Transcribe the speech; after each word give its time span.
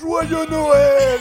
Joyeux 0.00 0.46
Noël 0.50 1.20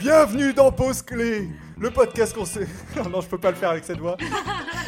Bienvenue 0.00 0.52
dans 0.52 0.70
Pause 0.72 1.02
Clé, 1.02 1.48
le 1.78 1.90
podcast 1.90 2.34
qu'on 2.34 2.44
sait. 2.44 2.66
non, 3.10 3.20
je 3.20 3.26
peux 3.26 3.38
pas 3.38 3.50
le 3.50 3.56
faire 3.56 3.70
avec 3.70 3.84
cette 3.84 3.98
voix. 3.98 4.16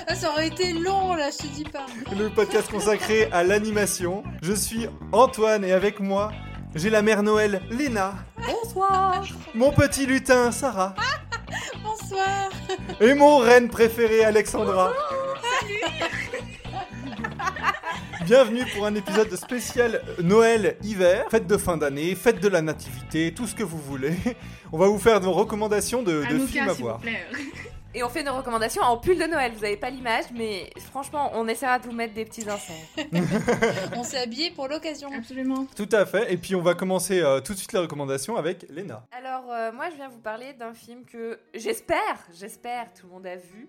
Ah, 0.07 0.15
ça 0.15 0.31
aurait 0.31 0.49
été 0.49 0.73
long 0.73 1.15
là, 1.15 1.31
je 1.31 1.39
te 1.39 1.47
dis 1.55 1.65
pas. 1.65 1.87
Le 2.17 2.29
podcast 2.31 2.71
consacré 2.71 3.29
à 3.33 3.43
l'animation. 3.43 4.23
Je 4.43 4.53
suis 4.53 4.87
Antoine 5.13 5.65
et 5.65 5.73
avec 5.73 5.99
moi, 6.01 6.31
j'ai 6.75 6.91
la 6.91 7.03
mère 7.03 7.23
Noël 7.23 7.63
Léna, 7.71 8.15
Bonsoir. 8.47 9.25
mon 9.55 9.73
petit 9.73 10.07
lutin 10.07 10.53
Sarah 10.53 10.95
Bonsoir. 11.85 12.51
et 13.01 13.15
mon 13.15 13.39
reine 13.39 13.69
préférée 13.69 14.25
Alexandra. 14.25 14.93
Bienvenue 18.25 18.65
pour 18.77 18.85
un 18.85 18.95
épisode 18.95 19.35
spécial 19.37 20.03
Noël-Hiver, 20.23 21.27
fête 21.31 21.47
de 21.47 21.57
fin 21.57 21.77
d'année, 21.77 22.15
fête 22.15 22.41
de 22.41 22.49
la 22.49 22.63
nativité, 22.63 23.33
tout 23.35 23.47
ce 23.47 23.55
que 23.55 23.63
vous 23.63 23.79
voulez. 23.79 24.15
On 24.73 24.79
va 24.79 24.87
vous 24.89 24.99
faire 24.99 25.21
nos 25.21 25.33
recommandations 25.33 26.03
de, 26.03 26.23
films 26.47 26.69
à 26.69 26.73
voir. 26.73 27.01
Et 27.95 28.03
on 28.03 28.11
fait 28.11 28.23
nos 28.23 28.37
recommandations 28.37 28.83
en 28.83 28.99
pull 28.99 29.19
de 29.19 29.25
Noël. 29.25 29.53
Vous 29.57 29.65
avez 29.65 29.79
pas 29.79 29.89
l'image, 29.89 30.27
mais 30.35 30.71
franchement, 30.91 31.31
on 31.35 31.49
essaiera 31.49 31.79
de 31.79 31.87
vous 31.87 31.93
mettre 31.93 32.13
des 32.13 32.27
petits 32.27 32.49
inserts. 32.49 32.75
On 33.97 34.05
s'est 34.05 34.19
habillés 34.19 34.51
pour 34.51 34.69
l'occasion. 34.69 35.09
Absolument. 35.17 35.67
Tout 35.75 35.89
à 35.91 36.05
fait, 36.05 36.31
et 36.31 36.37
puis 36.37 36.55
on 36.55 36.61
va 36.61 36.75
commencer 36.75 37.21
euh, 37.21 37.41
tout 37.41 37.55
de 37.55 37.59
suite 37.59 37.73
les 37.73 37.79
recommandations 37.79 38.37
avec 38.37 38.67
Léna. 38.69 39.07
Alors, 39.11 39.51
euh, 39.51 39.73
moi, 39.73 39.89
je 39.91 39.97
viens 39.97 40.09
vous 40.09 40.21
parler 40.21 40.53
d'un 40.53 40.75
film 40.75 41.07
que 41.07 41.41
j'espère, 41.55 42.27
j'espère, 42.39 42.93
tout 42.93 43.07
le 43.07 43.13
monde 43.15 43.27
a 43.27 43.37
vu. 43.37 43.69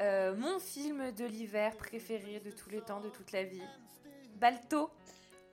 Euh, 0.00 0.34
mon 0.36 0.58
film 0.58 1.12
de 1.16 1.24
l'hiver 1.24 1.76
préféré 1.76 2.42
de 2.44 2.50
tous 2.50 2.70
les 2.70 2.80
temps, 2.80 3.00
de 3.00 3.08
toute 3.08 3.30
la 3.30 3.44
vie. 3.44 3.62
Balto. 4.40 4.90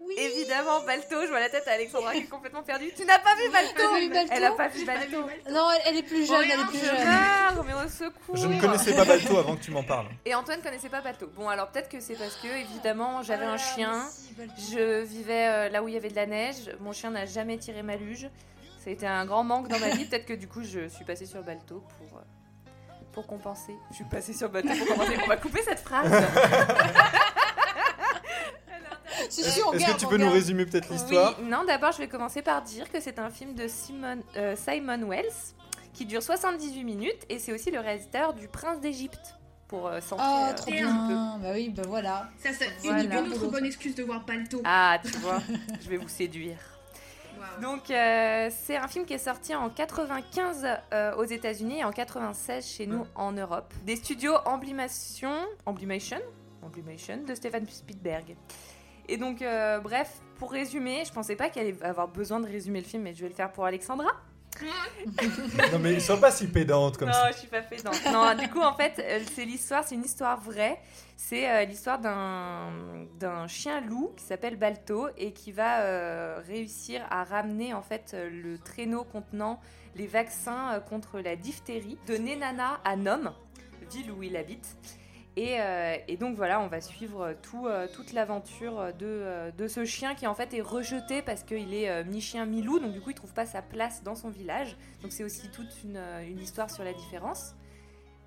Oui. 0.07 0.15
Évidemment, 0.17 0.81
Balto. 0.85 1.21
Je 1.21 1.27
vois 1.27 1.39
la 1.39 1.49
tête 1.49 1.67
à 1.67 1.73
Alexandra 1.73 2.11
qui 2.13 2.19
est 2.19 2.23
complètement 2.23 2.63
perdue. 2.63 2.91
Tu 2.95 3.05
n'as 3.05 3.19
pas 3.19 3.35
vu 3.35 3.49
Balto 3.51 3.71
T'as 3.77 3.87
pas 3.89 3.99
vu 3.99 4.09
Balto 4.09 4.33
Elle 4.35 4.43
a 4.45 4.51
pas 4.51 4.67
vu 4.67 4.85
Balto. 4.85 5.17
Non, 5.51 5.67
elle, 5.85 5.97
est 5.97 6.03
plus 6.03 6.25
jeune, 6.25 6.43
elle 6.43 6.59
est 6.59 6.65
plus 6.65 6.79
jeune. 6.79 7.07
meurs, 7.07 7.63
mais 7.65 7.73
au 7.73 7.87
secours. 7.87 8.35
Je 8.35 8.47
ne 8.47 8.59
connaissais 8.59 8.93
pas 8.95 9.05
Balto 9.05 9.37
avant 9.37 9.55
que 9.55 9.61
tu 9.61 9.71
m'en 9.71 9.83
parles. 9.83 10.07
Et 10.25 10.33
Antoine 10.35 10.61
connaissait 10.61 10.89
pas 10.89 11.01
Balto. 11.01 11.27
Bon, 11.35 11.47
alors 11.49 11.67
peut-être 11.69 11.89
que 11.89 11.99
c'est 11.99 12.15
parce 12.15 12.35
que, 12.35 12.47
évidemment, 12.47 13.21
j'avais 13.23 13.45
Ah, 13.45 13.51
un 13.53 13.57
chien. 13.57 14.05
si, 14.09 14.33
Balto. 14.33 14.53
Je 14.71 15.01
vivais 15.03 15.47
euh, 15.47 15.69
là 15.69 15.83
où 15.83 15.87
il 15.87 15.93
y 15.93 15.97
avait 15.97 16.09
de 16.09 16.15
la 16.15 16.25
neige. 16.25 16.71
Mon 16.79 16.93
chien 16.93 17.11
n'a 17.11 17.25
jamais 17.25 17.57
tiré 17.57 17.83
ma 17.83 17.95
luge. 17.95 18.27
Ça 18.83 18.89
a 18.89 18.93
été 18.93 19.05
un 19.05 19.25
grand 19.25 19.43
manque 19.43 19.67
dans 19.67 19.77
ma 19.79 19.89
vie. 19.89 20.05
Peut-être 20.05 20.25
que 20.25 20.33
du 20.33 20.47
coup, 20.47 20.63
je 20.63 20.87
suis 20.87 21.05
passée 21.05 21.27
sur 21.27 21.43
Balto 21.43 21.83
pour, 21.99 22.17
euh, 22.17 22.21
pour 23.13 23.27
compenser. 23.27 23.75
Je 23.91 23.97
suis 23.97 24.05
passée 24.05 24.33
sur 24.33 24.49
Balto 24.49 24.69
pour 24.75 24.87
compenser. 24.87 25.17
On 25.23 25.27
va 25.27 25.37
couper 25.37 25.61
cette 25.61 25.79
phrase. 25.79 26.11
Si, 29.31 29.43
si, 29.43 29.61
on 29.63 29.71
Est-ce 29.73 29.85
que 29.93 29.97
tu 29.99 30.07
peux 30.07 30.17
nous 30.17 30.29
résumer 30.31 30.65
peut-être 30.65 30.89
l'histoire 30.91 31.35
Oui, 31.39 31.45
non, 31.47 31.63
d'abord, 31.65 31.91
je 31.93 31.99
vais 31.99 32.07
commencer 32.07 32.41
par 32.41 32.61
dire 32.61 32.91
que 32.91 32.99
c'est 32.99 33.17
un 33.19 33.29
film 33.29 33.53
de 33.55 33.67
Simon, 33.67 34.19
euh, 34.35 34.55
Simon 34.57 35.07
Wells 35.07 35.25
qui 35.93 36.05
dure 36.05 36.21
78 36.21 36.83
minutes 36.83 37.25
et 37.29 37.39
c'est 37.39 37.53
aussi 37.53 37.71
le 37.71 37.79
réalisateur 37.79 38.33
du 38.33 38.47
Prince 38.47 38.79
d'Égypte. 38.81 39.35
Pour 39.67 39.87
euh, 39.87 40.01
centrer 40.01 40.25
Ah, 40.27 40.49
euh, 40.49 40.53
trop 40.53 40.69
un 40.69 40.75
bien. 40.75 41.07
peu. 41.37 41.43
Bah 41.43 41.51
oui, 41.53 41.69
bah 41.69 41.83
voilà. 41.87 42.29
Ça, 42.43 42.49
c'est 42.51 42.69
Voilà. 42.83 43.03
une, 43.03 43.11
une 43.27 43.31
autre 43.33 43.47
bonne 43.47 43.63
excuse 43.65 43.95
de 43.95 44.03
voir 44.03 44.25
Balto. 44.25 44.61
Ah, 44.65 44.99
tu 45.01 45.17
vois, 45.19 45.39
je 45.81 45.89
vais 45.89 45.95
vous 45.95 46.09
séduire. 46.09 46.57
Donc, 47.61 47.89
euh, 47.89 48.49
c'est 48.65 48.75
un 48.77 48.87
film 48.87 49.05
qui 49.05 49.13
est 49.13 49.17
sorti 49.17 49.55
en 49.55 49.69
95 49.69 50.67
euh, 50.93 51.15
aux 51.15 51.23
États-Unis 51.23 51.79
et 51.79 51.83
en 51.85 51.91
96 51.91 52.65
chez 52.67 52.85
nous 52.85 53.05
en 53.15 53.31
Europe. 53.31 53.73
Des 53.85 53.95
studios 53.95 54.35
Emblimation, 54.45 55.31
Emblimation, 55.65 56.19
Emblimation 56.61 57.17
de 57.25 57.33
Stephen 57.33 57.65
Spielberg. 57.67 58.35
Et 59.11 59.17
donc, 59.17 59.41
euh, 59.41 59.79
bref, 59.79 60.09
pour 60.39 60.53
résumer, 60.53 61.03
je 61.05 61.11
pensais 61.11 61.35
pas 61.35 61.49
qu'elle 61.49 61.67
allait 61.67 61.83
avoir 61.83 62.07
besoin 62.07 62.39
de 62.39 62.47
résumer 62.47 62.79
le 62.79 62.85
film, 62.87 63.03
mais 63.03 63.13
je 63.13 63.21
vais 63.21 63.27
le 63.27 63.35
faire 63.35 63.51
pour 63.51 63.65
Alexandra. 63.65 64.09
Non 65.71 65.79
mais 65.79 65.99
sois 65.99 66.19
pas 66.19 66.31
si 66.31 66.47
pédante 66.47 66.97
comme 66.97 67.07
non, 67.07 67.13
ça. 67.13 67.31
je 67.31 67.37
suis 67.37 67.47
pas 67.47 67.61
pédante. 67.61 67.99
Non, 68.11 68.35
du 68.35 68.49
coup, 68.49 68.61
en 68.61 68.73
fait, 68.73 68.99
euh, 68.99 69.19
c'est 69.33 69.45
l'histoire, 69.45 69.83
c'est 69.83 69.95
une 69.95 70.03
histoire 70.03 70.39
vraie. 70.39 70.79
C'est 71.17 71.49
euh, 71.49 71.65
l'histoire 71.65 71.99
d'un 71.99 72.69
d'un 73.19 73.47
chien 73.47 73.81
loup 73.81 74.13
qui 74.15 74.23
s'appelle 74.23 74.55
Balto 74.57 75.09
et 75.17 75.33
qui 75.33 75.51
va 75.51 75.81
euh, 75.81 76.41
réussir 76.45 77.01
à 77.09 77.23
ramener 77.23 77.73
en 77.73 77.81
fait 77.81 78.15
le 78.15 78.57
traîneau 78.59 79.03
contenant 79.03 79.59
les 79.95 80.07
vaccins 80.07 80.81
contre 80.87 81.19
la 81.19 81.35
diphtérie 81.35 81.97
de 82.07 82.15
Nenana 82.15 82.79
à 82.85 82.95
Nome, 82.95 83.33
ville 83.91 84.11
où 84.11 84.23
il 84.23 84.37
habite. 84.37 84.77
Et, 85.37 85.61
euh, 85.61 85.95
et 86.09 86.17
donc 86.17 86.35
voilà, 86.35 86.59
on 86.59 86.67
va 86.67 86.81
suivre 86.81 87.33
euh, 87.65 87.87
toute 87.87 88.11
l'aventure 88.11 88.93
de, 88.99 89.05
euh, 89.05 89.51
de 89.51 89.67
ce 89.67 89.85
chien 89.85 90.13
qui 90.13 90.27
en 90.27 90.35
fait 90.35 90.53
est 90.53 90.61
rejeté 90.61 91.21
parce 91.21 91.43
qu'il 91.43 91.73
est 91.73 92.03
mi-chien, 92.03 92.45
mi-loup, 92.45 92.79
donc 92.79 92.91
du 92.91 92.99
coup 92.99 93.11
il 93.11 93.15
trouve 93.15 93.33
pas 93.33 93.45
sa 93.45 93.61
place 93.61 94.03
dans 94.03 94.15
son 94.15 94.29
village. 94.29 94.75
Donc 95.01 95.13
c'est 95.13 95.23
aussi 95.23 95.49
toute 95.49 95.83
une, 95.83 95.99
histoire 96.39 96.69
sur 96.69 96.83
la 96.83 96.93
différence. 96.93 97.55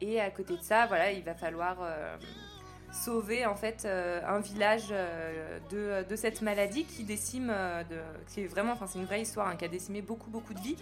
Et 0.00 0.20
à 0.20 0.30
côté 0.30 0.56
de 0.56 0.62
ça, 0.62 0.86
voilà, 0.86 1.12
il 1.12 1.22
va 1.22 1.34
falloir 1.34 1.78
sauver 2.90 3.46
en 3.46 3.54
fait 3.54 3.86
un 3.86 4.40
village 4.40 4.88
de, 5.70 6.16
cette 6.16 6.42
maladie 6.42 6.84
qui 6.84 7.04
décime, 7.04 7.54
qui 8.28 8.42
est 8.42 8.46
vraiment, 8.46 8.72
enfin 8.72 8.86
c'est 8.86 8.98
une 8.98 9.04
vraie 9.04 9.22
histoire, 9.22 9.48
hein, 9.48 9.56
qui 9.56 9.64
a 9.64 9.68
décimé 9.68 10.02
beaucoup 10.02 10.30
beaucoup 10.30 10.54
de 10.54 10.60
vies. 10.60 10.76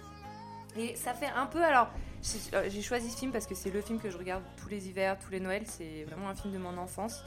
Et 0.77 0.97
ça 0.97 1.13
fait 1.15 1.27
un 1.29 1.47
peu, 1.47 1.63
alors 1.63 1.89
j'ai 2.23 2.57
euh, 2.57 2.69
j'ai 2.71 2.83
choisi 2.83 3.11
ce 3.11 3.17
film 3.19 3.31
parce 3.33 3.47
que 3.47 3.55
c'est 3.55 3.71
le 3.71 3.83
film 3.83 3.99
que 4.01 4.11
je 4.11 4.17
regarde 4.17 4.43
tous 4.57 4.69
les 4.69 4.89
hivers, 4.89 5.19
tous 5.19 5.31
les 5.31 5.41
Noëls, 5.41 5.67
c'est 5.67 6.05
vraiment 6.05 6.29
un 6.29 6.35
film 6.35 6.53
de 6.55 6.59
mon 6.59 6.77
enfance. 6.79 7.23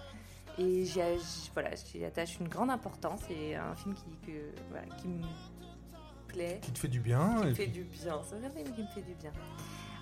Et 0.58 0.86
j'y 0.86 1.00
voilà, 1.54 1.70
attache 2.08 2.40
une 2.40 2.48
grande 2.48 2.70
importance 2.70 3.22
et 3.30 3.56
un 3.56 3.76
film 3.76 3.94
qui, 3.94 4.06
que, 4.26 4.52
voilà, 4.70 4.86
qui 4.96 5.08
me 5.10 5.22
plaît 6.28 6.60
Qui 6.62 6.72
te 6.72 6.80
fait 6.80 6.88
du 6.88 7.02
bien. 7.02 7.36
qui 7.42 7.46
me 7.48 7.54
fait 7.54 7.64
puis- 7.64 7.72
du 7.74 7.84
bien. 7.84 8.22
C'est 8.28 8.36
un 8.46 8.50
film 8.50 8.74
qui 8.74 8.82
me 8.82 8.88
fait 8.88 9.02
du 9.02 9.14
bien. 9.16 9.32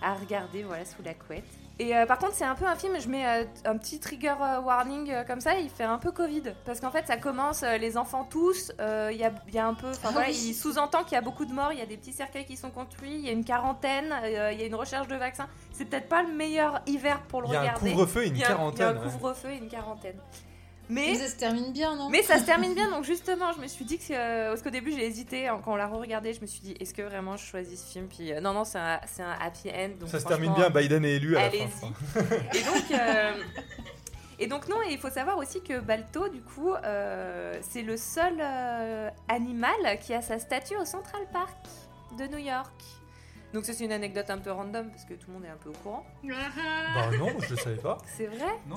À 0.04 0.14
regarder, 0.16 0.64
voilà, 0.64 0.84
sous 0.86 1.02
la 1.04 1.14
couette. 1.14 1.44
Et 1.80 1.96
euh, 1.96 2.06
par 2.06 2.20
contre, 2.20 2.34
c'est 2.36 2.44
un 2.46 2.54
peu 2.54 2.66
un 2.68 2.76
film, 2.76 3.00
je 3.00 3.08
mets 3.10 3.26
euh, 3.26 3.46
un 3.66 3.78
petit 3.78 4.00
trigger 4.00 4.36
euh, 4.40 4.60
warning 4.62 5.10
euh, 5.12 5.24
comme 5.24 5.42
ça, 5.42 5.58
il 5.58 5.70
fait 5.70 5.84
un 5.86 5.98
peu 5.98 6.12
Covid. 6.12 6.44
Parce 6.66 6.80
qu'en 6.80 6.92
fait, 6.92 7.08
ça 7.08 7.18
commence, 7.18 7.64
euh, 7.64 7.78
les 7.78 7.98
enfants 7.98 8.28
tous, 8.30 8.72
euh, 8.80 9.10
il 9.12 9.18
y, 9.18 9.24
a, 9.24 9.32
il 9.48 9.56
y 9.56 9.58
a 9.60 9.66
un 9.66 9.74
peu. 9.74 9.88
Enfin 9.90 10.10
Ah 10.10 10.12
voilà, 10.12 10.28
oui. 10.28 10.36
il 10.50 10.54
sous-entend 10.54 11.04
qu'il 11.04 11.14
y 11.14 11.18
a 11.18 11.22
beaucoup 11.22 11.46
de 11.46 11.54
morts, 11.54 11.72
il 11.74 11.80
y 11.80 11.82
a 11.82 11.86
des 11.88 11.98
petits 11.98 12.14
cercueils 12.14 12.46
qui 12.46 12.58
sont 12.58 12.70
construits, 12.70 13.16
il 13.16 13.22
y 13.26 13.30
a 13.30 13.32
une 13.32 13.44
quarantaine, 13.44 14.14
euh, 14.24 14.52
il 14.52 14.60
y 14.60 14.64
a 14.64 14.68
une 14.68 14.76
recherche 14.76 15.08
de 15.08 15.16
vaccins. 15.16 15.48
C'est 15.72 15.86
peut-être 15.86 16.10
pas 16.10 16.22
le 16.22 16.32
meilleur 16.34 16.82
hiver 16.86 17.22
pour 17.28 17.42
le 17.42 17.48
Il 17.48 17.54
y 17.54 17.56
a 17.56 17.60
un 17.60 17.62
regarder. 17.64 17.92
couvre-feu 17.92 18.24
et 18.24 18.28
une 18.28 18.36
Il 18.36 18.42
y 18.42 18.44
a 18.44 18.48
un- 18.48 18.50
Il 18.50 18.52
y 18.52 18.54
a 18.54 18.58
quarantaine. 18.58 18.88
un 18.88 18.94
ouais. 19.06 19.12
couvre-feu 19.12 19.50
et 19.50 19.58
une 19.58 19.68
quarantaine. 19.70 20.18
Mais 20.94 21.08
Mais 21.12 21.16
ça 21.16 21.28
se 21.28 21.36
termine 21.36 21.72
bien, 21.74 21.96
non? 21.96 22.10
Mais 22.10 22.22
ça 22.22 22.38
se 22.40 22.44
termine 22.46 22.74
bien, 22.76 22.90
donc 22.92 23.04
justement, 23.04 23.52
je 23.54 23.60
me 23.62 23.68
suis 23.68 23.86
dit 23.86 23.98
que. 23.98 24.14
euh, 24.14 24.50
parce 24.50 24.62
qu'au 24.62 24.70
début, 24.70 24.92
j'ai 24.92 25.06
hésité, 25.06 25.48
hein, 25.48 25.60
quand 25.64 25.74
on 25.74 25.76
l'a 25.76 25.88
re-regardé, 25.88 26.34
je 26.34 26.42
me 26.42 26.46
suis 26.46 26.62
dit, 26.62 26.76
est-ce 26.80 26.94
que 26.94 27.02
vraiment 27.02 27.36
je 27.38 27.46
choisis 27.46 27.80
ce 27.84 27.92
film? 27.92 28.08
Puis 28.08 28.32
euh, 28.32 28.40
non, 28.42 28.54
non, 28.54 28.64
c'est 28.64 28.78
un, 28.80 29.00
c'est 29.12 29.24
un 29.24 29.36
happy 29.42 29.70
end. 29.70 29.90
Donc 30.00 30.10
Ça 30.10 30.20
se 30.20 30.26
termine 30.26 30.54
bien, 30.54 30.70
Biden 30.70 31.04
est 31.06 31.16
élu 31.16 31.36
à 31.38 31.44
la 31.46 31.50
fin. 31.50 31.58
Allez-y. 31.58 32.58
Et 32.60 32.64
donc. 32.64 32.92
euh, 32.92 33.32
Et 34.40 34.48
donc 34.48 34.68
non, 34.68 34.78
et 34.82 34.92
il 34.92 34.98
faut 34.98 35.12
savoir 35.12 35.38
aussi 35.38 35.62
que 35.62 35.80
Balto, 35.80 36.28
du 36.28 36.42
coup, 36.42 36.74
euh, 36.74 37.54
c'est 37.62 37.84
le 37.84 37.96
seul 37.98 38.34
euh, 38.42 39.10
animal 39.30 40.00
qui 40.02 40.14
a 40.14 40.22
sa 40.24 40.40
statue 40.40 40.76
au 40.76 40.86
Central 40.86 41.22
Park 41.32 41.56
de 42.18 42.26
New 42.26 42.40
York. 42.40 42.74
Donc 43.54 43.66
ça 43.66 43.74
c'est 43.74 43.86
une 43.86 43.92
anecdote 43.92 44.30
un 44.30 44.40
peu 44.40 44.52
random 44.52 44.90
parce 44.90 45.06
que 45.06 45.14
tout 45.14 45.28
le 45.28 45.34
monde 45.34 45.46
est 45.46 45.50
un 45.50 45.58
peu 45.58 45.70
au 45.70 45.74
courant. 45.84 46.04
Ah, 46.28 46.32
Bah 47.12 47.18
non, 47.18 47.28
je 47.40 47.52
le 47.52 47.56
savais 47.58 47.76
pas. 47.78 48.00
C'est 48.18 48.26
vrai? 48.26 48.52
Non, 48.68 48.76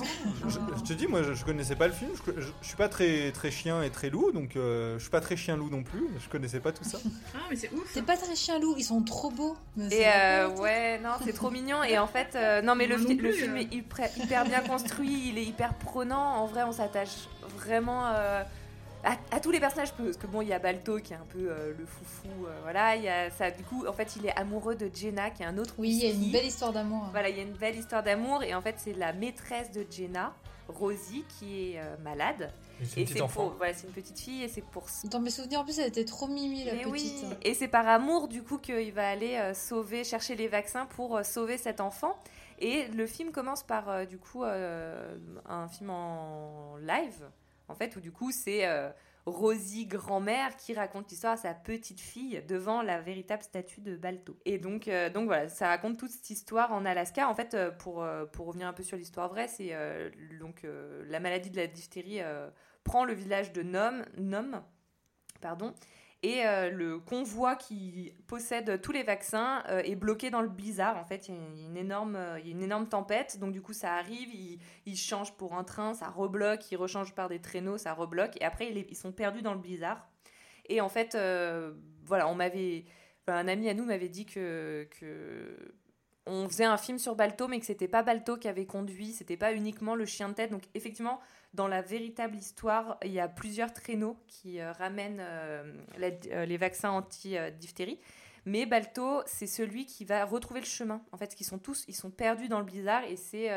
je, 0.49 0.59
je 0.77 0.83
te 0.83 0.93
dis, 0.93 1.07
moi 1.07 1.23
je, 1.23 1.33
je 1.33 1.45
connaissais 1.45 1.77
pas 1.77 1.87
le 1.87 1.95
film. 1.95 2.11
Je, 2.27 2.41
je- 2.41 2.47
je 2.61 2.67
suis 2.67 2.77
pas 2.77 2.89
très, 2.89 3.33
très 3.33 3.51
chien 3.51 3.83
et 3.83 3.91
très 3.91 4.11
loup, 4.11 4.33
donc 4.33 4.55
euh, 4.57 4.95
je 4.99 5.03
suis 5.03 5.11
pas 5.11 5.21
très 5.23 5.37
chien 5.37 5.57
loup 5.57 5.71
non 5.71 5.83
plus. 5.83 6.07
Je 6.23 6.29
connaissais 6.29 6.61
pas 6.61 6.73
tout 6.73 6.85
ça. 6.85 6.99
Ah, 7.35 7.39
mais 7.49 7.57
c'est 7.57 7.73
ouf. 7.73 7.89
C'est 7.93 8.05
pas 8.05 8.17
très 8.19 8.37
chien 8.37 8.59
loup, 8.59 8.75
ils 8.77 8.85
sont 8.85 9.03
trop 9.03 9.31
beaux. 9.31 9.57
Et 9.79 9.89
c'est- 9.91 10.07
euh, 10.15 10.49
ouais, 10.57 10.99
non, 10.99 11.13
c'est 11.25 11.33
trop 11.33 11.51
mignon. 11.51 11.83
Et 11.83 11.99
en 11.99 12.07
fait, 12.07 12.35
euh, 12.35 12.61
non, 12.61 12.75
mais 12.75 12.87
le, 12.87 12.99
fi- 12.99 13.15
le 13.17 13.33
film 13.33 13.55
euh. 13.57 13.61
est 13.61 13.73
hyper, 13.75 14.09
hyper 14.19 14.45
bien 14.45 14.61
construit, 14.61 15.29
il 15.31 15.39
est 15.39 15.45
hyper 15.45 15.73
prenant. 15.75 16.37
En 16.37 16.47
vrai, 16.47 16.65
on 16.65 16.73
s'attache 16.73 17.29
vraiment 17.57 18.09
euh, 18.09 18.43
à, 19.07 19.17
à 19.37 19.41
tous 19.41 19.51
les 19.51 19.61
personnages. 19.61 19.93
Parce 19.95 20.17
que 20.17 20.27
bon, 20.27 20.43
il 20.43 20.49
y 20.49 20.53
a 20.53 20.59
Balto 20.59 20.99
qui 20.99 21.13
est 21.15 21.17
un 21.17 21.27
peu 21.31 21.49
euh, 21.51 21.73
le 21.79 21.87
foufou. 21.87 22.29
euh, 22.47 22.59
voilà, 22.63 22.97
il 22.97 23.05
y 23.05 23.09
a 23.09 23.31
ça. 23.31 23.51
Du 23.51 23.63
coup, 23.63 23.87
en 23.87 23.93
fait, 23.93 24.17
il 24.17 24.27
est 24.27 24.37
amoureux 24.37 24.75
de 24.75 24.91
Jenna, 24.95 25.31
qui 25.31 25.43
est 25.43 25.47
un 25.47 25.57
autre. 25.59 25.75
Oui, 25.79 25.91
il 25.91 26.05
y 26.05 26.11
a 26.11 26.13
une 26.13 26.31
belle 26.33 26.47
histoire 26.47 26.73
d'amour. 26.73 27.05
hein. 27.05 27.09
Voilà, 27.13 27.29
il 27.31 27.37
y 27.37 27.41
a 27.41 27.45
une 27.45 27.53
belle 27.57 27.77
histoire 27.77 28.03
d'amour. 28.03 28.43
Et 28.43 28.55
en 28.55 28.61
fait, 28.61 28.75
c'est 28.79 28.93
la 28.93 29.13
maîtresse 29.13 29.71
de 29.73 29.87
Jenna, 29.91 30.35
Rosie, 30.69 31.25
qui 31.39 31.73
est 31.73 31.79
euh, 31.81 31.97
malade. 32.03 32.51
Et 32.81 33.07
C'est 33.07 33.17
Et 33.17 33.23
pour, 33.29 33.55
voilà, 33.57 33.73
c'est 33.73 33.87
une 33.87 33.93
petite 33.95 34.19
fille, 34.19 34.43
et 34.43 34.49
c'est 34.49 34.61
pour 34.61 34.85
Dans 35.05 35.21
mes 35.21 35.31
souvenirs, 35.31 35.61
en 35.61 35.65
plus, 35.65 35.79
elle 35.79 35.87
était 35.89 36.05
trop 36.05 36.27
mimi, 36.27 36.65
la 36.65 36.73
petite. 36.73 36.87
oui, 36.91 37.25
et 37.43 37.55
c'est 37.55 37.69
par 37.69 37.89
amour 37.89 38.29
du 38.29 38.43
coup 38.43 38.59
qu'il 38.59 38.93
va 38.93 39.09
aller 39.09 39.37
euh, 39.37 39.55
sauver, 39.55 40.05
chercher 40.05 40.35
les 40.37 40.47
vaccins 40.49 40.85
pour 40.85 41.17
euh, 41.17 41.23
sauver 41.23 41.57
cet 41.57 41.81
enfant. 41.81 42.19
Et 42.59 42.87
le 42.89 43.07
film 43.07 43.31
commence 43.33 43.63
par 43.63 43.89
euh, 43.89 44.05
du 44.05 44.19
coup 44.19 44.45
euh, 44.45 45.17
un 45.49 45.69
film 45.69 45.89
en 45.89 46.77
live, 46.83 47.25
en 47.69 47.75
fait, 47.75 47.97
où 47.97 48.01
du 48.01 48.13
coup 48.13 48.33
c'est 48.33 48.67
euh, 48.67 48.91
Rosie 49.27 49.87
grand-mère 49.87 50.57
qui 50.57 50.75
raconte 50.75 51.11
l'histoire 51.11 51.33
à 51.33 51.37
sa 51.37 51.55
petite 51.55 52.01
fille 52.01 52.43
devant 52.49 52.83
la 52.83 53.01
véritable 53.01 53.43
statue 53.43 53.81
de 53.81 53.97
Balto. 53.97 54.39
Et 54.45 54.59
donc, 54.59 54.89
euh, 54.89 55.11
donc 55.11 55.27
voilà, 55.27 55.49
ça 55.49 55.69
raconte 55.69 55.99
toute 55.99 56.11
cette 56.11 56.31
histoire 56.31 56.73
en 56.73 56.85
Alaska. 56.85 57.29
En 57.29 57.35
fait, 57.35 57.55
euh, 57.55 57.71
pour, 57.71 58.07
pour 58.33 58.47
revenir 58.47 58.69
un 58.69 58.73
peu 58.73 58.83
sur 58.83 58.97
l'histoire 58.97 59.29
vraie, 59.29 59.49
c'est 59.49 59.75
donc 60.39 60.67
la 61.09 61.21
maladie 61.21 61.51
de 61.51 61.57
la 61.57 61.67
diphtérie 61.67 62.21
prend 62.85 63.05
le 63.05 63.15
village 63.15 63.53
de 63.53 63.63
Nome, 63.63 64.05
Nome 64.17 64.63
Pardon. 65.41 65.75
Et 66.23 66.47
euh, 66.47 66.71
le 66.71 66.99
convoi 66.99 67.57
qui 67.57 68.13
possède 68.27 68.81
tous 68.81 68.93
les 68.93 69.03
vaccins 69.03 69.63
euh, 69.69 69.83
est 69.85 69.95
bloqué 69.95 70.31
dans 70.31 70.41
le 70.41 70.49
blizzard. 70.49 70.97
En 70.97 71.05
fait, 71.05 71.29
il 71.29 71.35
y 71.35 71.39
a 71.39 71.67
une 71.67 71.77
énorme, 71.77 72.17
euh, 72.17 72.41
il 72.41 72.47
y 72.47 72.49
a 72.49 72.53
une 72.53 72.63
énorme 72.63 72.89
tempête. 72.89 73.39
Donc, 73.39 73.53
du 73.53 73.61
coup, 73.61 73.75
ça 73.75 73.95
arrive, 73.95 74.59
ils, 74.87 74.97
changent 74.97 75.37
pour 75.37 75.55
un 75.55 75.63
train, 75.63 75.95
ça 75.95 76.09
rebloque, 76.09 76.71
ils 76.73 76.77
rechangent 76.77 77.15
par 77.15 77.29
des 77.29 77.41
traîneaux, 77.41 77.79
ça 77.79 77.93
rebloque. 77.93 78.37
Et 78.41 78.45
après, 78.45 78.73
ils, 78.73 78.97
sont 78.97 79.13
perdus 79.13 79.43
dans 79.43 79.53
le 79.53 79.61
blizzard. 79.61 80.09
Et 80.69 80.81
en 80.81 80.89
fait, 80.89 81.17
voilà, 82.05 82.29
on 82.29 82.35
m'avait. 82.35 82.87
un 83.29 83.47
ami 83.47 83.69
à 83.69 83.75
nous 83.75 83.85
m'avait 83.85 84.09
dit 84.09 84.27
que 84.27 84.89
on 86.27 86.49
faisait 86.49 86.65
un 86.65 86.77
film 86.77 86.99
sur 86.99 87.15
Balto, 87.15 87.47
mais 87.47 87.61
que 87.61 87.67
c'était 87.67 87.89
pas 87.89 88.03
Balto 88.03 88.37
qui 88.37 88.49
avait 88.49 88.67
conduit, 88.67 89.13
c'était 89.13 89.37
pas 89.37 89.53
uniquement 89.53 89.95
le 89.95 90.05
chien 90.05 90.29
de 90.29 90.35
tête. 90.35 90.51
Donc 90.51 90.65
effectivement, 90.75 91.21
dans 91.55 91.69
la 91.69 91.83
véritable 91.83 92.37
histoire, 92.37 92.99
il 93.05 93.13
y 93.13 93.21
a 93.21 93.29
plusieurs 93.29 93.73
traîneaux 93.73 94.17
qui 94.27 94.61
euh, 94.61 94.73
ramènent 94.73 95.21
euh, 95.21 95.73
euh, 96.01 96.45
les 96.45 96.57
vaccins 96.57 96.91
anti-diphtérie. 96.91 98.01
Mais 98.45 98.67
Balto, 98.67 99.23
c'est 99.27 99.47
celui 99.47 99.87
qui 99.87 100.05
va 100.05 100.25
retrouver 100.25 100.61
le 100.61 100.67
chemin. 100.67 101.01
En 101.13 101.17
fait, 101.17 101.35
qu'ils 101.35 101.47
sont 101.47 101.59
tous, 101.59 101.85
ils 101.89 101.95
sont 101.95 102.11
perdus 102.11 102.49
dans 102.49 102.59
le 102.59 102.65
blizzard 102.65 103.05
et 103.05 103.17
c'est 103.17 103.51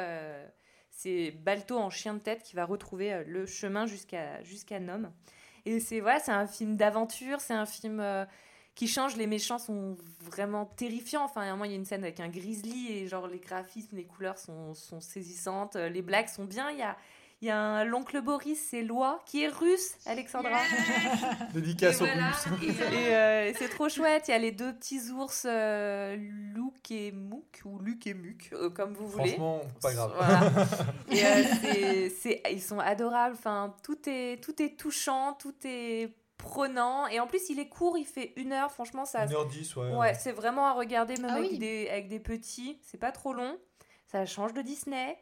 c'est 0.90 1.30
Balto 1.30 1.78
en 1.78 1.92
chien 1.92 2.16
de 2.16 2.20
tête 2.20 2.42
qui 2.42 2.56
va 2.56 2.66
retrouver 2.66 3.24
le 3.24 3.46
chemin 3.46 3.86
jusqu'à 3.86 4.42
jusqu'à 4.42 4.80
Nome. 4.80 5.12
Et 5.66 5.80
c'est 5.80 6.00
voilà, 6.00 6.20
c'est 6.20 6.32
un 6.32 6.48
film 6.48 6.76
d'aventure, 6.76 7.40
c'est 7.40 7.54
un 7.54 7.68
film 7.68 8.02
qui 8.80 8.88
change. 8.88 9.18
Les 9.18 9.28
méchants 9.28 9.60
sont 9.60 9.98
vraiment 10.22 10.66
terrifiants. 10.66 11.26
Enfin, 11.26 11.42
à 11.42 11.46
un 11.48 11.52
moment, 11.52 11.66
il 11.66 11.72
y 11.72 11.74
a 11.74 11.78
une 11.78 11.84
scène 11.84 12.04
avec 12.04 12.22
un 12.22 12.30
grizzly 12.30 12.94
et 12.94 13.08
genre 13.10 13.28
les 13.28 13.40
graphismes, 13.40 13.98
les 13.98 14.06
couleurs 14.06 14.38
sont, 14.38 14.74
sont 14.74 15.02
saisissantes. 15.02 15.76
Les 15.76 16.02
blagues 16.02 16.30
sont 16.30 16.46
bien. 16.46 16.72
Il 16.72 16.78
y 16.78 16.82
a, 16.82 16.96
il 17.42 17.50
y 17.50 17.52
a 17.52 17.84
l'oncle 17.84 18.22
Boris, 18.22 18.58
c'est 18.70 18.82
Loi, 18.84 19.22
qui 19.26 19.44
est 19.44 19.50
russe, 19.50 19.96
Alexandra. 20.06 20.60
Dédicace 21.54 22.00
aux 22.00 22.06
Russes. 22.06 22.48
Et, 22.94 23.14
euh, 23.14 23.54
c'est 23.54 23.68
trop 23.68 23.90
chouette. 23.90 24.30
Il 24.30 24.32
y 24.32 24.34
a 24.34 24.38
les 24.38 24.54
deux 24.54 24.72
petits 24.72 25.12
ours, 25.12 25.46
euh, 25.46 26.16
Luke 26.16 26.90
et 26.90 27.12
Mouk, 27.12 27.62
ou 27.66 27.80
Luc 27.80 28.08
et 28.08 28.14
Muc, 28.14 28.50
euh, 28.54 28.70
comme 28.70 28.94
vous 28.94 29.10
voulez. 29.10 29.32
Franchement, 29.32 29.62
pas 29.82 29.94
grave. 29.94 30.94
et, 31.12 32.10
c'est, 32.12 32.42
ils 32.50 32.62
sont 32.62 32.80
adorables. 32.80 33.36
Enfin, 33.38 33.76
tout 33.84 34.00
est, 34.08 34.42
tout 34.42 34.62
est 34.62 34.78
touchant, 34.78 35.34
tout 35.34 35.56
est 35.66 36.14
prenant. 36.40 37.06
Et 37.08 37.20
en 37.20 37.28
plus, 37.28 37.50
il 37.50 37.60
est 37.60 37.70
court, 37.70 38.00
il 38.00 38.06
fait 38.06 38.34
une 38.36 38.52
heure. 38.52 38.72
Franchement, 38.72 39.06
ça. 39.06 39.26
Une 39.26 39.34
heure 39.34 39.46
dix, 39.46 39.76
ouais. 39.76 39.96
Ouais, 39.96 40.14
c'est 40.16 40.32
vraiment 40.32 40.66
à 40.66 40.74
regarder, 40.74 41.18
même 41.18 41.30
ah 41.30 41.38
avec, 41.38 41.60
des, 41.60 41.88
avec 41.90 42.08
des 42.08 42.20
petits. 42.20 42.80
C'est 42.82 42.98
pas 42.98 43.12
trop 43.12 43.34
long. 43.34 43.58
Ça 44.08 44.26
change 44.26 44.54
de 44.54 44.64
Disney. 44.64 45.16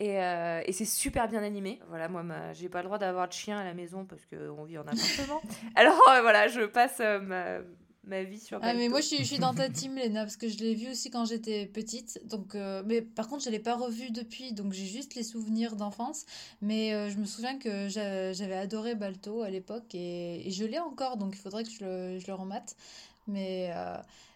Euh, 0.00 0.62
et, 0.64 0.72
c'est 0.72 0.84
super 0.84 1.28
bien 1.28 1.42
animé. 1.42 1.80
Voilà, 1.88 2.08
moi, 2.08 2.24
j'ai 2.52 2.68
pas 2.68 2.78
le 2.78 2.86
droit 2.86 2.98
d'avoir 2.98 3.28
de 3.28 3.32
chien 3.32 3.58
à 3.58 3.64
la 3.64 3.74
maison 3.74 4.04
parce 4.04 4.22
qu'on 4.26 4.64
vit 4.64 4.78
en 4.78 4.82
appartement. 4.82 5.40
Alors 5.76 6.00
euh, 6.10 6.20
voilà, 6.22 6.48
je 6.48 6.62
passe 6.62 6.98
euh, 7.00 7.20
ma, 7.20 7.58
ma, 8.04 8.22
vie 8.22 8.38
sur. 8.38 8.58
Ah, 8.62 8.74
mais 8.74 8.88
moi, 8.88 9.00
je 9.00 9.06
suis, 9.06 9.18
je 9.18 9.24
suis 9.24 9.38
dans 9.38 9.54
ta 9.54 9.68
team, 9.70 9.96
Léna, 9.96 10.22
parce 10.22 10.36
que 10.36 10.48
je 10.48 10.58
l'ai 10.58 10.74
vu 10.74 10.90
aussi 10.90 11.10
quand 11.10 11.24
j'étais 11.24 11.66
petite. 11.66 12.20
Donc, 12.26 12.54
mais 12.86 13.02
par 13.02 13.28
contre, 13.28 13.44
je 13.44 13.50
l'ai 13.50 13.58
pas 13.58 13.76
revu 13.76 14.10
depuis, 14.10 14.52
donc 14.52 14.72
j'ai 14.72 14.86
juste 14.86 15.14
les 15.14 15.22
souvenirs 15.22 15.76
d'enfance. 15.76 16.24
Mais 16.60 17.10
je 17.10 17.18
me 17.18 17.24
souviens 17.24 17.58
que 17.58 17.88
j'avais 17.88 18.56
adoré 18.56 18.94
Balto 18.94 19.42
à 19.42 19.50
l'époque 19.50 19.94
et, 19.94 20.46
et, 20.46 20.50
je 20.50 20.64
l'ai 20.64 20.78
encore, 20.78 21.16
donc 21.16 21.34
il 21.34 21.40
faudrait 21.40 21.64
que 21.64 21.70
je 21.70 21.84
le, 21.84 22.18
je 22.18 22.26
le 22.26 22.34
remate. 22.34 22.76
Mais 23.28 23.72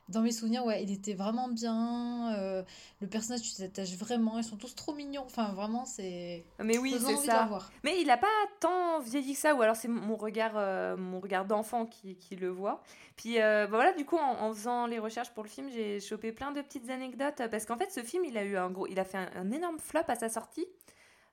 dans 0.09 0.21
mes 0.21 0.31
souvenirs, 0.31 0.65
ouais, 0.65 0.85
il 0.85 0.93
était 0.93 1.15
vraiment 1.15 1.49
bien. 1.49 2.33
Euh, 2.37 2.63
le 3.01 3.09
personnage, 3.09 3.43
tu 3.43 3.53
t'attaches 3.55 3.97
vraiment. 3.97 4.39
Ils 4.39 4.45
sont 4.45 4.57
tous 4.57 4.75
trop 4.75 4.95
mignons. 4.95 5.25
Enfin, 5.27 5.53
vraiment, 5.53 5.85
c'est. 5.85 6.45
Mais 6.63 6.79
oui, 6.79 6.97
c'est 7.05 7.17
ça. 7.17 7.49
Mais 7.83 8.01
il 8.01 8.11
a 8.11 8.17
pas 8.17 8.27
tant 8.61 9.01
vieilli 9.01 9.35
que 9.35 9.39
ça, 9.39 9.55
ou 9.55 9.63
alors 9.63 9.75
c'est 9.75 9.89
mon 9.89 10.17
regard, 10.17 10.53
euh, 10.55 10.97
mon 10.97 11.19
regard 11.19 11.45
d'enfant 11.45 11.87
qui, 11.87 12.17
qui, 12.17 12.37
le 12.37 12.49
voit. 12.49 12.83
Puis 13.17 13.41
euh, 13.41 13.67
bah 13.67 13.77
voilà, 13.77 13.93
du 13.93 14.05
coup, 14.05 14.17
en, 14.17 14.53
faisant 14.53 14.87
les 14.87 14.99
recherches 14.99 15.31
pour 15.31 15.43
le 15.43 15.49
film, 15.49 15.69
j'ai 15.71 15.99
chopé 15.99 16.31
plein 16.31 16.53
de 16.53 16.61
petites 16.61 16.89
anecdotes 16.89 17.43
parce 17.51 17.67
qu'en 17.67 17.77
fait, 17.77 17.91
ce 17.91 18.01
film, 18.01 18.25
il 18.25 18.39
a 18.39 18.45
eu 18.45 18.57
un 18.57 18.71
gros, 18.71 18.87
il 18.87 19.01
a 19.01 19.05
fait 19.05 19.19
un, 19.19 19.51
énorme 19.51 19.79
flop 19.81 20.05
à 20.07 20.15
sa 20.15 20.29
sortie. 20.29 20.67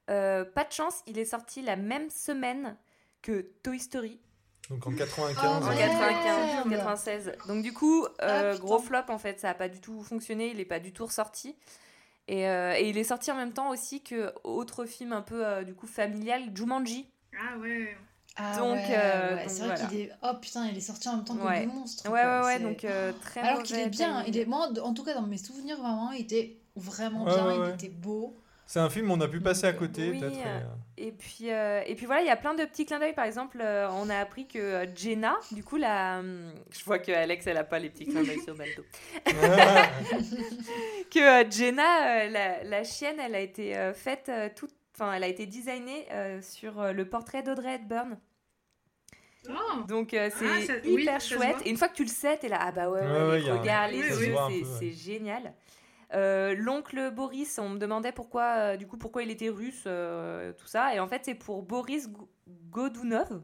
pas 0.07 0.43
de 0.45 0.71
chance, 0.71 1.03
il 1.05 1.19
est 1.19 1.25
sorti 1.25 1.61
la 1.61 1.75
même 1.75 2.09
semaine 2.09 2.75
que 3.21 3.41
Toy 3.61 3.79
Story. 3.79 4.19
Donc 4.69 4.87
en 4.87 4.91
95. 4.91 5.45
en 5.45 5.75
95, 5.75 6.69
96. 6.69 7.33
Donc 7.47 7.63
du 7.63 7.73
coup, 7.73 8.05
euh, 8.05 8.53
ah, 8.53 8.57
gros 8.57 8.79
flop 8.79 9.09
en 9.09 9.17
fait, 9.17 9.39
ça 9.39 9.49
n'a 9.49 9.53
pas 9.53 9.67
du 9.67 9.79
tout 9.81 10.01
fonctionné, 10.03 10.49
il 10.49 10.57
n'est 10.57 10.65
pas 10.65 10.79
du 10.79 10.93
tout 10.93 11.05
ressorti. 11.05 11.55
Et, 12.29 12.47
euh, 12.47 12.73
et, 12.77 12.89
il 12.89 12.97
est 12.97 13.03
sorti 13.03 13.31
en 13.31 13.35
même 13.35 13.51
temps 13.51 13.69
aussi 13.69 14.01
que 14.01 14.33
autre 14.45 14.85
film 14.85 15.11
un 15.11 15.21
peu 15.21 15.45
euh, 15.45 15.63
du 15.63 15.73
coup 15.73 15.87
familial, 15.87 16.43
Jumanji. 16.55 17.09
Ah 17.37 17.57
ouais. 17.57 17.97
Ah 18.37 18.57
donc, 18.57 18.77
ouais, 18.77 19.45
c'est 19.47 19.67
vrai 19.67 19.75
qu'il 19.89 19.99
est. 19.99 20.11
Oh 20.23 20.31
putain, 20.41 20.67
il 20.67 20.77
est 20.77 20.81
sorti 20.81 21.09
en 21.09 21.17
même 21.17 21.25
temps 21.25 21.35
que 21.35 21.45
ouais. 21.45 21.65
le 21.65 21.71
monstre. 21.71 22.09
Ouais, 22.09 22.23
ouais, 22.23 22.45
ouais, 22.45 22.59
donc 22.59 22.85
très 23.21 23.41
Alors 23.41 23.61
qu'il 23.61 23.77
est 23.77 23.89
bien. 23.89 24.23
Il 24.25 24.37
est... 24.37 24.45
Moi, 24.45 24.69
en 24.81 24.93
tout 24.93 25.03
cas, 25.03 25.13
dans 25.13 25.27
mes 25.27 25.37
souvenirs, 25.37 25.77
vraiment, 25.77 26.11
il 26.11 26.21
était 26.21 26.57
vraiment 26.75 27.25
bien, 27.25 27.65
il 27.67 27.73
était 27.73 27.89
beau. 27.89 28.35
C'est 28.65 28.79
un 28.79 28.89
film 28.89 29.11
on 29.11 29.19
a 29.21 29.27
pu 29.27 29.39
passer 29.41 29.67
à 29.67 29.73
côté, 29.73 30.11
peut-être. 30.11 30.37
Euh, 30.37 30.61
et, 30.97 31.11
puis, 31.11 31.51
euh, 31.51 31.81
et 31.85 31.95
puis 31.95 32.05
voilà, 32.05 32.21
il 32.21 32.27
y 32.27 32.31
a 32.31 32.35
plein 32.35 32.53
de 32.53 32.63
petits 32.65 32.85
clins 32.85 32.99
d'œil. 32.99 33.13
Par 33.13 33.25
exemple, 33.25 33.59
euh, 33.61 33.89
on 33.91 34.09
a 34.09 34.17
appris 34.17 34.47
que 34.47 34.85
Jenna, 34.95 35.37
du 35.51 35.63
coup, 35.63 35.77
la... 35.77 36.21
je 36.71 36.83
vois 36.85 36.99
que 36.99 37.11
Alex, 37.11 37.45
elle 37.47 37.57
a 37.57 37.63
pas 37.63 37.79
les 37.79 37.89
petits 37.89 38.05
clins 38.05 38.23
d'œil 38.23 38.39
sur 38.41 38.55
Balto. 38.55 38.83
que 41.11 41.51
Jenna, 41.51 42.29
la, 42.29 42.63
la, 42.63 42.83
chienne, 42.83 43.19
elle 43.19 43.35
a 43.35 43.41
été 43.41 43.91
faite 43.93 44.31
toute. 44.55 44.71
Enfin, 44.95 45.13
elle 45.13 45.23
a 45.23 45.27
été 45.27 45.45
designée 45.47 46.07
sur 46.41 46.93
le 46.93 47.09
portrait 47.09 47.43
d'Audrey 47.43 47.75
Hepburn. 47.75 48.17
Oh. 49.49 49.83
Donc 49.87 50.09
c'est 50.11 50.31
ah, 50.31 50.87
hyper 50.87 51.19
chouette. 51.19 51.57
et 51.65 51.69
une 51.69 51.75
fois 51.75 51.89
que 51.89 51.95
tu 51.95 52.03
le 52.03 52.09
sais, 52.09 52.37
t'es 52.37 52.47
là, 52.47 52.59
ah 52.61 52.71
bah 52.71 52.89
ouais, 52.89 53.01
ouais, 53.01 53.41
les 53.41 53.51
regards, 53.51 53.89
les 53.89 53.97
yeux, 53.97 54.35
c'est 54.79 54.91
génial. 54.91 55.53
Euh, 56.13 56.55
l'oncle 56.57 57.11
Boris, 57.11 57.57
on 57.59 57.69
me 57.69 57.77
demandait 57.77 58.11
pourquoi, 58.11 58.43
euh, 58.43 58.77
du 58.77 58.85
coup, 58.85 58.97
pourquoi 58.97 59.23
il 59.23 59.31
était 59.31 59.49
russe, 59.49 59.83
euh, 59.87 60.53
tout 60.53 60.67
ça. 60.67 60.93
Et 60.93 60.99
en 60.99 61.07
fait, 61.07 61.21
c'est 61.23 61.35
pour 61.35 61.63
Boris 61.63 62.07
Godunov. 62.69 63.41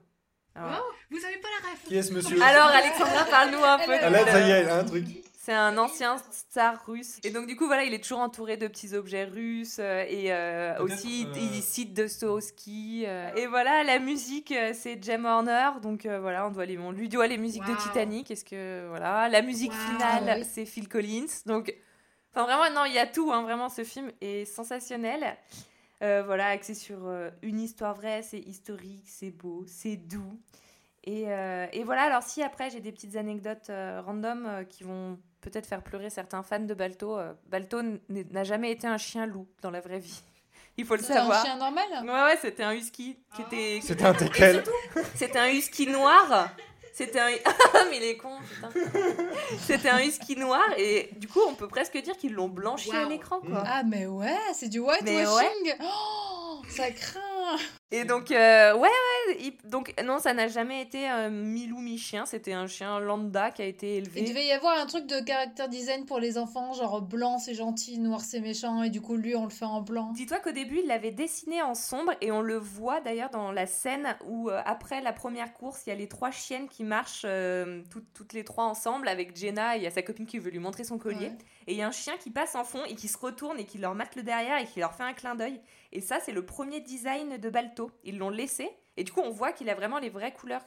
Oh, 0.55 0.61
vous 1.09 1.25
avez 1.25 1.37
pas 1.37 1.47
la 1.63 1.69
ref 1.69 1.83
Qui 1.85 1.95
est 1.95 2.03
ce 2.03 2.13
monsieur 2.13 2.41
Alors, 2.41 2.67
Alexandra, 2.67 3.23
parle-nous 3.25 3.63
un 3.63 3.77
peu. 3.79 3.93
Ah, 4.01 4.09
là, 4.09 4.25
ça 4.25 4.41
y 4.41 4.51
est, 4.51 4.69
un 4.69 4.83
truc. 4.83 5.05
C'est 5.33 5.53
un 5.53 5.77
ancien 5.77 6.17
star 6.31 6.85
russe. 6.85 7.17
Et 7.23 7.31
donc, 7.31 7.47
du 7.47 7.55
coup, 7.55 7.65
voilà, 7.65 7.83
il 7.83 7.93
est 7.93 8.03
toujours 8.03 8.19
entouré 8.19 8.57
de 8.57 8.67
petits 8.67 8.93
objets 8.93 9.23
russes. 9.23 9.79
et 9.79 10.31
aussi, 10.79 11.27
il 11.35 11.61
cite 11.63 11.93
Dostoevsky. 11.93 13.05
et 13.35 13.47
voilà, 13.47 13.83
la 13.83 13.99
musique, 13.99 14.53
c'est 14.73 15.01
Jem 15.01 15.25
Horner. 15.25 15.69
Donc, 15.81 16.05
voilà, 16.05 16.45
on, 16.45 16.51
doit 16.51 16.65
les, 16.65 16.77
on 16.77 16.91
lui 16.91 17.07
doit 17.09 17.27
les 17.27 17.37
musiques 17.37 17.65
de 17.65 17.75
Titanic. 17.75 18.29
Est-ce 18.29 18.43
que, 18.43 18.85
voilà, 18.89 19.29
la 19.29 19.41
musique 19.41 19.73
finale, 19.73 20.45
c'est 20.51 20.65
Phil 20.65 20.89
Collins. 20.89 21.27
Donc, 21.45 21.73
Enfin, 22.39 22.57
vraiment, 22.57 22.73
non, 22.73 22.85
il 22.85 22.93
y 22.93 22.99
a 22.99 23.07
tout. 23.07 23.31
Hein, 23.31 23.41
vraiment, 23.43 23.69
ce 23.69 23.83
film 23.83 24.11
est 24.21 24.45
sensationnel. 24.45 25.37
Euh, 26.01 26.23
voilà, 26.25 26.47
axé 26.47 26.73
sur 26.73 26.99
euh, 27.05 27.29
une 27.41 27.59
histoire 27.59 27.93
vraie, 27.93 28.21
c'est 28.21 28.39
historique, 28.39 29.03
c'est 29.05 29.31
beau, 29.31 29.65
c'est 29.67 29.97
doux. 29.97 30.39
Et, 31.03 31.25
euh, 31.27 31.67
et, 31.73 31.83
voilà, 31.83 32.03
alors 32.03 32.23
si 32.23 32.41
après 32.41 32.69
j'ai 32.69 32.79
des 32.79 32.91
petites 32.91 33.17
anecdotes 33.17 33.71
random 34.05 34.65
qui 34.69 34.83
vont 34.83 35.17
peut-être 35.41 35.65
faire 35.65 35.81
pleurer 35.81 36.09
certains 36.09 36.43
fans 36.43 36.59
de 36.59 36.73
Balto, 36.73 37.17
Balto 37.47 37.81
n'a 38.09 38.43
jamais 38.43 38.71
été 38.71 38.87
un 38.87 38.97
chien 38.97 39.25
loup 39.25 39.47
dans 39.61 39.71
la 39.71 39.81
vraie 39.81 39.99
vie. 39.99 40.21
Il 40.77 40.85
faut 40.85 40.95
le 40.95 41.03
savoir. 41.03 41.39
C'était 41.39 41.49
un 41.49 41.57
chien 41.57 41.59
normal? 41.59 42.05
Ouais, 42.05 42.31
ouais, 42.31 42.37
c'était 42.41 42.63
un 42.63 42.73
husky 42.73 43.17
qui 43.35 43.41
était. 43.41 43.79
C'était 43.81 44.05
un 44.05 44.13
teckel. 44.13 44.63
C'était 45.15 45.39
un 45.39 45.49
husky 45.49 45.87
noir 45.87 46.49
c'était 46.93 47.19
un. 47.19 47.27
mais 47.89 47.97
il 47.97 48.03
est 48.03 48.17
con, 48.17 48.31
putain. 48.47 48.69
C'était 49.65 49.89
un 49.89 49.99
husky 49.99 50.35
noir 50.35 50.65
et 50.77 51.09
du 51.15 51.27
coup, 51.27 51.41
on 51.47 51.53
peut 51.53 51.67
presque 51.67 51.97
dire 52.01 52.17
qu'ils 52.17 52.33
l'ont 52.33 52.49
blanchi 52.49 52.91
à 52.95 53.05
l'écran, 53.05 53.39
quoi. 53.39 53.63
Ah, 53.65 53.83
mais 53.83 54.05
ouais, 54.05 54.37
c'est 54.53 54.69
du 54.69 54.79
whitewashing. 54.79 55.75
Oh, 55.81 56.61
ça 56.69 56.91
craint. 56.91 57.57
Et 57.91 58.05
donc, 58.05 58.31
euh, 58.31 58.73
ouais, 58.73 58.81
ouais. 58.81 59.18
Donc, 59.65 59.93
non, 60.03 60.19
ça 60.19 60.33
n'a 60.33 60.47
jamais 60.47 60.81
été 60.81 61.07
un 61.07 61.29
mi-loup, 61.29 61.79
mi-chien. 61.79 62.25
C'était 62.25 62.53
un 62.53 62.67
chien 62.67 62.99
lambda 62.99 63.51
qui 63.51 63.61
a 63.61 63.65
été 63.65 63.97
élevé. 63.97 64.21
Il 64.21 64.29
devait 64.29 64.45
y 64.45 64.51
avoir 64.51 64.77
un 64.77 64.85
truc 64.85 65.05
de 65.05 65.19
caractère 65.19 65.69
design 65.69 66.05
pour 66.05 66.19
les 66.19 66.37
enfants, 66.37 66.73
genre 66.73 67.01
blanc 67.01 67.37
c'est 67.37 67.53
gentil, 67.53 67.99
noir 67.99 68.21
c'est 68.21 68.39
méchant, 68.39 68.83
et 68.83 68.89
du 68.89 69.01
coup, 69.01 69.15
lui, 69.15 69.35
on 69.35 69.43
le 69.43 69.49
fait 69.49 69.65
en 69.65 69.81
blanc. 69.81 70.11
Dis-toi 70.13 70.39
qu'au 70.39 70.51
début, 70.51 70.79
il 70.81 70.87
l'avait 70.87 71.11
dessiné 71.11 71.61
en 71.61 71.75
sombre, 71.75 72.13
et 72.21 72.31
on 72.31 72.41
le 72.41 72.57
voit 72.57 73.01
d'ailleurs 73.01 73.29
dans 73.29 73.51
la 73.51 73.65
scène 73.65 74.15
où, 74.25 74.49
euh, 74.49 74.61
après 74.65 75.01
la 75.01 75.13
première 75.13 75.53
course, 75.53 75.83
il 75.85 75.89
y 75.89 75.93
a 75.93 75.95
les 75.95 76.07
trois 76.07 76.31
chiennes 76.31 76.67
qui 76.67 76.83
marchent 76.83 77.25
euh, 77.25 77.81
toutes, 77.89 78.33
les 78.33 78.43
trois 78.43 78.65
ensemble 78.65 79.07
avec 79.07 79.35
Jenna, 79.35 79.75
et 79.75 79.79
il 79.79 79.83
y 79.83 79.87
a 79.87 79.91
sa 79.91 80.01
copine 80.01 80.25
qui 80.25 80.39
veut 80.39 80.51
lui 80.51 80.59
montrer 80.59 80.83
son 80.83 80.97
collier. 80.97 81.31
Et 81.67 81.73
il 81.73 81.77
y 81.77 81.81
a 81.81 81.87
un 81.87 81.91
chien 81.91 82.17
qui 82.17 82.31
passe 82.31 82.55
en 82.55 82.63
fond 82.63 82.83
et 82.87 82.95
qui 82.95 83.07
se 83.07 83.17
retourne 83.17 83.59
et 83.59 83.65
qui 83.65 83.77
leur 83.77 83.93
mate 83.93 84.15
le 84.15 84.23
derrière 84.23 84.57
et 84.57 84.65
qui 84.65 84.79
leur 84.79 84.93
fait 84.95 85.03
un 85.03 85.13
clin 85.13 85.35
d'œil. 85.35 85.61
Et 85.91 86.01
ça, 86.01 86.19
c'est 86.19 86.31
le 86.31 86.45
premier 86.45 86.79
design 86.79 87.37
de 87.37 87.49
Balto. 87.49 87.91
Ils 88.03 88.17
l'ont 88.17 88.29
laissé. 88.29 88.69
Et 88.99 89.05
du 89.05 89.13
coup, 89.13 89.21
on 89.21 89.29
voit 89.29 89.53
qu'il 89.53 89.69
a 89.69 89.75
vraiment 89.75 89.97
les 89.97 90.09
vraies 90.09 90.33
couleurs 90.33 90.65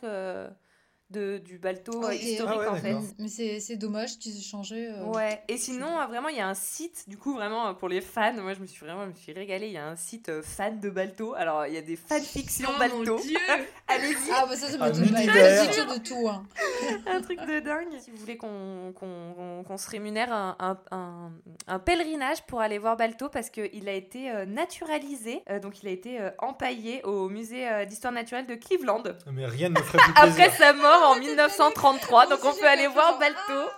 de, 1.13 1.39
du 1.39 1.59
balto 1.59 2.11
historique 2.11 2.41
Ah 2.49 2.59
ouais, 2.59 2.67
en 2.69 2.77
fait. 2.77 2.97
Mais 3.19 3.29
c'est 3.29 3.61
c'est 3.61 3.77
dommage 3.77 4.19
qu'ils 4.19 4.37
aient 4.37 4.41
changé. 4.43 4.89
euh. 4.89 5.05
Ouais, 5.05 5.43
et 5.49 5.57
sinon, 5.59 6.01
euh, 6.01 6.07
vraiment, 6.07 6.29
il 6.29 6.37
y 6.37 6.41
a 6.41 6.49
un 6.49 6.55
site, 6.55 7.05
du 7.09 7.17
coup, 7.19 7.35
vraiment, 7.35 7.69
euh, 7.69 7.73
pour 7.75 7.89
les 7.89 8.01
fans, 8.01 8.33
moi, 8.35 8.55
je 8.55 8.61
me 8.61 8.67
suis 8.67 8.85
vraiment 8.85 9.05
je 9.05 9.11
me 9.11 9.15
suis 9.15 9.33
régalée, 9.33 9.67
il 9.69 9.73
y 9.75 9.79
a 9.79 9.87
un 9.87 9.97
site 9.97 10.29
euh, 10.31 10.43
fan 10.43 10.81
de 10.81 10.91
Balto, 10.91 11.35
alors, 11.35 11.67
il 11.67 11.75
y 11.75 11.79
a 11.79 11.83
des 11.83 11.97
fanfictions 11.97 12.69
Oh 12.75 12.79
Balto, 12.79 12.97
mon 13.17 13.21
dieu 13.23 13.39
allez-y, 13.89 14.31
Ah 14.35 14.47
bah 14.49 14.57
ça, 14.57 14.69
ça 14.69 14.77
donne 14.79 15.05
univers. 15.05 15.67
de 15.95 15.99
tout. 15.99 16.29
Hein. 16.29 16.45
un 17.07 17.21
truc 17.21 17.39
de 17.41 17.61
dingue. 17.61 17.89
Si 18.01 18.11
vous 18.11 18.17
voulez 18.17 18.37
qu'on 18.37 18.93
qu'on- 18.95 19.35
qu'on- 19.37 19.65
qu'on 19.65 19.77
se 19.77 19.89
rémunère 19.91 20.33
un, 20.33 20.57
un- 20.59 20.79
un- 20.91 21.33
un 21.69 21.79
pèlerinage 21.79 22.43
pour 22.47 22.61
aller 22.61 22.79
voir 22.79 22.97
Balto, 22.97 23.29
parce 23.29 23.51
qu'il 23.51 23.89
a 23.89 23.93
été 23.93 24.31
euh, 24.31 24.47
naturalisé, 24.47 25.43
euh, 25.51 25.59
donc 25.61 25.83
il 25.83 25.89
a 25.89 25.93
été 25.93 26.21
euh, 26.21 26.31
empaillé 26.39 27.03
au 27.05 27.29
musée 27.29 27.69
euh, 27.69 27.85
d'histoire 27.85 28.13
naturelle 28.13 28.47
de 28.47 28.55
Cleveland. 28.55 29.03
Mais 29.33 29.47
rien 29.47 29.69
ne 29.69 29.75
me 29.79 29.83
ferait 29.85 29.99
plus 29.99 30.13
Après 30.17 30.31
plaisir. 30.33 30.53
sa 30.55 30.73
mort 30.73 31.02
en 31.03 31.17
1933, 31.17 32.27
donc 32.27 32.45
on 32.45 32.55
peut 32.55 32.67
aller 32.69 32.87
voir 32.89 33.19
Balto. 33.19 33.71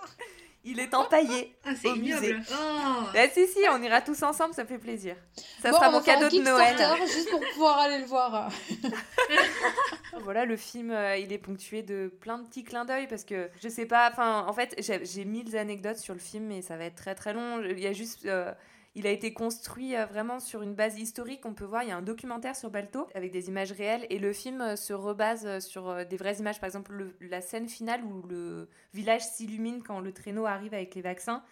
Il 0.66 0.80
est 0.80 0.94
empaillé. 0.94 1.54
Ah, 1.66 1.72
c'est 1.78 1.88
Au 1.88 1.94
musée. 1.96 2.36
Oh 2.50 3.02
Bah, 3.12 3.28
si, 3.30 3.46
si, 3.46 3.58
on 3.70 3.82
ira 3.82 4.00
tous 4.00 4.22
ensemble, 4.22 4.54
ça 4.54 4.64
fait 4.64 4.78
plaisir. 4.78 5.14
Ça 5.62 5.70
Bon, 5.70 5.76
sera 5.76 5.88
on 5.90 5.92
mon 5.92 6.00
cadeau 6.00 6.26
de 6.34 6.42
Noël. 6.42 6.74
Juste 7.06 7.28
pour 7.30 7.40
pouvoir 7.52 7.80
aller 7.80 7.98
le 7.98 8.06
voir. 8.06 8.48
Voilà, 10.22 10.44
le 10.44 10.56
film, 10.56 10.90
euh, 10.90 11.16
il 11.16 11.32
est 11.32 11.38
ponctué 11.38 11.82
de 11.82 12.10
plein 12.20 12.38
de 12.38 12.46
petits 12.46 12.62
clins 12.64 12.84
d'œil 12.84 13.08
parce 13.08 13.24
que 13.24 13.50
je 13.62 13.68
sais 13.68 13.84
pas, 13.84 14.08
enfin, 14.10 14.46
en 14.48 14.52
fait, 14.52 14.74
j'ai 14.78 15.04
j'ai 15.04 15.24
mille 15.24 15.56
anecdotes 15.56 15.98
sur 15.98 16.14
le 16.14 16.20
film, 16.20 16.44
mais 16.46 16.62
ça 16.62 16.76
va 16.76 16.84
être 16.84 16.94
très 16.94 17.14
très 17.14 17.32
long. 17.34 17.60
Il 17.62 17.80
y 17.80 17.86
a 17.86 17.92
juste. 17.92 18.24
euh, 18.26 18.52
il 18.94 19.06
a 19.06 19.10
été 19.10 19.32
construit 19.32 19.96
euh, 19.96 20.06
vraiment 20.06 20.38
sur 20.40 20.62
une 20.62 20.74
base 20.74 20.98
historique. 20.98 21.44
On 21.46 21.54
peut 21.54 21.64
voir, 21.64 21.82
il 21.82 21.88
y 21.88 21.92
a 21.92 21.96
un 21.96 22.02
documentaire 22.02 22.54
sur 22.54 22.70
Balto 22.70 23.08
avec 23.14 23.32
des 23.32 23.48
images 23.48 23.72
réelles 23.72 24.06
et 24.10 24.18
le 24.18 24.32
film 24.32 24.60
euh, 24.60 24.76
se 24.76 24.92
rebase 24.92 25.46
euh, 25.46 25.60
sur 25.60 26.06
des 26.06 26.16
vraies 26.16 26.36
images. 26.36 26.60
Par 26.60 26.66
exemple, 26.68 26.92
le- 26.92 27.16
la 27.20 27.40
scène 27.40 27.68
finale 27.68 28.02
où 28.04 28.22
le 28.28 28.68
village 28.92 29.22
s'illumine 29.22 29.82
quand 29.82 30.00
le 30.00 30.12
traîneau 30.12 30.46
arrive 30.46 30.74
avec 30.74 30.94
les 30.94 31.02
vaccins. 31.02 31.42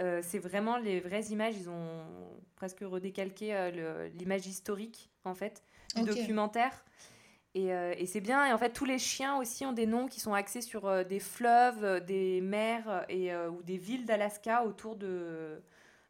euh, 0.00 0.20
c'est 0.22 0.38
vraiment 0.38 0.76
les 0.76 1.00
vraies 1.00 1.24
images. 1.30 1.54
Ils 1.56 1.68
ont 1.68 2.04
presque 2.56 2.80
redécalqué 2.82 3.54
euh, 3.54 4.08
l'image 4.18 4.46
historique 4.46 5.10
en 5.24 5.34
fait 5.34 5.62
du 5.96 6.02
documentaire. 6.14 6.84
Et, 7.54 7.72
euh, 7.72 7.94
et 7.96 8.06
c'est 8.06 8.20
bien. 8.20 8.46
Et 8.46 8.52
en 8.52 8.58
fait, 8.58 8.70
tous 8.72 8.84
les 8.84 8.98
chiens 9.00 9.36
aussi 9.38 9.64
ont 9.66 9.72
des 9.72 9.86
noms 9.86 10.06
qui 10.06 10.20
sont 10.20 10.34
axés 10.34 10.60
sur 10.60 11.04
des 11.04 11.18
fleuves, 11.18 12.04
des 12.04 12.40
mers 12.40 13.04
et, 13.08 13.34
ou 13.34 13.62
des 13.62 13.76
villes 13.78 14.04
d'Alaska 14.04 14.64
autour 14.64 14.94
de, 14.94 15.60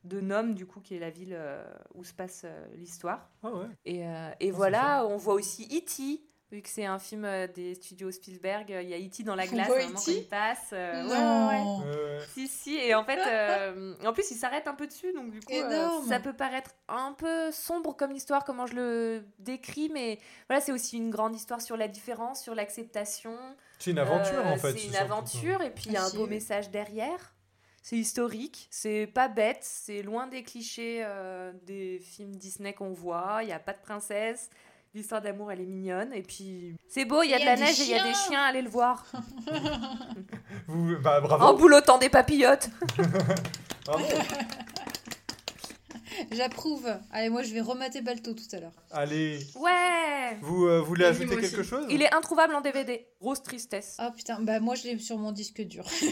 de 0.04 0.20
Nome, 0.20 0.54
du 0.54 0.64
coup, 0.66 0.80
qui 0.80 0.96
est 0.96 1.00
la 1.00 1.10
ville 1.10 1.34
euh, 1.36 1.64
où 1.94 2.04
se 2.04 2.12
passe 2.12 2.42
euh, 2.44 2.66
l'histoire. 2.76 3.28
Ah 3.42 3.50
ouais. 3.50 3.66
Et, 3.84 4.06
euh, 4.06 4.30
et 4.40 4.50
Ah, 4.50 4.54
voilà, 4.54 5.06
on 5.06 5.16
voit 5.16 5.34
aussi 5.34 5.64
E.T., 5.64 6.22
vu 6.50 6.62
que 6.62 6.68
c'est 6.70 6.86
un 6.86 6.98
film 6.98 7.26
euh, 7.26 7.46
des 7.46 7.74
studios 7.74 8.10
Spielberg. 8.10 8.70
Il 8.70 8.88
y 8.88 8.94
a 8.94 8.98
E.T. 8.98 9.22
dans 9.22 9.34
la 9.34 9.44
On 9.44 9.48
glace, 9.48 9.66
voit 9.66 9.76
vraiment, 9.76 9.98
E.T.? 10.00 10.04
quand 10.06 10.12
il 10.12 10.24
passe. 10.28 10.70
euh, 10.72 11.02
ouais, 11.06 11.18
non. 11.18 11.48
ouais, 11.48 11.84
ouais. 11.84 11.94
Euh, 11.94 12.20
Si, 12.32 12.48
si, 12.48 12.76
et 12.76 12.94
en 12.94 13.04
fait, 13.04 13.18
euh, 13.26 13.94
en 14.06 14.12
plus, 14.14 14.30
il 14.30 14.36
s'arrête 14.36 14.66
un 14.66 14.74
peu 14.74 14.86
dessus, 14.86 15.12
donc 15.12 15.30
du 15.30 15.40
coup, 15.40 15.52
euh, 15.52 15.88
ça 16.08 16.20
peut 16.20 16.32
paraître 16.32 16.70
un 16.88 17.12
peu 17.12 17.50
sombre 17.50 17.94
comme 17.94 18.12
histoire, 18.12 18.44
comment 18.46 18.64
je 18.66 18.74
le 18.76 19.24
décris, 19.40 19.90
mais 19.92 20.18
voilà, 20.48 20.62
c'est 20.62 20.72
aussi 20.72 20.96
une 20.96 21.10
grande 21.10 21.34
histoire 21.36 21.60
sur 21.60 21.76
la 21.76 21.86
différence, 21.88 22.40
sur 22.42 22.54
l'acceptation. 22.54 23.36
c'est 23.78 23.90
une 23.90 23.98
aventure 23.98 24.38
Euh, 24.46 24.52
en 24.52 24.56
fait. 24.56 24.72
C'est 24.72 24.86
une 24.86 24.96
aventure, 24.96 25.60
et 25.60 25.70
puis 25.70 25.84
il 25.88 25.92
y 25.92 25.96
a 25.98 26.04
un 26.04 26.10
beau 26.14 26.26
message 26.26 26.70
derrière. 26.70 27.34
C'est 27.88 27.96
historique, 27.96 28.68
c'est 28.70 29.06
pas 29.06 29.28
bête, 29.28 29.60
c'est 29.62 30.02
loin 30.02 30.26
des 30.26 30.42
clichés 30.42 31.00
euh, 31.06 31.52
des 31.66 31.98
films 32.00 32.36
Disney 32.36 32.74
qu'on 32.74 32.92
voit. 32.92 33.38
Il 33.40 33.46
n'y 33.46 33.52
a 33.54 33.58
pas 33.58 33.72
de 33.72 33.80
princesse, 33.82 34.50
l'histoire 34.94 35.22
d'amour 35.22 35.50
elle 35.50 35.62
est 35.62 35.64
mignonne, 35.64 36.12
et 36.12 36.20
puis 36.20 36.76
c'est 36.86 37.06
beau, 37.06 37.22
il 37.22 37.30
y 37.30 37.32
a 37.32 37.38
de 37.38 37.44
y 37.44 37.46
a 37.46 37.54
la 37.54 37.56
neige 37.56 37.80
et 37.80 37.84
il 37.84 37.88
y 37.88 37.94
a 37.94 38.02
des 38.02 38.12
chiens. 38.12 38.28
chiens, 38.28 38.42
allez 38.42 38.60
le 38.60 38.68
voir. 38.68 39.06
Vous, 40.66 40.98
bah, 40.98 41.22
bravo. 41.22 41.42
En 41.42 41.54
boulotant 41.54 41.96
des 41.96 42.10
papillotes. 42.10 42.68
Bravo. 43.86 44.04
J'approuve. 46.32 46.88
Allez, 47.12 47.28
moi 47.30 47.42
je 47.42 47.52
vais 47.54 47.60
remater 47.60 48.00
Balto 48.00 48.32
tout 48.32 48.56
à 48.56 48.60
l'heure. 48.60 48.72
Allez, 48.90 49.38
Ouais 49.56 50.36
vous 50.42 50.66
euh, 50.66 50.80
voulez 50.80 51.06
ajouter 51.06 51.36
quelque 51.36 51.60
aussi. 51.60 51.68
chose 51.70 51.86
Il 51.88 52.02
est 52.02 52.14
introuvable 52.14 52.54
en 52.54 52.60
DVD. 52.60 53.06
Grosse 53.20 53.42
tristesse. 53.42 53.96
Ah 53.98 54.10
putain, 54.14 54.38
bah 54.40 54.60
moi 54.60 54.74
je 54.74 54.84
l'ai 54.84 54.98
sur 54.98 55.16
mon 55.18 55.32
disque 55.32 55.62
dur. 55.62 55.84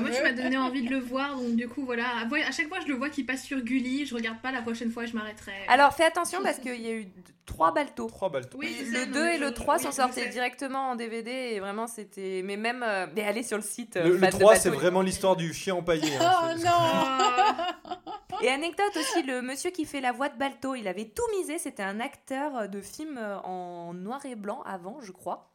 Moi, 0.00 0.10
tu 0.10 0.22
m'as 0.22 0.32
donné 0.32 0.56
envie 0.56 0.82
de 0.82 0.90
le 0.90 0.98
voir, 0.98 1.36
donc 1.36 1.56
du 1.56 1.68
coup, 1.68 1.84
voilà. 1.84 2.04
À 2.46 2.52
chaque 2.52 2.68
fois, 2.68 2.78
je 2.80 2.88
le 2.88 2.94
vois 2.94 3.08
qui 3.10 3.22
passe 3.24 3.42
sur 3.42 3.60
Gulli. 3.60 4.06
Je 4.06 4.14
regarde 4.14 4.40
pas, 4.40 4.50
la 4.52 4.62
prochaine 4.62 4.90
fois, 4.90 5.04
je 5.06 5.12
m'arrêterai. 5.14 5.52
Alors 5.68 5.92
fais 5.94 6.04
attention 6.04 6.40
parce 6.42 6.58
qu'il 6.58 6.80
y 6.80 6.88
a 6.88 6.92
eu 6.92 7.06
trois 7.46 7.72
baltos. 7.74 8.08
Trois 8.08 8.30
balles. 8.30 8.48
Oui, 8.54 8.74
le 8.90 9.06
non, 9.06 9.12
2 9.12 9.22
mais 9.24 9.34
et 9.36 9.38
le 9.38 9.52
3 9.52 9.76
oui, 9.76 9.82
sont 9.84 9.92
sortis 9.92 10.28
directement 10.30 10.90
en 10.90 10.94
DVD 10.96 11.30
et 11.54 11.60
vraiment 11.60 11.86
c'était. 11.86 12.42
Mais 12.44 12.56
même. 12.56 12.82
euh, 12.86 13.06
Mais 13.14 13.22
allez 13.24 13.42
sur 13.42 13.56
le 13.56 13.62
site. 13.62 13.96
euh, 13.96 14.04
Le, 14.04 14.10
le 14.12 14.18
fan 14.18 14.30
de 14.30 14.38
3, 14.38 14.56
c'est 14.56 14.68
Balto. 14.70 14.80
vraiment 14.80 15.02
l'histoire 15.02 15.36
du 15.36 15.52
chien 15.52 15.74
empaillé. 15.74 16.08
hein. 16.20 16.32
Oh 16.42 16.58
non 16.58 16.70
Ah, 16.72 17.66
Et 18.42 18.48
anecdote 18.48 18.96
aussi, 18.96 19.22
le 19.22 19.42
monsieur 19.42 19.70
qui 19.70 19.84
fait 19.84 20.00
la 20.00 20.12
voix 20.12 20.28
de 20.28 20.36
Balto, 20.38 20.74
il 20.74 20.88
avait 20.88 21.04
tout 21.06 21.22
misé. 21.38 21.58
C'était 21.58 21.82
un 21.82 22.00
acteur 22.00 22.68
de 22.68 22.80
film 22.80 23.18
euh, 23.18 23.38
en 23.40 23.92
noir 23.94 24.24
et 24.24 24.34
blanc 24.34 24.62
avant, 24.64 24.98
je 25.02 25.12
crois. 25.12 25.50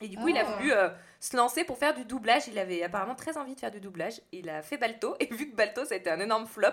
Et 0.00 0.08
du 0.08 0.16
coup, 0.16 0.28
il 0.28 0.38
a 0.38 0.44
Ah. 0.46 0.56
voulu 0.56 0.72
euh, 0.72 0.88
se 1.18 1.36
lancer 1.36 1.64
pour 1.64 1.76
faire 1.76 1.94
du 1.94 2.04
doublage. 2.04 2.48
Il 2.48 2.58
avait 2.58 2.82
apparemment 2.82 3.14
très 3.14 3.36
envie 3.36 3.54
de 3.54 3.60
faire 3.60 3.70
du 3.70 3.80
doublage. 3.80 4.20
Il 4.32 4.48
a 4.48 4.62
fait 4.62 4.78
Balto. 4.78 5.14
Et 5.20 5.26
vu 5.26 5.50
que 5.50 5.56
Balto, 5.56 5.84
ça 5.84 5.94
a 5.94 5.98
été 5.98 6.08
un 6.08 6.20
énorme 6.20 6.46
flop, 6.46 6.68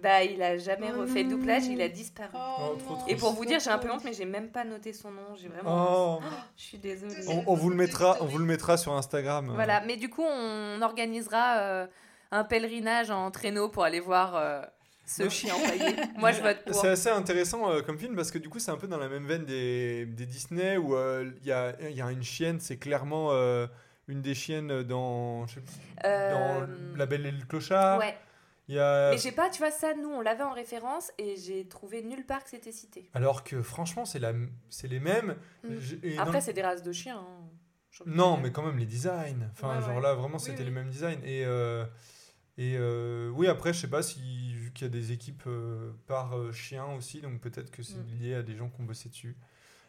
bah, 0.00 0.22
il 0.24 0.42
a 0.42 0.56
jamais 0.56 0.90
Oh 0.96 1.00
refait 1.00 1.24
non. 1.24 1.30
doublage. 1.30 1.66
Il 1.66 1.82
a 1.82 1.88
disparu. 1.88 2.30
Oh, 2.34 2.76
Et 3.08 3.16
pour 3.16 3.32
vous 3.32 3.44
dire, 3.44 3.60
j'ai 3.60 3.70
un 3.70 3.78
peu 3.78 3.90
honte, 3.90 4.04
mais 4.04 4.14
j'ai 4.14 4.24
même 4.24 4.50
pas 4.50 4.64
noté 4.64 4.92
son 4.94 5.10
nom. 5.10 5.34
J'ai 5.34 5.48
vraiment. 5.48 6.18
Oh. 6.18 6.20
Je 6.56 6.62
suis 6.62 6.78
désolée. 6.78 7.14
On, 7.28 7.44
on 7.48 7.54
vous 7.54 7.68
le 7.70 7.76
mettra, 7.76 8.16
on 8.20 8.24
vous 8.26 8.38
le 8.38 8.46
mettra 8.46 8.76
sur 8.78 8.92
Instagram. 8.94 9.50
Voilà, 9.52 9.80
mais 9.82 9.96
du 9.96 10.08
coup, 10.08 10.22
on 10.24 10.80
organisera 10.80 11.58
euh, 11.58 11.86
un 12.30 12.44
pèlerinage 12.44 13.10
en 13.10 13.30
traîneau 13.30 13.68
pour 13.68 13.84
aller 13.84 14.00
voir 14.00 14.34
euh, 14.36 14.62
ce 15.04 15.28
chien 15.28 15.54
empaillé. 15.54 15.96
Moi, 16.16 16.32
je 16.32 16.40
vote 16.42 16.64
pour. 16.64 16.74
C'est 16.74 16.88
assez 16.88 17.08
intéressant 17.10 17.70
euh, 17.70 17.82
comme 17.82 17.98
film 17.98 18.14
parce 18.16 18.30
que 18.30 18.38
du 18.38 18.48
coup 18.48 18.58
c'est 18.58 18.70
un 18.70 18.76
peu 18.76 18.86
dans 18.88 18.98
la 18.98 19.08
même 19.08 19.26
veine 19.26 19.44
des, 19.44 20.06
des 20.06 20.26
Disney 20.26 20.76
où 20.76 20.94
euh, 20.96 21.30
il 21.42 21.46
y, 21.46 21.52
a, 21.52 21.74
y 21.90 22.00
a 22.00 22.10
une 22.10 22.22
chienne, 22.22 22.60
c'est 22.60 22.76
clairement 22.78 23.28
euh, 23.32 23.66
une 24.08 24.22
des 24.22 24.34
chiennes 24.34 24.82
dans, 24.82 25.46
je 25.46 25.54
sais 25.54 25.60
pas, 26.02 26.30
dans 26.32 26.66
La 26.96 27.06
Belle 27.06 27.26
et 27.26 27.30
le 27.32 27.44
Clochard. 27.44 27.98
Ouais, 27.98 28.16
y 28.68 28.78
a... 28.78 29.10
mais 29.10 29.18
j'ai 29.18 29.32
pas, 29.32 29.50
tu 29.50 29.58
vois, 29.58 29.70
ça, 29.70 29.94
nous, 29.94 30.08
on 30.10 30.20
l'avait 30.20 30.44
en 30.44 30.52
référence 30.52 31.10
et 31.18 31.36
j'ai 31.36 31.66
trouvé 31.68 32.02
nulle 32.02 32.24
part 32.24 32.42
que 32.44 32.50
c'était 32.50 32.72
cité. 32.72 33.10
Alors 33.14 33.44
que 33.44 33.60
franchement 33.62 34.04
c'est 34.04 34.20
les 34.88 35.00
mêmes. 35.00 35.36
Mm. 35.64 35.76
Et 36.04 36.18
Après, 36.18 36.40
c'est 36.40 36.52
des 36.52 36.62
races 36.62 36.82
de 36.82 36.92
chiens. 36.92 37.18
hein. 37.18 37.48
Non 38.06 38.38
mais 38.38 38.50
quand 38.50 38.62
même 38.62 38.78
les 38.78 38.86
designs. 38.86 39.50
Enfin 39.52 39.76
Ouais, 39.76 39.84
genre 39.84 39.96
ouais. 39.96 40.00
là 40.02 40.14
vraiment 40.14 40.36
Oui, 40.38 40.40
c'était 40.42 40.60
oui. 40.60 40.64
les 40.64 40.70
mêmes 40.70 40.88
designs 40.88 41.20
et 41.24 41.44
et 42.58 42.76
euh, 42.78 43.30
oui 43.30 43.46
après 43.46 43.72
je 43.72 43.80
sais 43.80 43.88
pas 43.90 44.02
si 44.02 44.20
vu 44.54 44.72
qu'il 44.72 44.84
y 44.86 44.90
a 44.90 44.90
des 44.90 45.12
équipes 45.12 45.44
euh, 45.46 45.92
par 46.06 46.36
euh, 46.38 46.52
chien 46.52 46.84
aussi 46.94 47.20
donc 47.20 47.40
peut-être 47.40 47.70
que 47.70 47.82
c'est 47.82 47.98
Mm. 47.98 48.06
lié 48.20 48.34
à 48.34 48.42
des 48.42 48.56
gens 48.56 48.68
qui 48.70 48.80
ont 48.80 48.84
bossé 48.84 49.08
dessus. 49.08 49.36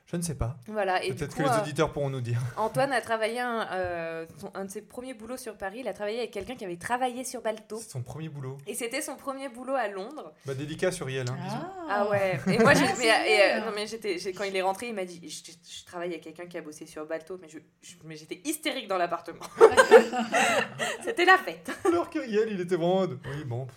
Je 0.05 0.17
ne 0.17 0.22
sais 0.22 0.36
pas. 0.36 0.57
Voilà, 0.67 1.00
Peut-être 1.00 1.36
que 1.36 1.41
les 1.41 1.50
euh, 1.50 1.62
auditeurs 1.62 1.91
pourront 1.91 2.10
nous 2.12 2.22
dire. 2.22 2.39
Antoine 2.57 2.91
a 2.91 3.01
travaillé 3.01 3.39
un, 3.39 3.67
euh, 3.72 4.25
son- 4.39 4.51
un 4.53 4.65
de 4.65 4.69
ses 4.69 4.81
premiers 4.81 5.13
boulots 5.15 5.38
sur 5.38 5.55
Paris. 5.57 5.77
Il 5.79 5.88
a 5.88 5.93
travaillé 5.93 6.19
avec 6.19 6.29
quelqu'un 6.31 6.55
qui 6.55 6.65
avait 6.65 6.75
travaillé 6.77 7.24
sur 7.24 7.41
Balto. 7.41 7.77
C'est 7.81 7.89
son 7.89 8.03
premier 8.03 8.29
boulot. 8.29 8.57
Et 8.67 8.75
c'était 8.75 9.01
son 9.01 9.15
premier 9.15 9.50
boulot 9.50 9.74
à 9.74 9.88
Londres. 9.88 10.33
Bah 10.45 10.53
dédicace 10.53 10.95
sur 10.98 11.10
Yel. 11.10 11.25
Hein, 11.29 11.38
bisous. 11.43 11.55
Ah 11.89 12.07
ouais. 12.10 12.39
Et 12.48 12.60
moi, 12.60 12.74
j'ai, 12.75 12.83
Ah, 12.86 12.93
mais, 13.00 13.05
c'est 13.05 13.31
et, 13.31 13.53
euh, 13.53 13.60
non, 13.62 13.72
mais 13.74 13.88
j'étais, 13.88 14.17
quand 14.33 14.43
il 14.43 14.55
est 14.55 14.62
rentré, 14.62 14.88
il 14.89 14.93
m'a 14.93 15.05
dit, 15.05 15.19
je, 15.27 15.51
je 15.51 15.86
travaille 15.86 16.10
avec 16.10 16.22
quelqu'un 16.22 16.45
qui 16.45 16.57
a 16.57 16.62
bossé 16.62 16.86
sur 16.86 17.05
Balto, 17.07 17.39
mais 17.41 17.50
je, 17.50 17.57
je- 17.81 17.95
mais 18.03 18.15
j'étais 18.15 18.39
hystérique 18.45 18.88
dans 18.88 18.98
l'appartement. 18.98 19.39
C'était 21.03 21.25
la 21.25 21.38
fête. 21.38 21.72
Alors 21.86 22.10
que 22.10 22.19
Yel, 22.27 22.50
il 22.51 22.62
était 22.62 22.75
vraiment. 22.75 23.07
de- 23.07 23.17
Oui, 23.31 23.43
bon. 23.45 23.67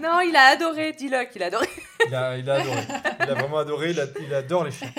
Non, 0.00 0.20
il 0.20 0.34
a 0.36 0.52
adoré, 0.52 0.92
dis-le 0.92 1.24
qu'il 1.30 1.42
a 1.42 1.46
adoré. 1.46 1.66
Il 2.06 2.14
a, 2.14 2.36
il 2.36 2.48
a 2.48 2.54
adoré. 2.54 2.80
Il 3.24 3.30
a 3.30 3.34
vraiment 3.34 3.58
adoré. 3.58 3.90
Il, 3.90 4.00
a- 4.00 4.06
il 4.20 4.32
adore 4.34 4.64
les 4.64 4.70
chiens. 4.70 4.90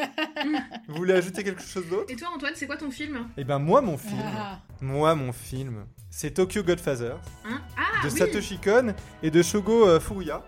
Vous 0.88 0.96
voulez 0.96 1.14
ajouter 1.14 1.44
quelque 1.44 1.62
chose 1.64 1.88
d'autre? 1.88 2.06
Et 2.10 2.16
toi, 2.16 2.30
Antoine, 2.36 2.54
c'est 2.56 2.68
quoi 2.68 2.78
ton 2.78 2.92
film? 2.92 3.28
Eh 3.38 3.44
ben 3.44 3.60
moi, 3.60 3.82
mon 3.82 3.98
film. 3.98 4.22
Ah. 4.36 4.60
Moi, 4.82 5.14
mon 5.16 5.32
film. 5.32 5.86
C'est 6.10 6.32
Tokyo 6.32 6.64
Godfather 6.64 7.14
hein? 7.46 7.62
Ah, 7.78 8.04
de 8.04 8.10
oui 8.12 8.18
Satoshi 8.18 8.58
Kon 8.58 8.94
et 9.22 9.30
de 9.32 9.42
Shogo 9.44 9.88
euh, 9.88 10.00
Furuya, 10.00 10.44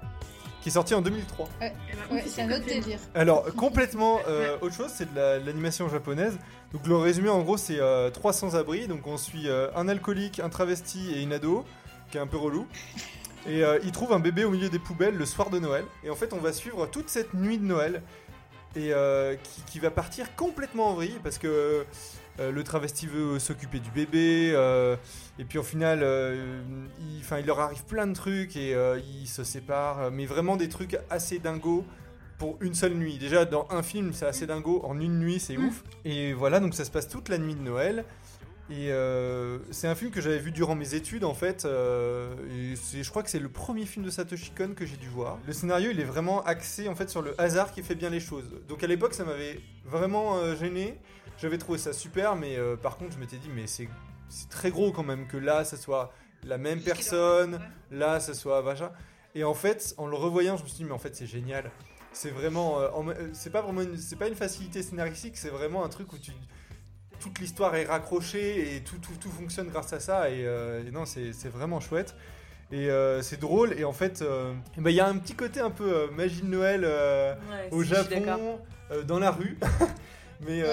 qui 0.61 0.69
est 0.69 0.71
sorti 0.71 0.95
en 0.95 1.01
2003. 1.01 1.47
Eh 1.61 1.65
ben, 1.69 1.75
Ouais, 2.15 2.23
c'est 2.25 2.41
un 2.41 2.51
autre 2.51 2.63
film. 2.65 2.81
délire. 2.81 2.99
Alors, 3.13 3.45
complètement 3.55 4.19
euh, 4.27 4.57
autre 4.61 4.73
chose, 4.75 4.91
c'est 4.93 5.11
de 5.13 5.15
la- 5.15 5.39
de 5.39 5.45
l'animation 5.45 5.87
japonaise. 5.87 6.37
Donc, 6.73 6.87
le 6.87 6.95
résumé, 6.97 7.29
en 7.29 7.41
gros, 7.41 7.57
c'est 7.57 7.79
euh, 7.79 8.09
300 8.09 8.55
abris. 8.55 8.87
Donc, 8.87 9.05
on 9.05 9.17
suit 9.17 9.47
euh, 9.49 9.67
un 9.75 9.87
alcoolique, 9.87 10.39
un 10.39 10.49
travesti 10.49 11.11
et 11.13 11.21
une 11.21 11.33
ado, 11.33 11.63
qui 12.09 12.17
est 12.17 12.21
un 12.21 12.27
peu 12.27 12.37
relou. 12.37 12.65
Et 13.47 13.63
euh, 13.63 13.79
ils 13.83 13.91
trouvent 13.91 14.13
un 14.13 14.19
bébé 14.19 14.43
au 14.43 14.51
milieu 14.51 14.69
des 14.69 14.79
poubelles 14.79 15.15
le 15.15 15.25
soir 15.25 15.49
de 15.49 15.59
Noël. 15.59 15.83
Et 16.03 16.09
en 16.09 16.15
fait, 16.15 16.33
on 16.33 16.37
va 16.37 16.53
suivre 16.53 16.85
toute 16.87 17.09
cette 17.09 17.33
nuit 17.33 17.57
de 17.59 17.65
Noël. 17.65 18.01
Et 18.75 18.93
euh, 18.93 19.35
qui, 19.35 19.61
qui 19.63 19.79
va 19.79 19.91
partir 19.91 20.33
complètement 20.35 20.89
en 20.89 20.93
vrille 20.93 21.19
parce 21.23 21.37
que 21.37 21.85
euh, 22.39 22.51
le 22.51 22.63
travesti 22.63 23.05
veut 23.05 23.37
s'occuper 23.39 23.79
du 23.79 23.91
bébé. 23.91 24.51
euh, 24.53 24.95
et 25.39 25.43
puis, 25.45 25.57
au 25.57 25.63
final, 25.63 25.99
il, 26.99 27.39
il 27.39 27.45
leur 27.45 27.59
arrive 27.59 27.83
plein 27.83 28.07
de 28.07 28.13
trucs 28.13 28.55
et 28.55 28.75
ils 29.21 29.27
se 29.27 29.43
séparent. 29.43 30.11
Mais 30.11 30.25
vraiment 30.25 30.55
des 30.55 30.69
trucs 30.69 30.97
assez 31.09 31.39
dingos 31.39 31.83
pour 32.37 32.57
une 32.61 32.73
seule 32.73 32.93
nuit. 32.95 33.17
Déjà, 33.17 33.45
dans 33.45 33.67
un 33.69 33.83
film, 33.83 34.13
c'est 34.13 34.25
assez 34.25 34.47
dingo. 34.47 34.81
En 34.83 34.99
une 34.99 35.19
nuit, 35.19 35.39
c'est 35.39 35.57
Mm. 35.57 35.67
ouf. 35.67 35.83
Et 36.05 36.33
voilà, 36.33 36.59
donc 36.59 36.73
ça 36.73 36.85
se 36.85 36.91
passe 36.91 37.07
toute 37.07 37.29
la 37.29 37.37
nuit 37.37 37.53
de 37.55 37.61
Noël. 37.61 38.03
Et 38.71 38.89
euh, 38.91 39.59
c'est 39.71 39.87
un 39.87 39.95
film 39.95 40.11
que 40.11 40.21
j'avais 40.21 40.39
vu 40.39 40.51
durant 40.51 40.75
mes 40.75 40.95
études 40.95 41.25
en 41.25 41.33
fait. 41.33 41.65
euh, 41.65 42.33
et 42.95 43.03
je 43.03 43.09
crois 43.09 43.21
que 43.21 43.29
c'est 43.29 43.39
le 43.39 43.49
premier 43.49 43.85
film 43.85 44.05
de 44.05 44.09
Satoshi 44.09 44.51
Kon 44.51 44.73
que 44.75 44.85
j'ai 44.85 44.95
dû 44.95 45.09
voir. 45.09 45.37
Le 45.45 45.51
scénario 45.51 45.91
il 45.91 45.99
est 45.99 46.05
vraiment 46.05 46.41
axé 46.43 46.87
en 46.87 46.95
fait 46.95 47.09
sur 47.09 47.21
le 47.21 47.39
hasard 47.39 47.73
qui 47.73 47.83
fait 47.83 47.95
bien 47.95 48.09
les 48.09 48.21
choses. 48.21 48.45
Donc 48.69 48.81
à 48.83 48.87
l'époque 48.87 49.13
ça 49.13 49.25
m'avait 49.25 49.59
vraiment 49.85 50.37
euh, 50.37 50.55
gêné. 50.55 50.97
J'avais 51.37 51.57
trouvé 51.57 51.77
ça 51.79 51.91
super, 51.91 52.35
mais 52.37 52.57
par 52.81 52.97
contre 52.97 53.13
je 53.13 53.19
m'étais 53.19 53.37
dit 53.37 53.49
mais 53.53 53.67
c'est 53.67 53.89
très 54.49 54.69
gros 54.71 54.91
quand 54.93 55.03
même 55.03 55.27
que 55.27 55.37
là 55.37 55.65
ça 55.65 55.75
soit 55.75 56.13
la 56.43 56.57
même 56.57 56.81
personne, 56.81 57.59
là 57.91 58.19
ça 58.21 58.33
soit 58.33 58.61
machin. 58.61 58.91
Et 59.35 59.43
en 59.43 59.53
fait 59.53 59.93
en 59.97 60.07
le 60.07 60.15
revoyant 60.15 60.55
je 60.55 60.63
me 60.63 60.67
suis 60.67 60.77
dit 60.77 60.83
mais 60.85 60.91
en 60.93 60.97
fait 60.99 61.15
c'est 61.15 61.25
génial. 61.27 61.71
C'est 62.13 62.29
vraiment, 62.29 62.75
en- 62.75 63.05
c'est 63.33 63.51
pas 63.51 63.61
vraiment, 63.61 63.81
une- 63.81 63.97
c'est 63.97 64.17
pas 64.17 64.27
une 64.27 64.35
facilité 64.35 64.83
scénaristique, 64.83 65.37
c'est 65.37 65.49
vraiment 65.49 65.83
un 65.85 65.89
truc 65.89 66.11
où 66.11 66.17
tu 66.17 66.31
toute 67.21 67.39
l'histoire 67.39 67.75
est 67.75 67.85
raccrochée 67.85 68.75
et 68.75 68.81
tout, 68.81 68.97
tout, 68.97 69.13
tout 69.21 69.29
fonctionne 69.29 69.67
grâce 69.69 69.93
à 69.93 69.99
ça. 69.99 70.29
Et, 70.29 70.45
euh, 70.45 70.83
et 70.85 70.91
non, 70.91 71.05
c'est 71.05 71.31
vraiment 71.49 71.79
chouette. 71.79 72.15
Et 72.71 72.89
euh, 72.89 73.21
c'est 73.21 73.39
drôle. 73.39 73.73
Et 73.77 73.83
en 73.83 73.93
fait, 73.93 74.21
euh, 74.21 74.53
eh 74.77 74.81
ben, 74.81 74.89
il 74.89 74.95
y 74.95 74.99
a 74.99 75.07
un 75.07 75.17
petit 75.17 75.35
côté 75.35 75.59
un 75.59 75.69
peu 75.71 76.09
magie 76.11 76.41
de 76.41 76.47
Noël 76.47 76.81
Ouais, 76.83 77.69
au. 77.71 77.83
Japon, 77.83 78.59
dans 79.07 79.19
la 79.19 79.31
rue. 79.31 79.57
Mais 80.43 80.63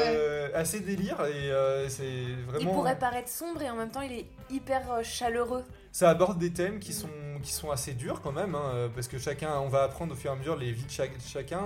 assez 0.54 0.80
délire. 0.80 1.18
Et 1.26 1.50
c'est 1.90 2.04
Il 2.08 2.36
vraiment. 2.46 2.72
pourrait 2.72 2.98
paraître 2.98 3.28
sombre 3.28 3.60
et 3.62 3.68
en 3.68 3.76
même 3.76 3.90
temps 3.90 4.00
il 4.00 4.12
est 4.12 4.26
hyper 4.48 4.82
chaleureux. 5.04 5.64
Ça 5.92 6.08
aborde 6.10 6.38
des 6.38 6.52
thèmes 6.52 6.78
qui 6.78 6.92
sont, 6.94 7.08
qui 7.42 7.52
sont 7.52 7.70
assez 7.70 7.92
durs 7.92 8.20
quand 8.22 8.32
même, 8.32 8.54
hein, 8.54 8.88
parce 8.94 9.08
que 9.08 9.18
chacun, 9.18 9.58
on 9.60 9.68
va 9.68 9.82
apprendre 9.82 10.12
au 10.12 10.16
fur 10.16 10.30
et 10.30 10.34
à 10.34 10.36
mesure 10.36 10.56
les 10.56 10.70
vies 10.72 10.84
de 10.84 10.90
chaque- 10.90 11.20
chacun, 11.26 11.60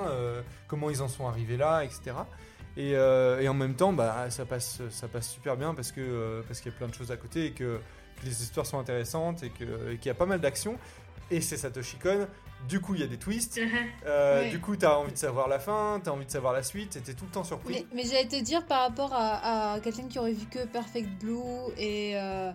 comment 0.67 0.91
ils 0.91 1.01
en 1.03 1.09
sont 1.09 1.29
arrivés 1.29 1.57
là, 1.57 1.85
etc. 1.85 2.13
Et, 2.77 2.97
euh, 2.97 3.41
et 3.41 3.49
en 3.49 3.55
même 3.55 3.75
temps, 3.75 3.93
bah, 3.93 4.31
ça, 4.31 4.45
passe, 4.47 4.81
ça 4.91 5.07
passe 5.09 5.29
super 5.31 5.57
bien 5.57 5.75
parce 5.75 5.93
que 5.93 6.01
euh, 6.01 6.43
parce 6.49 6.61
qu'il 6.61 6.73
y 6.73 6.75
a 6.75 6.79
plein 6.79 6.89
de 6.89 6.95
choses 6.95 7.11
à 7.11 7.17
côté 7.17 7.47
et 7.47 7.53
que, 7.53 7.79
que 8.21 8.25
les 8.25 8.43
histoires 8.43 8.65
sont 8.67 8.79
intéressantes 8.79 9.43
et 9.43 9.51
qu'il 9.51 10.07
y 10.07 10.11
a 10.11 10.15
pas 10.15 10.27
mal 10.27 10.41
d'action. 10.41 10.79
Et 11.31 11.41
c'est 11.41 11.57
Satoshi 11.57 11.97
Kon. 11.99 12.27
Du 12.69 12.81
coup, 12.81 12.95
il 12.95 13.01
y 13.01 13.05
a 13.05 13.09
des 13.09 13.17
twists. 13.19 13.59
Euh, 14.07 14.43
Ouais. 14.43 14.51
Du 14.51 14.61
coup, 14.61 14.77
tu 14.77 14.87
as 14.87 14.97
envie 14.99 15.13
de 15.13 15.19
savoir 15.19 15.49
la 15.49 15.59
fin, 15.59 16.01
tu 16.03 16.09
as 16.09 16.13
envie 16.13 16.27
de 16.27 16.31
savoir 16.31 16.53
la 16.53 16.63
suite, 16.63 17.03
t'es 17.03 17.13
tout 17.15 17.25
le 17.25 17.31
temps 17.31 17.43
surpris. 17.45 17.75
Mais, 17.75 17.87
mais 18.03 18.05
j'allais 18.09 18.29
te 18.29 18.41
dire 18.41 18.65
par 18.67 18.83
rapport 18.83 19.13
à, 19.13 19.73
à 19.75 19.81
quelqu'un 19.81 20.07
qui 20.09 20.19
aurait 20.19 20.33
vu 20.33 20.47
que 20.47 20.65
Perfect 20.67 21.09
Blue 21.21 21.41
et, 21.77 22.13
euh, 22.17 22.53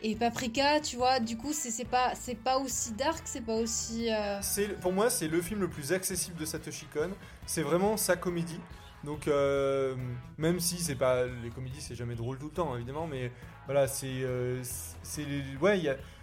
et 0.00 0.14
Paprika, 0.14 0.78
tu 0.80 0.96
vois, 0.96 1.18
du 1.20 1.36
coup, 1.36 1.52
c'est 1.52 1.84
pas, 1.84 2.12
c'est 2.14 2.36
pas 2.36 2.58
aussi 2.58 2.92
dark, 2.92 3.20
c'est 3.24 3.40
pas 3.44 3.56
aussi. 3.56 4.08
euh, 4.12 4.40
pour 4.80 4.92
moi 4.92 5.10
c'est 5.10 5.26
le 5.28 5.40
film 5.42 5.60
le 5.60 5.68
plus 5.68 5.92
accessible 5.92 6.38
de 6.38 6.44
Satoshi 6.44 6.86
Kon. 6.94 7.10
C'est 7.46 7.62
vraiment 7.62 7.96
sa 7.96 8.14
comédie. 8.16 8.60
Donc 9.04 9.28
euh, 9.28 9.94
même 10.38 10.58
si 10.60 10.78
c'est 10.78 10.96
pas 10.96 11.24
les 11.24 11.50
comédies 11.50 11.80
c'est 11.80 11.94
jamais 11.94 12.16
drôle 12.16 12.38
tout 12.38 12.46
le 12.46 12.52
temps 12.52 12.74
évidemment, 12.76 13.06
mais 13.06 13.30
voilà 13.66 13.86
c'est 13.86 14.06
euh, 14.22 14.60
c'est 15.02 15.24
ouais 15.60 15.80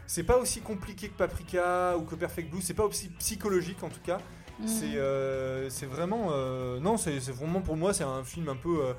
c'est 0.08 0.24
pas 0.24 0.38
aussi 0.38 0.62
compliqué 0.62 1.08
que 1.10 1.17
Paprika 1.17 1.98
ou 1.98 2.01
que 2.03 2.15
Perfect 2.15 2.51
Blue. 2.51 2.62
C'est 2.62 2.74
pas 2.74 2.84
aussi 2.86 3.10
psychologique 3.10 3.82
en 3.84 3.89
tout 3.89 4.01
cas. 4.03 4.20
C'est 4.65 4.96
euh, 4.98 5.70
c'est 5.70 5.86
vraiment 5.86 6.27
euh, 6.32 6.79
non 6.79 6.96
c'est 6.98 7.17
vraiment 7.32 7.62
pour 7.62 7.75
moi 7.75 7.94
c'est 7.94 8.03
un 8.05 8.24
film 8.24 8.48
un 8.50 8.55
peu 8.55 8.94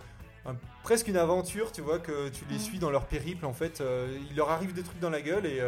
un- 0.46 0.56
presque 0.82 1.08
une 1.08 1.16
aventure 1.16 1.72
tu 1.72 1.80
vois 1.80 1.98
que 1.98 2.28
tu 2.28 2.44
les 2.50 2.56
Mm. 2.56 2.60
suis 2.60 2.78
dans 2.78 2.90
leur 2.90 3.06
périple 3.06 3.44
en 3.46 3.52
fait 3.54 3.82
il 4.30 4.36
leur 4.36 4.50
arrive 4.50 4.72
des 4.74 4.82
trucs 4.82 5.00
dans 5.00 5.10
la 5.10 5.20
gueule 5.22 5.46
et 5.46 5.60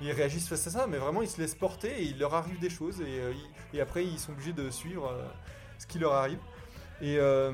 ils 0.00 0.12
réagissent 0.12 0.48
face 0.48 0.66
à 0.68 0.70
ça 0.70 0.86
mais 0.86 0.98
vraiment 0.98 1.22
ils 1.22 1.28
se 1.28 1.40
laissent 1.40 1.54
porter 1.56 1.88
et 1.90 2.02
il 2.04 2.18
leur 2.18 2.34
arrive 2.34 2.58
des 2.60 2.70
choses 2.70 3.00
et, 3.00 3.20
et 3.76 3.80
après 3.80 4.04
ils 4.04 4.18
sont 4.18 4.32
obligés 4.32 4.52
de 4.52 4.70
suivre 4.70 5.12
ce 5.78 5.86
qui 5.86 5.98
leur 5.98 6.12
arrive 6.14 6.38
et 7.02 7.18
euh, 7.18 7.52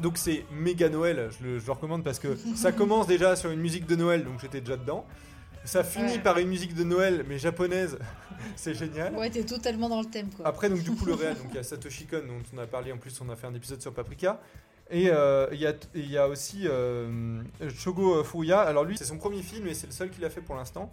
donc 0.00 0.18
c'est 0.18 0.44
méga 0.52 0.88
Noël 0.88 1.30
je 1.38 1.44
le, 1.46 1.58
je 1.58 1.66
le 1.66 1.72
recommande 1.72 2.04
parce 2.04 2.18
que 2.18 2.36
ça 2.54 2.72
commence 2.80 3.06
déjà 3.06 3.34
sur 3.36 3.50
une 3.50 3.60
musique 3.60 3.86
de 3.86 3.96
Noël 3.96 4.24
donc 4.24 4.40
j'étais 4.40 4.60
déjà 4.60 4.76
dedans 4.76 5.04
ça 5.64 5.82
finit 5.82 6.12
Ouais. 6.12 6.18
par 6.20 6.38
une 6.38 6.48
musique 6.48 6.74
de 6.74 6.84
Noël 6.84 7.24
mais 7.28 7.38
japonaise 7.38 7.98
c'est 8.56 8.74
génial 8.74 9.14
Ouais, 9.16 9.30
t'es 9.30 9.42
totalement 9.44 9.88
dans 9.88 10.00
le 10.00 10.06
thème, 10.06 10.28
quoi. 10.36 10.46
après, 10.46 10.68
donc, 10.68 10.80
du 10.82 10.92
coup, 10.92 11.06
le 11.06 11.14
réel, 11.14 11.34
donc 11.34 11.46
il 11.50 11.56
y 11.56 11.58
a 11.58 11.62
Satoshi 11.64 12.06
Kon, 12.06 12.18
dont 12.18 12.42
on 12.54 12.58
a 12.58 12.66
parlé 12.66 12.92
en 12.92 12.98
plus, 12.98 13.18
on 13.20 13.28
a 13.30 13.34
fait 13.36 13.46
un 13.48 13.54
épisode 13.54 13.80
sur 13.82 13.92
Paprika. 13.94 14.40
Et 14.90 15.08
euh, 15.10 15.48
il 15.52 15.58
y, 15.58 15.66
a, 15.66 15.72
il 15.94 16.08
y 16.10 16.18
a 16.18 16.28
aussi 16.28 16.68
euh, 16.68 17.40
Shogo 17.74 18.22
Furuya. 18.22 18.60
Alors, 18.60 18.84
lui, 18.84 18.96
c'est 18.98 19.04
son 19.06 19.16
premier 19.16 19.42
film 19.42 19.66
et 19.66 19.74
c'est 19.74 19.86
le 19.88 19.92
seul 19.92 20.10
qu'il 20.10 20.24
a 20.24 20.30
fait 20.30 20.42
pour 20.42 20.54
l'instant. 20.54 20.92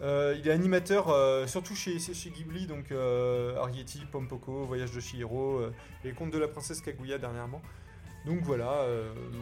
Euh, 0.00 0.36
il 0.38 0.46
est 0.48 0.52
animateur 0.52 1.08
euh, 1.08 1.46
surtout 1.46 1.74
chez, 1.74 1.98
chez 1.98 2.30
Ghibli, 2.30 2.66
donc 2.66 2.92
euh, 2.92 3.56
Arrietty, 3.56 4.00
Pompoko, 4.10 4.64
Voyage 4.64 4.92
de 4.92 5.00
Chihiro 5.00 5.58
euh, 5.58 5.72
et 6.04 6.12
Conte 6.12 6.30
de 6.30 6.38
la 6.38 6.46
princesse 6.46 6.80
Kaguya 6.80 7.18
dernièrement. 7.18 7.60
Donc 8.26 8.40
voilà, 8.42 8.84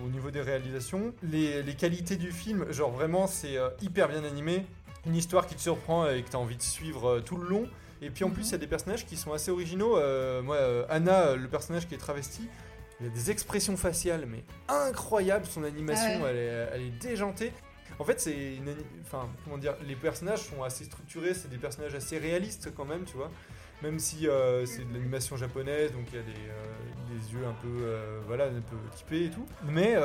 au 0.04 0.08
niveau 0.10 0.30
des 0.30 0.42
réalisations, 0.42 1.12
les, 1.22 1.62
les 1.62 1.74
qualités 1.74 2.14
du 2.16 2.30
film, 2.30 2.70
genre 2.70 2.90
vraiment 2.92 3.26
c'est 3.26 3.56
hyper 3.80 4.08
bien 4.08 4.22
animé, 4.22 4.64
une 5.06 5.16
histoire 5.16 5.46
qui 5.46 5.56
te 5.56 5.60
surprend 5.60 6.08
et 6.08 6.22
que 6.22 6.28
tu 6.30 6.36
as 6.36 6.38
envie 6.38 6.58
de 6.58 6.62
suivre 6.62 7.20
tout 7.20 7.36
le 7.36 7.48
long. 7.48 7.68
Et 8.02 8.10
puis 8.10 8.22
en 8.22 8.30
plus, 8.30 8.48
il 8.48 8.52
y 8.52 8.54
a 8.54 8.58
des 8.58 8.66
personnages 8.66 9.04
qui 9.06 9.16
sont 9.16 9.32
assez 9.32 9.50
originaux. 9.50 9.98
Moi, 10.42 10.58
Anna, 10.88 11.34
le 11.34 11.48
personnage 11.48 11.88
qui 11.88 11.94
est 11.94 11.98
travesti, 11.98 12.42
il 13.00 13.06
a 13.06 13.10
des 13.10 13.30
expressions 13.30 13.76
faciales, 13.76 14.26
mais 14.26 14.44
incroyables. 14.68 15.46
Son 15.46 15.64
animation, 15.64 16.20
Ah 16.20 16.22
ouais. 16.24 16.30
elle, 16.30 16.36
est, 16.36 16.68
elle 16.74 16.82
est 16.82 16.98
déjantée. 17.00 17.52
En 17.98 18.04
fait, 18.04 18.20
c'est 18.20 18.56
une, 18.56 18.74
enfin, 19.02 19.28
comment 19.44 19.58
dire, 19.58 19.74
les 19.86 19.96
personnages 19.96 20.40
sont 20.40 20.62
assez 20.62 20.84
structurés. 20.84 21.34
C'est 21.34 21.48
des 21.48 21.56
personnages 21.58 21.94
assez 21.94 22.18
réalistes 22.18 22.72
quand 22.76 22.84
même, 22.84 23.04
tu 23.04 23.16
vois. 23.16 23.30
Même 23.82 23.98
si 23.98 24.26
euh, 24.26 24.64
c'est 24.64 24.88
de 24.88 24.92
l'animation 24.94 25.36
japonaise, 25.36 25.92
donc 25.92 26.06
il 26.12 26.16
y 26.16 26.18
a 26.18 26.22
des, 26.22 26.30
euh, 26.30 27.14
des 27.18 27.32
yeux 27.32 27.46
un 27.46 27.52
peu, 27.52 27.68
euh, 27.82 28.20
voilà, 28.26 28.44
un 28.44 28.60
peu 28.60 28.76
typés 28.94 29.26
et 29.26 29.30
tout. 29.30 29.46
Mais, 29.64 29.96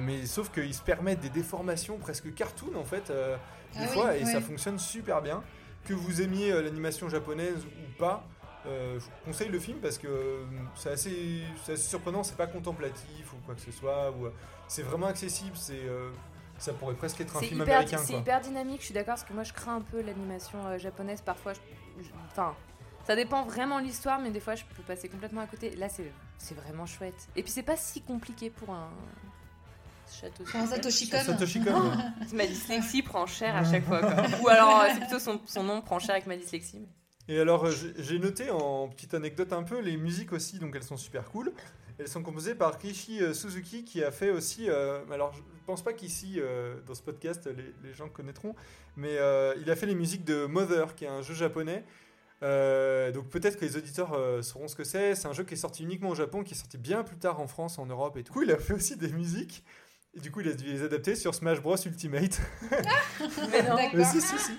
mais 0.00 0.26
sauf 0.26 0.50
qu'ils 0.50 0.74
se 0.74 0.82
permettent 0.82 1.20
des 1.20 1.30
déformations 1.30 1.98
presque 1.98 2.32
cartoon 2.34 2.74
en 2.76 2.84
fait, 2.84 3.08
des 3.08 3.14
Ah 3.14 3.80
oui, 3.80 3.86
fois, 3.88 4.16
et 4.16 4.24
ouais. 4.24 4.32
ça 4.32 4.40
fonctionne 4.40 4.78
super 4.78 5.22
bien. 5.22 5.42
Que 5.84 5.94
vous 5.94 6.20
aimiez 6.22 6.50
l'animation 6.62 7.08
japonaise 7.08 7.64
ou 7.64 7.98
pas, 7.98 8.24
euh, 8.66 8.98
je 8.98 9.04
vous 9.04 9.10
conseille 9.24 9.48
le 9.48 9.60
film 9.60 9.78
parce 9.78 9.98
que 9.98 10.08
euh, 10.08 10.44
c'est 10.74 10.90
assez, 10.90 11.42
c'est 11.64 11.72
assez 11.72 11.88
surprenant. 11.88 12.22
C'est 12.22 12.36
pas 12.36 12.46
contemplatif 12.48 13.32
ou 13.32 13.36
quoi 13.44 13.54
que 13.54 13.60
ce 13.60 13.70
soit. 13.70 14.10
Ou, 14.12 14.26
euh, 14.26 14.30
c'est 14.66 14.82
vraiment 14.82 15.06
accessible. 15.06 15.56
C'est, 15.56 15.84
euh, 15.84 16.10
ça 16.58 16.72
pourrait 16.72 16.94
presque 16.94 17.20
être 17.20 17.36
un 17.36 17.40
film 17.40 17.62
hyper, 17.62 17.76
américain. 17.78 17.98
c'est 17.98 18.14
hyper 18.14 18.40
dynamique, 18.40 18.80
je 18.80 18.86
suis 18.86 18.94
d'accord, 18.94 19.14
parce 19.14 19.24
que 19.24 19.32
moi 19.32 19.42
je 19.44 19.52
crains 19.52 19.76
un 19.76 19.80
peu 19.82 20.00
l'animation 20.00 20.64
euh, 20.66 20.78
japonaise 20.78 21.20
parfois. 21.20 21.52
Enfin, 22.30 22.54
ça 23.06 23.14
dépend 23.16 23.44
vraiment 23.44 23.78
de 23.80 23.84
l'histoire, 23.84 24.18
mais 24.20 24.30
des 24.30 24.40
fois 24.40 24.54
je 24.54 24.64
peux 24.76 24.82
passer 24.82 25.08
complètement 25.08 25.40
à 25.42 25.46
côté. 25.46 25.74
Là, 25.76 25.88
c'est 25.88 26.10
c'est 26.38 26.54
vraiment 26.54 26.86
chouette. 26.86 27.28
Et 27.36 27.42
puis 27.42 27.50
c'est 27.52 27.62
pas 27.62 27.76
si 27.76 28.02
compliqué 28.02 28.50
pour 28.50 28.70
un 28.70 28.90
château. 30.20 30.44
Un 30.54 30.66
Satoshi 30.66 31.08
Kon. 31.08 31.18
Satoshi 31.24 31.60
Kon. 31.64 31.72
ouais. 31.90 31.96
Ma 32.34 32.46
dyslexie 32.46 33.02
prend 33.02 33.26
cher 33.26 33.56
à 33.56 33.64
chaque 33.64 33.84
fois. 33.84 34.00
quoi. 34.00 34.14
Ou 34.42 34.48
alors, 34.48 34.80
euh, 34.82 34.86
c'est 34.92 35.00
plutôt 35.00 35.18
son, 35.18 35.40
son 35.46 35.62
nom 35.64 35.80
prend 35.82 35.98
cher 35.98 36.10
avec 36.12 36.26
ma 36.26 36.36
dyslexie. 36.36 36.78
mais- 37.28 37.34
Et 37.34 37.40
alors, 37.40 37.64
euh, 37.66 37.70
j'ai- 37.72 37.94
j'ai 38.02 38.18
noté 38.18 38.50
en 38.50 38.88
petite 38.88 39.14
anecdote 39.14 39.52
un 39.52 39.62
peu 39.64 39.80
les 39.80 39.96
musiques 39.96 40.32
aussi, 40.32 40.58
donc 40.58 40.74
elles 40.76 40.84
sont 40.84 40.96
super 40.96 41.24
cool. 41.30 41.52
Elles 41.98 42.08
sont 42.08 42.22
composées 42.22 42.54
par 42.54 42.78
Kishi 42.78 43.22
euh, 43.22 43.32
Suzuki 43.32 43.84
qui 43.84 44.04
a 44.04 44.10
fait 44.10 44.30
aussi. 44.30 44.68
euh, 44.68 45.00
alors, 45.10 45.32
je 45.32 45.40
pense 45.66 45.82
pas 45.82 45.92
qu'ici, 45.92 46.34
euh, 46.38 46.76
dans 46.86 46.94
ce 46.94 47.02
podcast, 47.02 47.46
les, 47.46 47.74
les 47.88 47.94
gens 47.94 48.08
connaîtront, 48.08 48.54
mais 48.96 49.16
euh, 49.18 49.54
il 49.60 49.70
a 49.70 49.76
fait 49.76 49.86
les 49.86 49.94
musiques 49.94 50.24
de 50.24 50.46
Mother, 50.46 50.94
qui 50.94 51.04
est 51.06 51.08
un 51.08 51.22
jeu 51.22 51.34
japonais. 51.34 51.84
Donc 52.42 53.28
peut-être 53.30 53.56
que 53.58 53.64
les 53.64 53.76
auditeurs 53.76 54.14
sauront 54.44 54.68
ce 54.68 54.76
que 54.76 54.84
c'est. 54.84 55.14
C'est 55.14 55.26
un 55.26 55.32
jeu 55.32 55.44
qui 55.44 55.54
est 55.54 55.56
sorti 55.56 55.82
uniquement 55.84 56.10
au 56.10 56.14
Japon, 56.14 56.44
qui 56.44 56.54
est 56.54 56.56
sorti 56.56 56.78
bien 56.78 57.02
plus 57.02 57.16
tard 57.16 57.40
en 57.40 57.46
France, 57.46 57.78
en 57.78 57.86
Europe 57.86 58.16
et 58.18 58.22
tout. 58.22 58.32
Du 58.32 58.38
coup, 58.38 58.42
il 58.42 58.52
a 58.52 58.58
fait 58.58 58.74
aussi 58.74 58.96
des 58.96 59.08
musiques. 59.08 59.64
Et 60.14 60.20
du 60.20 60.30
coup, 60.30 60.40
il 60.40 60.48
a 60.48 60.54
dû 60.54 60.64
les 60.64 60.82
adapter 60.82 61.14
sur 61.14 61.34
Smash 61.34 61.60
Bros 61.60 61.76
Ultimate. 61.76 62.40
Mais 63.50 63.62
non. 63.62 63.76
Mais 63.94 64.04
si, 64.04 64.20
si, 64.20 64.38
si. 64.38 64.52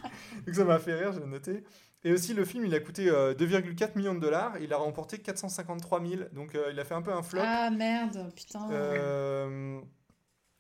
Donc 0.46 0.56
ça 0.56 0.64
m'a 0.66 0.78
fait 0.80 0.94
rire, 0.94 1.14
j'ai 1.14 1.26
noté. 1.26 1.64
Et 2.04 2.12
aussi, 2.12 2.34
le 2.34 2.46
film, 2.46 2.66
il 2.66 2.74
a 2.76 2.80
coûté 2.80 3.10
euh, 3.10 3.34
2,4 3.34 3.98
millions 3.98 4.16
de 4.16 4.20
dollars. 4.20 4.58
Il 4.60 4.72
a 4.72 4.78
remporté 4.78 5.18
453 5.20 6.02
000. 6.06 6.22
Donc 6.32 6.56
euh, 6.56 6.70
il 6.72 6.80
a 6.80 6.86
fait 6.86 6.94
un 6.94 7.02
peu 7.02 7.12
un 7.12 7.24
flop. 7.24 7.42
Ah 7.44 7.70
merde, 7.70 8.32
putain. 8.36 8.70
Euh, 8.72 9.80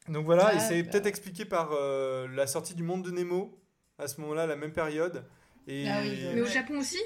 donc 0.09 0.25
voilà, 0.25 0.55
et 0.55 0.59
c'est 0.59 0.81
bah. 0.83 0.91
peut-être 0.91 1.05
expliqué 1.05 1.45
par 1.45 1.71
euh, 1.73 2.27
la 2.29 2.47
sortie 2.47 2.75
du 2.75 2.83
monde 2.83 3.03
de 3.03 3.11
Nemo, 3.11 3.59
à 3.97 4.07
ce 4.07 4.19
moment-là, 4.21 4.47
la 4.47 4.55
même 4.55 4.71
période. 4.71 5.25
Et... 5.67 5.87
Ah 5.89 5.99
oui, 6.01 6.25
Mais 6.33 6.41
au. 6.41 6.45
Japon 6.45 6.79
aussi? 6.79 6.99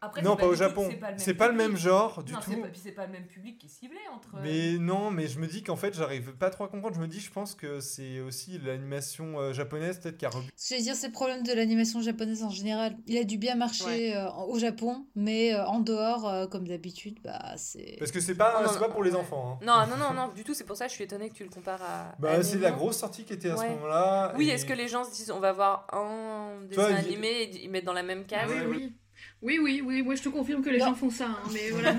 Après, 0.00 0.22
non, 0.22 0.36
pas 0.36 0.46
au 0.46 0.54
Japon. 0.54 0.88
C'est 1.16 1.34
pas 1.34 1.48
le 1.48 1.54
même 1.54 1.70
public. 1.72 1.82
genre 1.82 2.22
du 2.22 2.32
Non, 2.32 2.38
tout. 2.40 2.50
pas- 2.52 2.68
c'est 2.74 2.92
pas 2.92 3.06
le 3.06 3.12
même 3.12 3.26
public 3.26 3.58
qui 3.58 3.66
est 3.66 3.68
ciblé 3.68 3.98
entre. 4.14 4.28
Mais 4.42 4.78
non, 4.78 5.10
mais 5.10 5.26
je 5.26 5.40
me 5.40 5.46
dis 5.46 5.62
qu'en 5.64 5.74
fait, 5.76 5.94
j'arrive 5.96 6.32
pas 6.36 6.50
trop 6.50 6.64
à 6.64 6.68
comprendre. 6.68 6.94
Je 6.94 7.00
me 7.00 7.08
dis, 7.08 7.18
je 7.20 7.30
pense 7.32 7.54
que 7.56 7.80
c'est 7.80 8.20
aussi 8.20 8.58
l'animation 8.58 9.40
euh, 9.40 9.52
japonaise, 9.52 9.98
peut-être 10.00 10.16
qui 10.16 10.26
a 10.26 10.30
rebu- 10.30 10.48
Ce 10.54 10.68
que 10.68 10.74
j'allais 10.74 10.82
dire, 10.82 10.94
c'est 10.94 11.08
le 11.08 11.12
problème 11.12 11.42
de 11.42 11.52
l'animation 11.52 12.00
japonaise 12.00 12.44
en 12.44 12.50
général. 12.50 12.96
Il 13.06 13.18
a 13.18 13.24
dû 13.24 13.38
bien 13.38 13.56
marcher 13.56 14.16
euh, 14.16 14.30
au 14.48 14.58
Japon, 14.58 15.04
mais 15.16 15.52
euh, 15.54 15.66
en 15.66 15.80
dehors, 15.80 16.28
euh, 16.28 16.46
comme 16.46 16.68
d'habitude, 16.68 17.18
bah 17.24 17.54
c'est. 17.56 17.96
Parce 17.98 18.12
que 18.12 18.20
c'est 18.20 18.36
pas, 18.36 18.60
Non, 18.60 18.66
non, 18.66 18.72
c'est 18.72 18.78
pas 18.78 18.88
pour 18.88 19.02
les 19.02 19.14
enfants. 19.16 19.58
hein. 19.60 19.64
Non, 19.66 19.86
non, 19.88 19.96
non, 20.04 20.14
non, 20.14 20.32
du 20.32 20.44
tout. 20.44 20.54
C'est 20.54 20.64
pour 20.64 20.76
ça 20.76 20.84
que 20.84 20.90
je 20.90 20.94
suis 20.94 21.04
étonnée 21.04 21.28
que 21.28 21.34
tu 21.34 21.42
le 21.44 21.50
compares 21.50 21.82
à. 21.82 22.14
Bah, 22.20 22.40
c'est 22.44 22.58
la 22.58 22.70
grosse 22.70 22.98
sortie 22.98 23.24
qui 23.24 23.32
était 23.32 23.50
à 23.50 23.56
ce 23.56 23.64
moment-là. 23.66 24.32
Oui, 24.36 24.48
et- 24.48 24.52
est-ce 24.52 24.64
que 24.64 24.72
les 24.74 24.86
gens 24.86 25.02
se 25.04 25.10
disent 25.12 25.30
on 25.32 25.40
va 25.40 25.52
voir 25.52 25.86
un 25.92 26.60
dessin 26.68 26.90
il- 26.90 26.96
animé 26.96 27.28
et 27.28 27.64
ils 27.64 27.70
mettent 27.70 27.84
dans 27.84 27.92
la 27.92 28.04
même 28.04 28.24
case? 28.26 28.48
Oui, 28.48 28.56
oui. 28.70 28.92
Oui, 29.40 29.58
oui, 29.62 29.82
oui, 29.84 30.02
moi 30.02 30.14
je 30.16 30.22
te 30.22 30.28
confirme 30.28 30.62
que 30.62 30.70
les 30.70 30.80
gens 30.80 30.94
font 30.94 31.10
ça, 31.10 31.26
hein, 31.26 31.48
mais 31.52 31.70
voilà. 31.72 31.94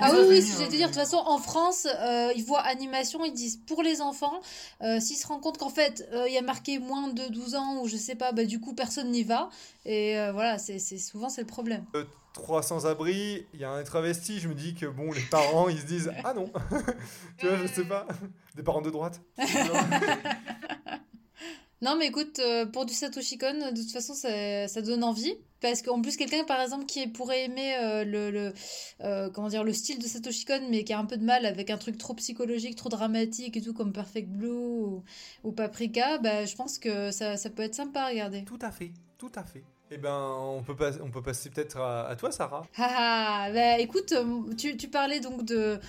ah 0.00 0.10
oui, 0.12 0.18
oui, 0.28 0.42
je 0.42 0.58
vais 0.58 0.66
te 0.66 0.70
dire, 0.70 0.88
de 0.88 0.92
toute 0.92 1.02
façon, 1.02 1.16
en 1.16 1.38
France, 1.38 1.86
euh, 1.86 2.30
ils 2.36 2.44
voient 2.44 2.60
animation, 2.60 3.24
ils 3.24 3.32
disent 3.32 3.60
pour 3.66 3.82
les 3.82 4.00
enfants, 4.00 4.40
euh, 4.82 5.00
s'ils 5.00 5.16
se 5.16 5.26
rendent 5.26 5.40
compte 5.40 5.58
qu'en 5.58 5.70
fait, 5.70 6.06
euh, 6.12 6.28
il 6.28 6.34
y 6.34 6.38
a 6.38 6.42
marqué 6.42 6.78
moins 6.78 7.08
de 7.08 7.28
12 7.28 7.54
ans, 7.54 7.82
ou 7.82 7.88
je 7.88 7.96
sais 7.96 8.14
pas, 8.14 8.32
bah 8.32 8.44
du 8.44 8.60
coup, 8.60 8.74
personne 8.74 9.10
n'y 9.10 9.22
va, 9.22 9.48
et 9.86 10.16
voilà, 10.32 10.58
c'est 10.58 10.78
souvent 10.98 11.28
c'est 11.28 11.42
le 11.42 11.46
problème. 11.46 11.84
300 12.34 12.84
abris, 12.84 13.46
il 13.54 13.60
y 13.60 13.64
a 13.64 13.70
un 13.70 13.82
travesti, 13.82 14.38
je 14.38 14.48
me 14.48 14.54
dis 14.54 14.74
que 14.74 14.86
bon, 14.86 15.12
les 15.12 15.22
parents, 15.22 15.68
ils 15.68 15.80
se 15.80 15.86
disent, 15.86 16.12
ah 16.22 16.34
non, 16.34 16.52
tu 17.38 17.46
vois, 17.46 17.56
je 17.56 17.66
sais 17.66 17.84
pas, 17.84 18.06
des 18.54 18.62
parents 18.62 18.82
de 18.82 18.90
droite. 18.90 19.20
Non, 21.80 21.96
mais 21.96 22.08
écoute, 22.08 22.40
euh, 22.40 22.66
pour 22.66 22.86
du 22.86 22.94
Satoshi 22.94 23.38
Kon, 23.38 23.70
de 23.72 23.80
toute 23.80 23.92
façon, 23.92 24.14
ça, 24.14 24.66
ça 24.66 24.82
donne 24.82 25.04
envie. 25.04 25.34
Parce 25.60 25.82
qu'en 25.82 26.00
plus, 26.00 26.16
quelqu'un, 26.16 26.44
par 26.44 26.60
exemple, 26.60 26.86
qui 26.86 27.06
pourrait 27.08 27.44
aimer 27.44 27.76
euh, 27.76 28.04
le, 28.04 28.30
le 28.30 28.52
euh, 29.02 29.28
comment 29.30 29.48
dire, 29.48 29.64
le 29.64 29.72
style 29.72 29.98
de 29.98 30.06
Satoshi 30.06 30.44
Kon, 30.44 30.60
mais 30.70 30.84
qui 30.84 30.92
a 30.92 30.98
un 30.98 31.04
peu 31.04 31.16
de 31.16 31.24
mal 31.24 31.46
avec 31.46 31.70
un 31.70 31.78
truc 31.78 31.98
trop 31.98 32.14
psychologique, 32.14 32.76
trop 32.76 32.88
dramatique 32.88 33.56
et 33.56 33.62
tout, 33.62 33.74
comme 33.74 33.92
Perfect 33.92 34.28
Blue 34.28 35.02
ou, 35.42 35.52
Paprika, 35.52 36.18
bah, 36.18 36.44
je 36.44 36.54
pense 36.54 36.78
que 36.78 37.10
ça, 37.10 37.36
ça, 37.36 37.50
peut 37.50 37.62
être 37.62 37.74
sympa 37.74 38.02
à 38.02 38.08
regarder. 38.08 38.44
Tout 38.44 38.58
à 38.62 38.70
fait, 38.70 38.92
tout 39.18 39.32
à 39.34 39.42
fait. 39.42 39.64
Eh 39.90 39.96
ben, 39.96 40.36
on 40.38 40.62
peut, 40.62 40.76
pas, 40.76 40.90
on 41.02 41.10
peut 41.10 41.22
passer 41.22 41.48
peut-être 41.48 41.78
à, 41.78 42.08
à, 42.08 42.14
toi, 42.14 42.30
Sarah. 42.30 42.62
Ah, 42.76 43.46
ah, 43.46 43.52
bah, 43.52 43.78
écoute, 43.78 44.14
tu, 44.58 44.76
tu 44.76 44.88
parlais 44.88 45.20
donc 45.20 45.44
de, 45.44 45.80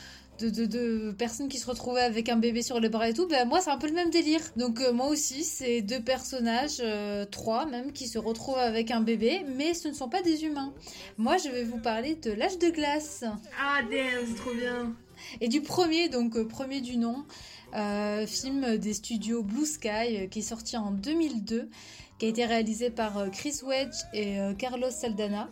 de, 0.45 1.11
personnes 1.11 1.49
qui 1.49 1.57
se 1.57 1.67
retrouvaient 1.67 2.01
avec 2.01 2.29
un 2.29 2.37
bébé 2.37 2.61
sur 2.61 2.79
les 2.79 2.89
bras 2.89 3.09
et 3.09 3.13
tout, 3.13 3.27
ben 3.27 3.47
moi 3.47 3.61
c'est 3.61 3.69
un 3.69 3.77
peu 3.77 3.87
le 3.87 3.93
même 3.93 4.09
délire. 4.09 4.41
Donc 4.55 4.79
euh, 4.79 4.93
moi 4.93 5.07
aussi, 5.07 5.43
c'est 5.43 5.81
deux 5.81 6.01
personnages, 6.01 6.77
euh, 6.79 7.25
trois 7.25 7.65
même, 7.65 7.91
qui 7.91 8.07
se 8.07 8.17
retrouvent 8.17 8.57
avec 8.57 8.91
un 8.91 9.01
bébé, 9.01 9.45
mais 9.55 9.73
ce 9.73 9.87
ne 9.87 9.93
sont 9.93 10.09
pas 10.09 10.21
des 10.21 10.45
humains. 10.45 10.73
Moi 11.17 11.37
je 11.37 11.49
vais 11.49 11.63
vous 11.63 11.79
parler 11.79 12.15
de 12.15 12.31
l'âge 12.31 12.57
de 12.57 12.69
glace. 12.69 13.23
Ah 13.59 13.81
damn, 13.89 14.25
c'est 14.27 14.35
trop 14.35 14.53
bien. 14.53 14.93
Et 15.41 15.47
du 15.47 15.61
premier, 15.61 16.09
donc 16.09 16.35
euh, 16.35 16.47
premier 16.47 16.81
du 16.81 16.97
nom, 16.97 17.25
film 18.25 18.77
des 18.77 18.93
studios 18.93 19.43
Blue 19.43 19.65
Sky, 19.65 20.27
qui 20.31 20.39
est 20.39 20.43
sorti 20.43 20.75
en 20.75 20.91
2002, 20.91 21.69
qui 22.17 22.25
a 22.25 22.29
été 22.29 22.45
réalisé 22.45 22.89
par 22.89 23.29
Chris 23.31 23.59
Wedge 23.63 23.95
et 24.13 24.37
Carlos 24.57 24.89
Saldana. 24.89 25.49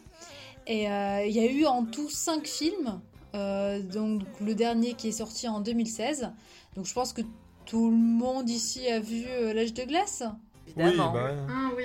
Et 0.66 0.86
il 0.86 1.32
y 1.32 1.40
a 1.40 1.52
eu 1.52 1.66
en 1.66 1.86
tout 1.86 2.10
cinq 2.10 2.48
films. 2.48 3.00
Euh, 3.36 3.82
donc 3.82 4.24
le 4.42 4.56
dernier 4.56 4.94
qui 4.94 5.10
est 5.10 5.14
sorti 5.14 5.48
en 5.48 5.60
2016. 5.60 6.32
Donc 6.76 6.86
je 6.86 6.94
pense 6.94 7.14
que 7.14 7.22
tout 7.66 7.90
le 7.90 7.98
monde 7.98 8.50
ici 8.50 8.88
a 8.88 9.00
vu 9.00 9.26
euh, 9.28 9.54
L'âge 9.54 9.74
de 9.74 9.84
glace. 9.84 10.24
Évidemment. 10.68 11.14
Oui, 11.14 11.20
bah... 11.20 11.46
ah, 11.50 11.70
oui. 11.76 11.84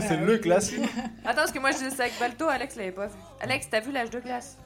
c'est 0.08 0.16
le 0.16 0.38
classique. 0.38 0.80
Attends, 1.24 1.36
parce 1.36 1.52
que 1.52 1.58
moi 1.58 1.70
je 1.72 1.78
disais 1.78 1.90
ça 1.90 2.02
avec 2.04 2.18
Balto, 2.18 2.46
Alex 2.48 2.76
l'avait 2.76 2.92
pas 2.92 3.06
vu. 3.06 3.16
Alex, 3.40 3.68
t'as 3.70 3.80
vu 3.80 3.92
L'âge 3.92 4.10
de 4.10 4.20
glace? 4.20 4.58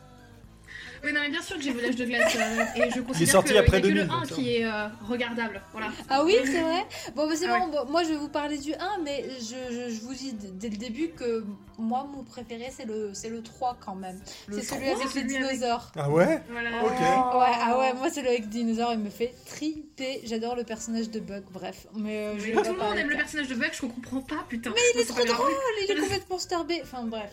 Oui, 1.02 1.12
non, 1.12 1.20
mais 1.20 1.30
bien 1.30 1.42
sûr 1.42 1.57
que 1.57 1.62
j'ai 1.62 1.72
vu 1.72 1.80
l'âge 1.80 1.96
de 1.96 2.04
glace. 2.04 2.37
Euh, 2.37 2.64
et 2.76 2.90
je 2.90 3.00
considère 3.00 3.16
il 3.16 3.22
est 3.22 3.26
sorti 3.26 3.52
que 3.52 3.59
après 3.59 3.80
y 3.80 3.85
a 3.85 3.88
que 3.88 3.94
le 3.94 4.11
1 4.11 4.22
qui 4.26 4.57
est 4.57 4.64
euh, 4.64 4.88
regardable. 5.09 5.62
Voilà. 5.72 5.88
Ah 6.09 6.24
oui, 6.24 6.37
c'est 6.44 6.61
vrai? 6.61 6.85
Bon, 7.14 7.28
bah, 7.28 7.35
c'est 7.37 7.48
ah 7.48 7.59
bon, 7.59 7.90
moi 7.90 8.02
je 8.02 8.11
vais 8.11 8.16
vous 8.16 8.28
parler 8.28 8.59
du 8.59 8.74
1, 8.74 8.98
mais 9.02 9.24
je, 9.40 9.90
je, 9.90 10.00
vous 10.00 10.14
dis 10.14 10.33
dès 10.33 10.68
le 10.68 10.76
début 10.76 11.09
que 11.09 11.44
moi, 11.78 12.07
mon 12.11 12.22
préféré, 12.22 12.70
c'est 12.70 12.85
le, 12.85 13.12
le 13.12 13.42
3 13.42 13.78
quand 13.85 13.94
même. 13.94 14.20
C'est 14.50 14.62
celui 14.62 14.88
avec 14.88 15.14
les 15.14 15.24
dinosaures. 15.24 15.92
Ah 15.96 16.11
ouais? 16.11 16.42
Voilà. 16.50 16.85
Ok. 16.85 16.90
Ouais, 16.90 17.57
ah 17.61 17.78
ouais, 17.78 17.92
moi 17.94 18.11
c'est 18.11 18.22
le 18.22 18.28
avec 18.28 18.42
les 18.42 18.46
dinosaures, 18.46 18.92
il 18.92 19.00
me 19.00 19.11
fait 19.11 19.35
triper. 19.46 20.20
J'adore 20.24 20.57
le 20.57 20.64
personnage 20.64 21.11
de 21.11 21.20
Buck, 21.20 21.44
bref. 21.52 21.87
Mais, 21.94 22.26
euh, 22.26 22.62
tout 22.62 22.72
le 22.72 22.78
monde 22.78 22.96
aime 22.96 23.11
le 23.11 23.16
personnage 23.16 23.48
de 23.48 23.54
Buck, 23.54 23.70
je 23.72 23.80
comprends 23.80 24.20
pas, 24.20 24.44
putain. 24.48 24.70
Mais 24.70 24.80
il 24.94 25.00
est 25.00 25.04
trop 25.04 25.24
drôle, 25.24 25.50
il 25.83 25.90
est 25.90 26.00
complètement 26.00 26.38
starbé. 26.38 26.80
Enfin 26.83 27.04
bref. 27.04 27.30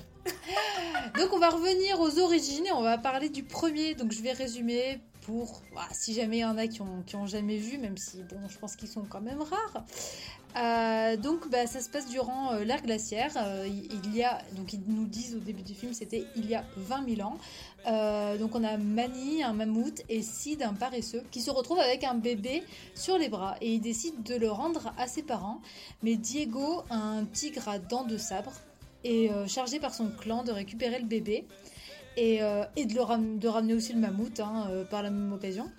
Donc 1.18 1.34
on 1.34 1.40
va 1.40 1.50
revenir 1.50 2.00
aux 2.00 2.20
origines 2.20 2.66
et 2.66 2.72
on 2.72 2.82
va 2.82 2.98
parler 2.98 3.30
du 3.30 3.44
premier. 3.44 3.96
Donc 3.96 4.12
je 4.12 4.22
vais 4.22 4.32
résumer 4.32 5.00
pour 5.22 5.62
bah, 5.76 5.88
si 5.92 6.14
jamais 6.14 6.38
il 6.38 6.42
y 6.42 6.46
en 6.46 6.58
a 6.58 6.68
qui 6.68 6.82
ont, 6.82 7.26
jamais 7.26 7.58
vu, 7.58 7.78
même 7.78 7.98
si 7.98 8.24
je 8.48 8.58
pense 8.58 8.76
qu'ils 8.76 8.90
sont 8.90 9.06
quand 9.08 9.22
même 9.22 9.42
rares. 9.42 9.86
Euh, 10.58 11.16
donc 11.16 11.50
bah, 11.50 11.66
ça 11.66 11.80
se 11.80 11.90
passe 11.90 12.10
durant 12.10 12.54
euh, 12.54 12.64
l'ère 12.64 12.82
glaciaire. 12.82 13.32
Euh, 13.38 13.68
il 13.68 14.16
y 14.16 14.24
a 14.24 14.40
donc 14.54 14.74
ils 14.74 14.82
nous 14.86 15.06
disent 15.06 15.36
au 15.36 15.40
début 15.40 15.62
du 15.62 15.74
film 15.74 15.94
c'était 15.94 16.26
il 16.36 16.50
y 16.50 16.56
a 16.56 16.66
20 16.76 17.16
000 17.16 17.22
ans. 17.28 17.38
donc 18.38 18.56
on 18.56 18.64
a 18.64 18.78
Manny, 18.78 19.44
un 19.44 19.54
mammouth 19.54 20.02
et 20.10 20.22
Sid, 20.22 20.62
un 20.64 20.74
paresseux, 20.74 21.24
qui 21.32 21.42
se 21.42 21.52
retrouvent 21.52 21.80
avec 21.80 22.04
un 22.04 22.16
bébé 22.16 22.64
sur 22.96 23.18
les 23.18 23.30
bras 23.30 23.56
et 23.62 23.74
ils 23.74 23.82
décident 23.82 24.22
de 24.24 24.36
le 24.36 24.52
rendre 24.52 24.94
à 24.98 25.08
ses 25.08 25.24
parents. 25.24 25.62
Mais 26.04 26.16
Diego, 26.16 26.84
un 26.90 27.26
tigre 27.26 27.70
à 27.70 27.80
dents 27.80 28.06
de 28.06 28.18
sabre, 28.18 28.52
est 29.04 29.32
euh, 29.32 29.48
chargé 29.48 29.80
par 29.80 29.94
son 29.94 30.10
clan 30.10 30.44
de 30.44 30.52
récupérer 30.52 31.00
le 31.00 31.06
bébé 31.06 31.46
et, 32.18 32.42
euh, 32.42 32.64
et 32.76 32.86
de, 32.86 33.00
ramener 33.00 33.74
aussi 33.74 33.94
le 33.94 34.00
mammouth 34.00 34.40
hein, 34.40 34.68
euh, 34.70 34.84
par 34.84 35.04
la 35.04 35.10
même 35.10 35.32
occasion. 35.34 35.70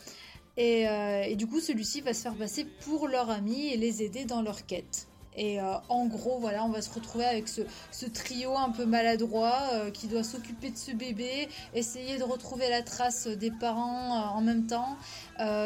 Et, 0.59 0.83
et 0.83 1.35
du 1.35 1.47
coup, 1.47 1.61
celui-ci 1.61 2.03
va 2.03 2.13
se 2.13 2.21
faire 2.21 2.35
passer 2.35 2.67
pour 2.85 3.09
leur 3.09 3.31
ami 3.31 3.69
et 3.69 3.79
les 3.79 4.03
aider 4.03 4.27
dans 4.27 4.43
leur 4.43 4.67
quête. 4.67 5.09
Et 5.37 5.59
en 5.89 6.07
gros, 6.07 6.39
voilà, 6.41 6.65
on 6.65 6.69
va 6.69 6.83
se 6.83 6.93
retrouver 6.93 7.25
avec 7.25 7.49
ce, 7.49 7.63
trio 8.07 8.57
un 8.57 8.71
peu 8.71 8.85
maladroit 8.85 9.59
qui 9.95 10.07
doit 10.07 10.25
s'occuper 10.25 10.71
de 10.71 10.77
ce 10.77 10.93
bébé, 10.93 11.49
essayer 11.75 12.19
de 12.19 12.25
retrouver 12.25 12.69
la 12.69 12.83
trace 12.83 13.27
des 13.27 13.51
parents 13.51 14.35
en 14.35 14.41
même 14.43 14.67
temps. 14.67 14.97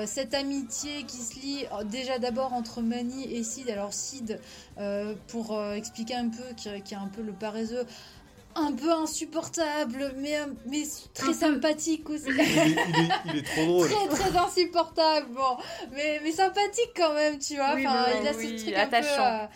cette 0.07 0.35
amitié 0.35 1.03
qui 1.05 1.17
se 1.17 1.41
lie 1.41 1.65
déjà 1.91 2.19
d'abord 2.19 2.53
entre 2.53 2.81
Manny 2.81 3.25
et 3.25 3.43
Sid. 3.43 3.69
Alors 3.71 3.93
Sid, 3.93 4.39
euh, 4.79 5.15
pour 5.29 5.57
euh, 5.57 5.73
expliquer 5.73 6.15
un 6.15 6.29
peu, 6.29 6.43
qui, 6.55 6.69
est 6.69 6.95
un 6.95 7.09
peu 7.09 7.23
le 7.23 7.33
paresseux, 7.33 7.87
un 8.57 8.73
peu 8.73 8.91
insupportable, 8.93 10.15
mais, 10.17 10.37
euh, 10.37 10.47
mais 10.67 10.83
très 11.15 11.35
sympathique 11.35 12.09
aussi. 12.11 12.25
Il 12.29 13.39
est, 13.39 13.43
trop 13.43 13.67
drôle. 13.67 13.89
très 13.89 14.09
très 14.09 14.37
insupportable, 14.37 15.27
bon, 15.35 15.57
mais, 15.93 16.21
mais 16.23 16.33
sympathique 16.33 16.93
quand 16.97 17.15
même, 17.15 17.39
tu 17.39 17.57
vois. 17.57 17.75
enfin, 17.75 18.05
bah 18.05 18.09
il 18.21 18.27
a 18.27 18.33
ce 18.33 18.63
truc 18.63 18.75
attachant. 18.75 19.25
un 19.25 19.49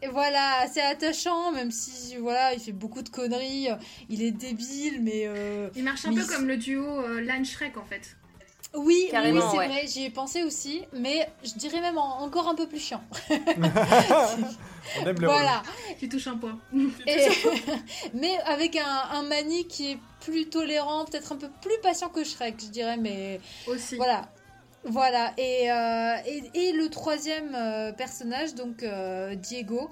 peu. 0.00 0.08
voilà, 0.10 0.66
c'est 0.72 0.82
attachant, 0.82 1.52
même 1.52 1.70
si 1.70 2.16
voilà, 2.16 2.54
il 2.54 2.60
fait 2.60 2.72
beaucoup 2.72 3.02
de 3.02 3.08
conneries, 3.08 3.68
il 4.08 4.22
est 4.22 4.32
débile, 4.32 5.02
mais. 5.02 5.28
il 5.74 5.84
marche 5.84 6.04
un 6.06 6.14
peu 6.14 6.24
comme 6.24 6.46
le 6.46 6.56
duo 6.56 6.84
Lan 7.20 7.44
Shrek 7.44 7.76
en 7.76 7.84
fait. 7.84 8.16
Oui, 8.74 9.08
c'est 9.10 9.30
vrai, 9.30 9.86
j'y 9.86 10.04
ai 10.04 10.10
pensé 10.10 10.42
aussi, 10.42 10.82
mais 10.92 11.28
je 11.44 11.54
dirais 11.54 11.80
même 11.80 11.98
encore 11.98 12.48
un 12.48 12.54
peu 12.54 12.66
plus 12.66 12.80
chiant. 12.80 13.02
On 13.30 15.06
aime 15.06 15.20
le 15.20 15.26
Voilà. 15.26 15.62
Tu 15.98 16.08
touches 16.08 16.26
un 16.26 16.36
point. 16.36 16.58
mais 18.14 18.36
avec 18.44 18.76
un, 18.76 19.02
un 19.12 19.22
Mani 19.22 19.66
qui 19.66 19.92
est 19.92 19.98
plus 20.20 20.48
tolérant, 20.48 21.04
peut-être 21.04 21.32
un 21.32 21.36
peu 21.36 21.48
plus 21.62 21.78
patient 21.82 22.08
que 22.08 22.24
Shrek, 22.24 22.56
je 22.60 22.66
dirais, 22.66 22.96
mais. 22.96 23.40
Aussi. 23.66 23.96
Voilà. 23.96 24.28
Voilà, 24.86 25.32
et, 25.38 25.70
euh, 25.70 26.16
et, 26.52 26.72
le 26.72 26.90
troisième 26.90 27.54
euh, 27.54 27.92
personnage, 27.92 28.54
donc 28.54 28.82
euh, 28.82 29.34
Diego, 29.34 29.88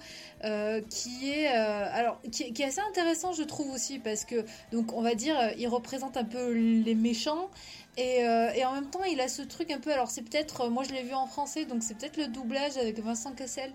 qui 0.90 1.30
est 1.30 1.46
alors 1.46 2.20
qui, 2.30 2.52
qui, 2.52 2.62
est 2.62 2.66
assez 2.66 2.80
intéressant, 2.80 3.32
je 3.32 3.42
trouve 3.42 3.70
aussi, 3.70 3.98
parce 3.98 4.26
que 4.26 4.44
donc 4.70 4.92
on 4.92 5.00
va 5.00 5.14
dire, 5.14 5.36
il 5.56 5.68
représente 5.68 6.18
un 6.18 6.24
peu 6.24 6.52
les 6.52 6.94
méchants, 6.94 7.48
et, 7.96 8.20
et, 8.20 8.64
en 8.64 8.72
même 8.72 8.90
temps, 8.90 9.04
il 9.04 9.20
a 9.20 9.28
ce 9.28 9.42
truc 9.42 9.70
un 9.70 9.78
peu. 9.78 9.92
Alors, 9.92 10.10
c'est 10.10 10.22
peut-être. 10.22 10.68
Moi, 10.68 10.82
je 10.82 10.92
l'ai 10.92 11.02
vu 11.02 11.14
en 11.14 11.26
français, 11.26 11.66
donc 11.66 11.82
c'est 11.82 11.94
peut-être 11.94 12.16
le 12.16 12.26
doublage 12.26 12.76
avec 12.78 12.98
Vincent 12.98 13.32
Cassel 13.32 13.70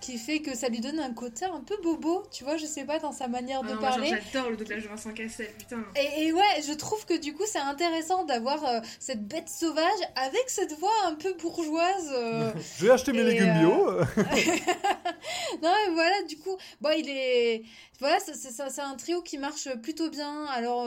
qui 0.00 0.18
fait 0.18 0.40
que 0.40 0.54
ça 0.54 0.68
lui 0.68 0.80
donne 0.80 1.00
un 1.00 1.12
côté 1.12 1.44
un 1.44 1.60
peu 1.60 1.76
bobo, 1.82 2.24
tu 2.30 2.44
vois, 2.44 2.56
je 2.56 2.66
sais 2.66 2.84
pas, 2.84 2.98
dans 2.98 3.12
sa 3.12 3.28
manière 3.28 3.62
de 3.62 3.72
ah 3.72 3.80
parler. 3.80 4.08
J'adore 4.32 4.50
le 4.50 4.56
doublage 4.56 4.82
de 4.82 4.88
Vincent 4.88 5.12
Cassel, 5.12 5.52
putain. 5.58 5.84
Et, 5.96 6.26
et 6.26 6.32
ouais, 6.32 6.62
je 6.66 6.72
trouve 6.72 7.04
que 7.06 7.18
du 7.18 7.34
coup, 7.34 7.44
c'est 7.46 7.58
intéressant 7.58 8.24
d'avoir 8.24 8.64
euh, 8.64 8.80
cette 8.98 9.26
bête 9.26 9.48
sauvage 9.48 10.00
avec 10.16 10.44
cette 10.48 10.78
voix 10.78 10.92
un 11.06 11.14
peu 11.14 11.32
bourgeoise. 11.34 12.14
je 12.78 12.84
vais 12.84 12.92
acheter 12.92 13.12
mes 13.12 13.22
légumes 13.22 13.58
bio. 13.58 13.70
non, 15.62 15.72
mais 15.86 15.92
voilà, 15.92 16.22
du 16.28 16.38
coup, 16.38 16.56
bon, 16.80 16.90
il 16.96 17.08
est. 17.08 17.62
Voilà, 18.00 18.18
c'est 18.20 18.80
un 18.80 18.96
trio 18.96 19.22
qui 19.22 19.38
marche 19.38 19.68
plutôt 19.82 20.10
bien. 20.10 20.46
Alors, 20.46 20.86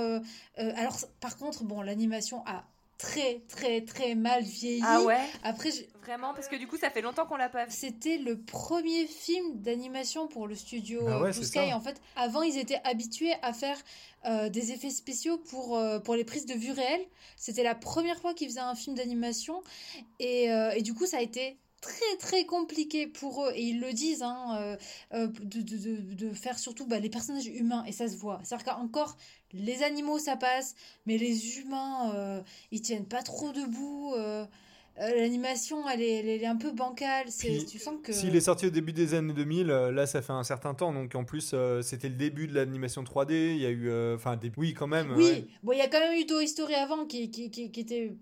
alors 0.57 0.97
par 1.19 1.37
contre, 1.37 1.63
bon, 1.63 1.81
l'animation 1.81 2.43
a 2.45 2.65
très 2.97 3.41
très 3.47 3.81
très 3.81 4.15
mal 4.15 4.43
vieilli. 4.43 4.81
Ah 4.83 5.01
ouais? 5.01 5.19
Après 5.43 5.69
vraiment? 6.03 6.33
Parce 6.33 6.47
que 6.47 6.55
du 6.55 6.67
coup 6.67 6.77
ça 6.77 6.89
fait 6.89 7.01
longtemps 7.01 7.25
qu'on 7.25 7.37
l'a 7.37 7.49
pas 7.49 7.65
vu. 7.65 7.71
C'était 7.71 8.17
le 8.17 8.39
premier 8.39 9.05
film 9.05 9.61
d'animation 9.61 10.27
pour 10.27 10.47
le 10.47 10.55
studio 10.55 11.07
ah 11.07 11.31
Sky. 11.31 11.73
En 11.73 11.81
fait, 11.81 12.01
avant 12.15 12.41
ils 12.41 12.57
étaient 12.57 12.81
habitués 12.83 13.33
à 13.41 13.53
faire 13.53 13.77
euh, 14.25 14.49
des 14.49 14.71
effets 14.71 14.89
spéciaux 14.89 15.37
pour 15.37 15.77
euh, 15.77 15.99
pour 15.99 16.15
les 16.15 16.23
prises 16.23 16.45
de 16.45 16.53
vue 16.53 16.71
réelles. 16.71 17.05
C'était 17.35 17.63
la 17.63 17.75
première 17.75 18.19
fois 18.19 18.33
qu'ils 18.33 18.47
faisaient 18.47 18.59
un 18.59 18.75
film 18.75 18.95
d'animation 18.95 19.61
et, 20.19 20.51
euh, 20.51 20.71
et 20.71 20.81
du 20.81 20.93
coup 20.93 21.05
ça 21.05 21.17
a 21.17 21.21
été 21.21 21.57
très 21.81 22.17
très 22.19 22.45
compliqué 22.45 23.07
pour 23.07 23.45
eux 23.45 23.51
et 23.55 23.61
ils 23.61 23.79
le 23.79 23.93
disent 23.93 24.23
hein, 24.23 24.77
de, 25.11 25.61
de, 25.61 26.13
de, 26.15 26.33
faire 26.33 26.57
surtout 26.57 26.87
bah, 26.87 26.99
les 26.99 27.09
personnages 27.09 27.47
humains 27.47 27.83
et 27.85 27.91
ça 27.91 28.07
se 28.07 28.17
voit 28.17 28.41
c'est 28.43 28.55
à 28.55 28.57
dire 28.57 28.73
qu'encore 28.73 29.15
les 29.53 29.83
animaux, 29.83 30.19
ça 30.19 30.35
passe, 30.35 30.75
mais 31.05 31.17
les 31.17 31.59
humains, 31.59 32.13
euh, 32.15 32.41
ils 32.71 32.81
tiennent 32.81 33.05
pas 33.05 33.23
trop 33.23 33.51
debout. 33.51 34.13
Euh, 34.15 34.45
euh, 34.99 35.15
l'animation, 35.15 35.87
elle 35.87 36.01
est, 36.01 36.19
elle 36.19 36.27
est 36.41 36.45
un 36.45 36.55
peu 36.55 36.71
bancale. 36.71 37.25
C'est, 37.27 37.49
Puis, 37.49 37.65
tu 37.65 37.79
sens 37.79 37.95
que. 38.03 38.11
S'il 38.11 38.35
est 38.35 38.41
sorti 38.41 38.65
au 38.65 38.71
début 38.71 38.93
des 38.93 39.13
années 39.13 39.33
2000, 39.33 39.69
euh, 39.69 39.91
là 39.91 40.07
ça 40.07 40.21
fait 40.21 40.33
un 40.33 40.43
certain 40.43 40.73
temps, 40.73 40.91
donc 40.91 41.13
en 41.13 41.23
plus 41.23 41.51
euh, 41.53 41.81
c'était 41.83 42.09
le 42.09 42.15
début 42.15 42.47
de 42.47 42.55
l'animation 42.55 43.03
3D, 43.03 43.31
il 43.31 43.61
y 43.61 43.65
a 43.65 43.69
eu... 43.69 43.89
euh, 43.89 44.15
Enfin, 44.15 44.37
des... 44.37 44.51
oui 44.57 44.73
quand 44.73 44.87
même. 44.87 45.13
Oui, 45.15 45.23
ouais. 45.23 45.47
bon, 45.61 45.73
il 45.73 45.77
y 45.77 45.81
a 45.81 45.87
quand 45.87 45.99
même 45.99 46.19
eu 46.19 46.25
Toy 46.25 46.47
Story 46.47 46.73
avant 46.73 47.05
qui, 47.05 47.29
qui, 47.29 47.51
qui, 47.51 47.71
qui 47.71 47.79
était 47.79 48.15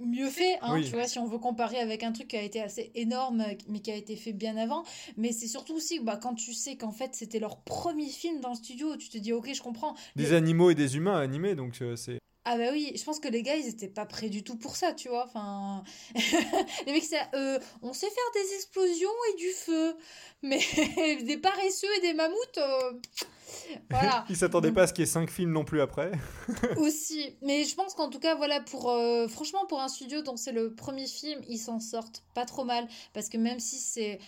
mieux 0.00 0.28
fait, 0.30 0.58
hein, 0.62 0.74
Oui. 0.74 0.84
tu 0.84 0.92
vois, 0.92 1.06
si 1.06 1.18
on 1.18 1.26
veut 1.26 1.38
comparer 1.38 1.78
avec 1.78 2.02
un 2.02 2.12
truc 2.12 2.28
qui 2.28 2.36
a 2.36 2.42
été 2.42 2.60
assez 2.60 2.90
énorme, 2.94 3.44
mais 3.68 3.80
qui 3.80 3.90
a 3.90 3.96
été 3.96 4.16
fait 4.16 4.32
bien 4.32 4.56
avant. 4.56 4.84
Mais 5.16 5.32
c'est 5.32 5.48
surtout 5.48 5.74
aussi 5.74 6.00
bah, 6.00 6.16
quand 6.20 6.34
tu 6.34 6.52
sais 6.54 6.76
qu'en 6.76 6.92
fait 6.92 7.14
c'était 7.14 7.38
leur 7.38 7.60
premier 7.62 8.08
film 8.08 8.40
dans 8.40 8.50
le 8.50 8.54
studio, 8.56 8.96
tu 8.96 9.08
te 9.08 9.18
dis, 9.18 9.32
ok, 9.32 9.52
je 9.52 9.62
comprends. 9.62 9.94
Des 10.16 10.32
animaux 10.32 10.70
et 10.70 10.74
des 10.74 10.96
humains 10.96 11.18
animés, 11.20 11.54
donc 11.54 11.80
euh, 11.82 11.96
c'est... 11.96 12.18
Ah 12.46 12.58
bah 12.58 12.68
oui, 12.72 12.92
je 12.94 13.02
pense 13.04 13.20
que 13.20 13.28
les 13.28 13.42
gars, 13.42 13.56
ils 13.56 13.68
étaient 13.68 13.88
pas 13.88 14.04
prêts 14.04 14.28
du 14.28 14.42
tout 14.44 14.56
pour 14.56 14.76
ça, 14.76 14.92
tu 14.92 15.08
vois. 15.08 15.24
Enfin, 15.24 15.82
les 16.86 16.92
mecs, 16.92 17.02
c'est, 17.02 17.16
euh, 17.34 17.58
on 17.80 17.94
sait 17.94 18.06
faire 18.10 18.42
des 18.42 18.54
explosions 18.54 19.08
et 19.32 19.36
du 19.38 19.48
feu, 19.48 19.96
mais 20.42 20.60
des 21.22 21.38
paresseux 21.38 21.88
et 21.96 22.00
des 22.02 22.12
mammouths, 22.12 22.58
euh, 22.58 22.92
voilà. 23.90 24.24
Ils 24.28 24.36
s'attendaient 24.36 24.72
pas 24.72 24.82
à 24.82 24.86
ce 24.86 24.92
qu'il 24.92 25.02
y 25.02 25.08
ait 25.08 25.10
5 25.10 25.30
films 25.30 25.52
non 25.52 25.64
plus 25.64 25.80
après. 25.80 26.12
Aussi, 26.76 27.36
mais 27.42 27.64
je 27.64 27.74
pense 27.74 27.94
qu'en 27.94 28.10
tout 28.10 28.20
cas, 28.20 28.34
voilà, 28.34 28.60
pour 28.60 28.90
euh, 28.90 29.28
franchement, 29.28 29.66
pour 29.66 29.80
un 29.80 29.88
studio 29.88 30.22
dont 30.22 30.36
c'est 30.36 30.52
le 30.52 30.74
premier 30.74 31.06
film, 31.06 31.40
ils 31.48 31.58
s'en 31.58 31.80
sortent 31.80 32.24
pas 32.34 32.44
trop 32.44 32.64
mal, 32.64 32.86
parce 33.12 33.28
que 33.28 33.36
même 33.36 33.60
si 33.60 33.76
c'est 33.76 34.18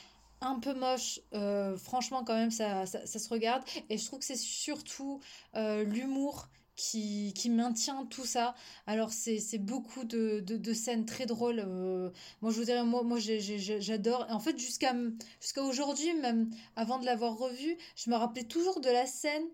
un 0.40 0.58
peu 0.58 0.74
moche, 0.74 1.20
euh, 1.34 1.76
franchement, 1.76 2.24
quand 2.24 2.34
même, 2.34 2.50
ça, 2.50 2.86
ça, 2.86 3.06
ça 3.06 3.18
se 3.18 3.28
regarde, 3.28 3.62
et 3.88 3.98
je 3.98 4.04
trouve 4.04 4.18
que 4.18 4.24
c'est 4.24 4.36
surtout 4.36 5.20
euh, 5.56 5.84
l'humour 5.84 6.48
qui, 6.76 7.32
qui 7.34 7.50
maintient 7.50 8.06
tout 8.06 8.24
ça. 8.24 8.54
Alors, 8.86 9.10
c'est 9.12 9.58
beaucoup 9.58 10.04
de, 10.04 10.40
de, 10.40 10.72
scènes 10.72 11.06
très 11.06 11.26
drôles. 11.26 11.64
euh, 11.66 12.10
moi, 12.42 12.52
je 12.52 12.58
vous 12.58 12.64
dirais, 12.64 12.84
moi, 12.84 13.02
moi 13.02 13.18
j'adore. 13.18 14.26
En 14.30 14.40
fait, 14.40 14.58
jusqu'à 14.58 14.94
jusqu'à 15.40 15.62
aujourd'hui, 15.62 16.12
même 16.14 16.50
avant 16.76 16.98
de 16.98 17.06
l'avoir 17.06 17.36
revu, 17.36 17.76
je 17.96 18.10
me 18.10 18.16
rappelais 18.16 18.44
toujours 18.44 18.80
de 18.80 18.90
la 18.90 19.06
scène 19.06 19.44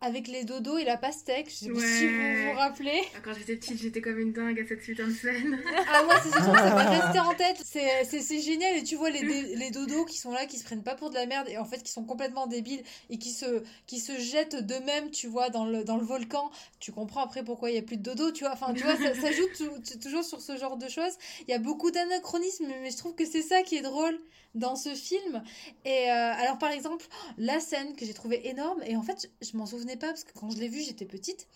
avec 0.00 0.28
les 0.28 0.44
dodos 0.44 0.76
et 0.78 0.84
la 0.84 0.96
pastèque. 0.98 1.48
Je 1.50 1.54
sais 1.54 1.68
pas 1.70 1.80
si 1.80 2.06
vous 2.06 2.14
Ouais. 2.18 2.44
vous 2.52 2.58
rappelez. 2.58 3.00
Ah, 3.14 3.18
Quand 3.24 3.32
j'étais 3.34 3.56
petite, 3.56 3.80
j'étais 3.80 4.00
comme 4.00 4.18
une 4.18 4.32
dingue 4.32 4.60
à 4.60 4.66
cette 4.66 4.80
putain 4.80 5.06
de 5.08 5.12
scène. 5.12 5.58
Ah, 5.92 6.02
moi, 6.04 6.14
c'est 6.22 6.28
surtout, 6.30 6.44
ça 6.54 6.74
m'a 6.74 6.90
resté 7.00 7.18
en 7.18 7.34
tête. 7.34 7.56
C'est- 7.64 8.04
C'est 8.04 8.20
c'est 8.20 8.40
génial. 8.40 8.76
Et 8.76 8.82
tu 8.84 8.96
vois 8.96 9.10
les, 9.10 9.22
les 9.22 9.70
dodos 9.70 10.04
qui 10.04 10.18
sont 10.18 10.32
là, 10.32 10.46
qui 10.46 10.58
se 10.58 10.64
prennent 10.64 10.82
pas 10.82 10.94
pour 10.96 11.10
de 11.10 11.14
la 11.14 11.26
merde 11.26 11.48
et 11.48 11.56
en 11.58 11.64
fait 11.64 11.82
qui 11.82 11.90
sont 11.90 12.04
complètement 12.04 12.46
débiles 12.46 12.82
et 13.10 13.18
qui 13.18 13.30
se, 13.30 13.62
qui 13.86 13.98
se 13.98 14.18
jettent 14.18 14.56
d'eux-mêmes, 14.66 15.10
tu 15.10 15.26
vois, 15.28 15.48
dans 15.50 15.64
le, 15.64 15.82
dans 15.82 15.96
le 15.96 16.04
volcan. 16.04 16.50
Tu 16.78 16.92
comprends 16.92 17.22
après 17.24 17.42
pourquoi 17.42 17.70
il 17.70 17.76
y 17.76 17.78
a 17.78 17.82
plus 17.82 17.96
de 17.96 18.02
dodo, 18.02 18.30
tu 18.32 18.44
vois. 18.44 18.52
Enfin, 18.52 18.74
tu 18.74 18.82
vois, 18.82 18.96
ça, 18.96 19.14
ça 19.14 19.32
joue 19.32 19.46
tou- 19.56 19.80
tou- 19.82 19.98
toujours 19.98 20.24
sur 20.24 20.40
ce 20.40 20.56
genre 20.58 20.76
de 20.76 20.88
choses. 20.88 21.12
Il 21.48 21.50
y 21.50 21.54
a 21.54 21.58
beaucoup 21.58 21.90
d'anachronismes, 21.90 22.66
mais 22.82 22.90
je 22.90 22.96
trouve 22.98 23.14
que 23.14 23.24
c'est 23.24 23.42
ça 23.42 23.62
qui 23.62 23.76
est 23.76 23.82
drôle 23.82 24.18
dans 24.56 24.74
ce 24.76 24.94
film. 24.94 25.42
Et 25.84 26.10
euh, 26.10 26.32
alors, 26.34 26.58
par 26.58 26.72
exemple, 26.72 27.06
la 27.38 27.60
scène 27.60 27.94
que 27.94 28.04
j'ai 28.04 28.14
trouvée 28.14 28.48
énorme, 28.48 28.82
et 28.84 28.96
en 28.96 29.02
fait, 29.02 29.30
je 29.40 29.56
m'en 29.56 29.66
souvenais 29.66 29.96
pas 29.96 30.08
parce 30.08 30.24
que 30.24 30.32
quand 30.32 30.50
je 30.50 30.58
l'ai 30.58 30.68
vue, 30.68 30.82
j'étais 30.82 31.06
petite. 31.06 31.46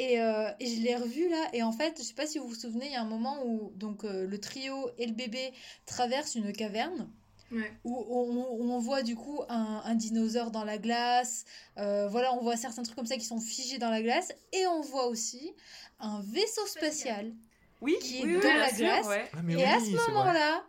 Et, 0.00 0.18
euh, 0.20 0.50
et 0.60 0.66
je 0.66 0.80
l'ai 0.80 0.96
revue 0.96 1.28
là, 1.28 1.48
et 1.52 1.62
en 1.62 1.72
fait, 1.72 1.98
je 1.98 2.02
sais 2.02 2.14
pas 2.14 2.26
si 2.26 2.38
vous 2.38 2.48
vous 2.48 2.54
souvenez, 2.54 2.86
il 2.86 2.92
y 2.92 2.96
a 2.96 3.02
un 3.02 3.04
moment 3.04 3.44
où 3.44 3.70
donc 3.76 4.04
euh, 4.04 4.26
le 4.26 4.40
trio 4.40 4.90
et 4.96 5.04
le 5.06 5.12
bébé 5.12 5.52
traversent 5.86 6.34
une 6.36 6.52
caverne 6.52 7.08
Ouais. 7.52 7.70
où 7.84 7.98
on, 8.08 8.46
où 8.60 8.72
on 8.72 8.78
voit 8.78 9.02
du 9.02 9.16
coup 9.16 9.40
un, 9.48 9.82
un 9.84 9.94
dinosaure 9.96 10.52
dans 10.52 10.62
la 10.64 10.78
glace. 10.78 11.44
euh, 11.78 12.08
voilà, 12.08 12.32
on 12.32 12.40
voit 12.40 12.56
certains 12.56 12.82
trucs 12.84 12.94
comme 12.96 13.06
ça 13.06 13.16
qui 13.16 13.24
sont 13.24 13.40
figés 13.40 13.76
dans 13.78 13.90
la 13.90 14.00
glace, 14.00 14.32
et 14.52 14.66
on 14.68 14.80
voit 14.80 15.06
aussi 15.08 15.52
un 15.98 16.22
vaisseau 16.22 16.64
spatial. 16.66 17.34
Oui, 17.82 17.96
Qui 18.00 18.20
est 18.20 18.24
oui, 18.24 18.40
dans 18.40 18.54
la 18.54 18.68
sûr, 18.68 18.78
glace. 18.78 19.06
ouais. 19.06 19.30
Ah, 19.34 19.38
et 19.50 19.64
à 19.64 19.80
ce 19.80 20.10
moment-là, 20.10 20.64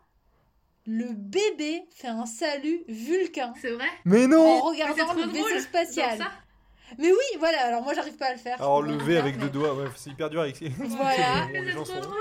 le 0.85 1.05
bébé 1.13 1.83
fait 1.91 2.07
un 2.07 2.25
salut 2.25 2.83
vulcain. 2.87 3.53
C'est 3.61 3.71
vrai? 3.71 3.85
Mais 4.05 4.25
en 4.25 4.27
non 4.29 4.55
c'est 4.57 4.83
regardant 4.83 5.13
le 5.13 5.27
vaisseau 5.27 5.47
drôle. 5.47 5.61
spatial. 5.61 6.19
Mais 6.97 7.09
oui, 7.11 7.37
voilà, 7.39 7.65
alors 7.67 7.83
moi 7.83 7.93
j'arrive 7.93 8.17
pas 8.17 8.27
à 8.27 8.33
le 8.33 8.39
faire. 8.39 8.55
Alors 8.61 8.81
le 8.81 8.93
avec 9.17 9.35
faire, 9.35 9.37
deux 9.37 9.49
doigts, 9.49 9.73
ouais, 9.75 9.87
c'est 9.95 10.09
hyper 10.09 10.29
dur 10.29 10.41
avec 10.41 10.59
Voilà. 10.79 11.47
Les 11.53 11.65
c'est 11.67 11.71
trop 11.73 11.85
sont- 11.85 11.99
drôle. 12.01 12.15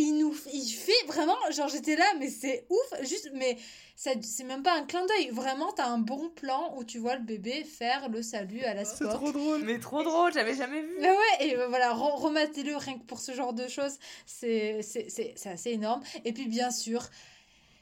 Il 0.00 0.16
nous 0.18 0.32
il 0.52 0.68
fait 0.68 1.06
vraiment 1.08 1.34
genre 1.50 1.66
j'étais 1.68 1.96
là 1.96 2.04
mais 2.20 2.28
c'est 2.28 2.66
ouf 2.70 3.00
juste 3.04 3.30
mais 3.34 3.56
ça 3.96 4.12
c'est 4.22 4.44
même 4.44 4.62
pas 4.62 4.74
un 4.74 4.84
clin 4.84 5.04
d'œil. 5.06 5.30
Vraiment 5.32 5.72
t'as 5.72 5.86
un 5.88 5.98
bon 5.98 6.28
plan 6.28 6.72
où 6.76 6.84
tu 6.84 6.98
vois 6.98 7.16
le 7.16 7.22
bébé 7.24 7.64
faire 7.64 8.08
le 8.08 8.22
salut 8.22 8.60
à 8.62 8.74
la 8.74 8.84
C'est 8.84 8.94
Spock. 8.96 9.10
trop 9.14 9.32
drôle. 9.32 9.62
Mais 9.64 9.80
trop 9.80 10.04
drôle, 10.04 10.32
j'avais 10.32 10.54
jamais 10.54 10.82
vu. 10.82 10.98
mais 11.00 11.10
ouais 11.10 11.46
et 11.46 11.56
voilà 11.68 11.92
re- 11.94 12.14
rematez-le 12.20 12.76
rien 12.76 12.96
que 12.96 13.04
pour 13.06 13.18
ce 13.18 13.32
genre 13.32 13.52
de 13.54 13.66
choses. 13.66 13.98
C'est 14.24 14.82
c'est 14.82 15.06
c'est 15.08 15.32
c'est 15.36 15.48
assez 15.50 15.70
énorme. 15.70 16.02
Et 16.24 16.32
puis 16.32 16.46
bien 16.46 16.70
sûr 16.70 17.02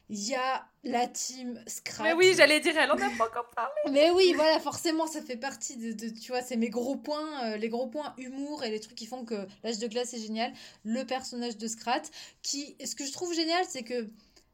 il 0.08 0.28
y 0.28 0.34
a 0.34 0.64
la 0.84 1.06
team 1.08 1.60
Scrat 1.66 2.04
Mais 2.04 2.12
oui, 2.12 2.32
j'allais 2.36 2.60
dire, 2.60 2.76
elle 2.78 2.90
en 2.92 2.94
a 2.94 3.10
pas 3.18 3.26
encore 3.26 3.50
parlé. 3.56 3.72
Mais 3.90 4.10
oui, 4.12 4.32
voilà, 4.34 4.60
forcément, 4.60 5.06
ça 5.06 5.20
fait 5.20 5.36
partie 5.36 5.76
de, 5.76 5.92
de- 5.92 6.08
tu 6.10 6.30
vois, 6.30 6.42
c'est 6.42 6.56
mes 6.56 6.70
gros 6.70 6.94
points, 6.96 7.44
euh, 7.44 7.56
les 7.56 7.68
gros 7.68 7.88
points 7.88 8.14
humour 8.16 8.62
et 8.62 8.70
les 8.70 8.78
trucs 8.80 8.94
qui 8.94 9.06
font 9.06 9.24
que 9.24 9.46
l'âge 9.64 9.78
de 9.78 9.86
glace 9.88 10.14
est 10.14 10.20
génial. 10.20 10.52
Le 10.84 11.04
personnage 11.04 11.56
de 11.56 11.66
Scrat, 11.66 12.02
qui, 12.42 12.76
ce 12.84 12.94
que 12.94 13.04
je 13.04 13.12
trouve 13.12 13.34
génial, 13.34 13.64
c'est 13.68 13.82
que 13.82 14.08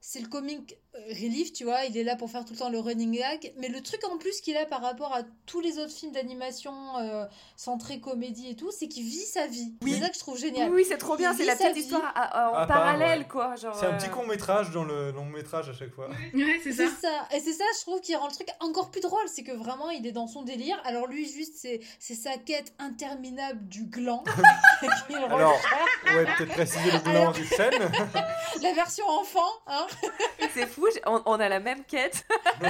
c'est 0.04 0.18
le 0.18 0.26
comic 0.26 0.76
euh, 0.96 0.98
relief, 1.10 1.52
tu 1.52 1.62
vois, 1.62 1.84
il 1.84 1.96
est 1.96 2.02
là 2.02 2.16
pour 2.16 2.28
faire 2.28 2.44
tout 2.44 2.52
le 2.54 2.58
temps 2.58 2.68
le 2.70 2.80
running 2.80 3.12
gag, 3.16 3.54
mais 3.56 3.68
le 3.68 3.80
truc 3.80 4.02
en 4.10 4.18
plus 4.18 4.40
qu'il 4.40 4.56
a 4.56 4.66
par 4.66 4.82
rapport 4.82 5.14
à 5.14 5.20
tous 5.46 5.60
les 5.60 5.78
autres 5.78 5.92
films 5.92 6.10
d'animation 6.10 6.72
euh, 6.98 7.24
centrés 7.56 8.00
comédie 8.00 8.48
et 8.48 8.56
tout, 8.56 8.72
c'est 8.72 8.88
qu'il 8.88 9.04
vit 9.04 9.24
sa 9.24 9.46
vie. 9.46 9.74
Oui. 9.82 9.94
C'est 9.94 10.00
ça 10.00 10.08
que 10.08 10.14
je 10.16 10.18
trouve 10.20 10.36
génial. 10.38 10.70
oui, 10.72 10.84
c'est 10.86 10.98
trop 10.98 11.16
bien, 11.16 11.32
c'est 11.34 11.44
la 11.44 11.54
petite 11.54 11.74
vie. 11.74 11.80
histoire 11.82 12.02
à- 12.16 12.46
à- 12.46 12.50
en 12.50 12.54
À 12.54 12.66
part, 12.66 12.78
parallèle, 12.78 13.20
ouais. 13.20 13.28
quoi. 13.28 13.54
Genre, 13.54 13.76
C'est 13.78 13.86
un 13.86 13.94
euh, 13.94 13.96
petit 13.96 14.08
court 14.10 14.26
métrage 14.26 14.72
dans 14.72 14.82
le 14.84 15.12
long 15.12 15.24
métrage 15.26 15.68
à 15.68 15.72
chaque 15.72 15.92
fois. 15.94 16.08
Ouais, 16.34 16.60
c'est 16.64 16.72
ça. 16.72 16.82
C'est 16.88 17.06
ça. 17.06 17.28
Et 17.36 17.38
c'est 17.40 17.52
ça, 17.52 17.64
je 17.76 17.80
trouve, 17.82 18.00
qui 18.00 18.16
rend 18.16 18.26
le 18.26 18.32
truc 18.34 18.48
encore 18.58 18.90
plus 18.90 19.00
drôle. 19.00 19.22
C'est 19.28 19.44
que 19.44 19.52
vraiment, 19.52 19.88
il 19.90 20.04
est 20.06 20.12
dans 20.12 20.26
son 20.26 20.42
délire. 20.42 20.80
Alors 20.84 21.06
lui, 21.06 21.26
juste, 21.30 21.54
c'est 21.56 21.80
c'est 22.00 22.16
sa 22.16 22.36
quête 22.38 22.74
interminable 22.80 23.66
du 23.68 23.84
gland. 23.84 24.24
qu'il 25.08 25.16
Alors, 25.16 25.54
ouais, 26.06 26.24
peut-être 26.36 26.52
préciser 26.54 26.90
le 26.90 26.98
gland 26.98 27.12
Alors- 27.22 27.32
du 27.32 27.46
chêne. 27.46 27.70
La 28.62 28.72
version 28.74 29.06
enfant, 29.08 29.40
hein. 29.68 29.86
C'est 30.54 30.66
fou, 30.66 30.86
on, 31.06 31.22
on 31.24 31.40
a 31.40 31.48
la 31.48 31.60
même 31.60 31.84
quête. 31.84 32.26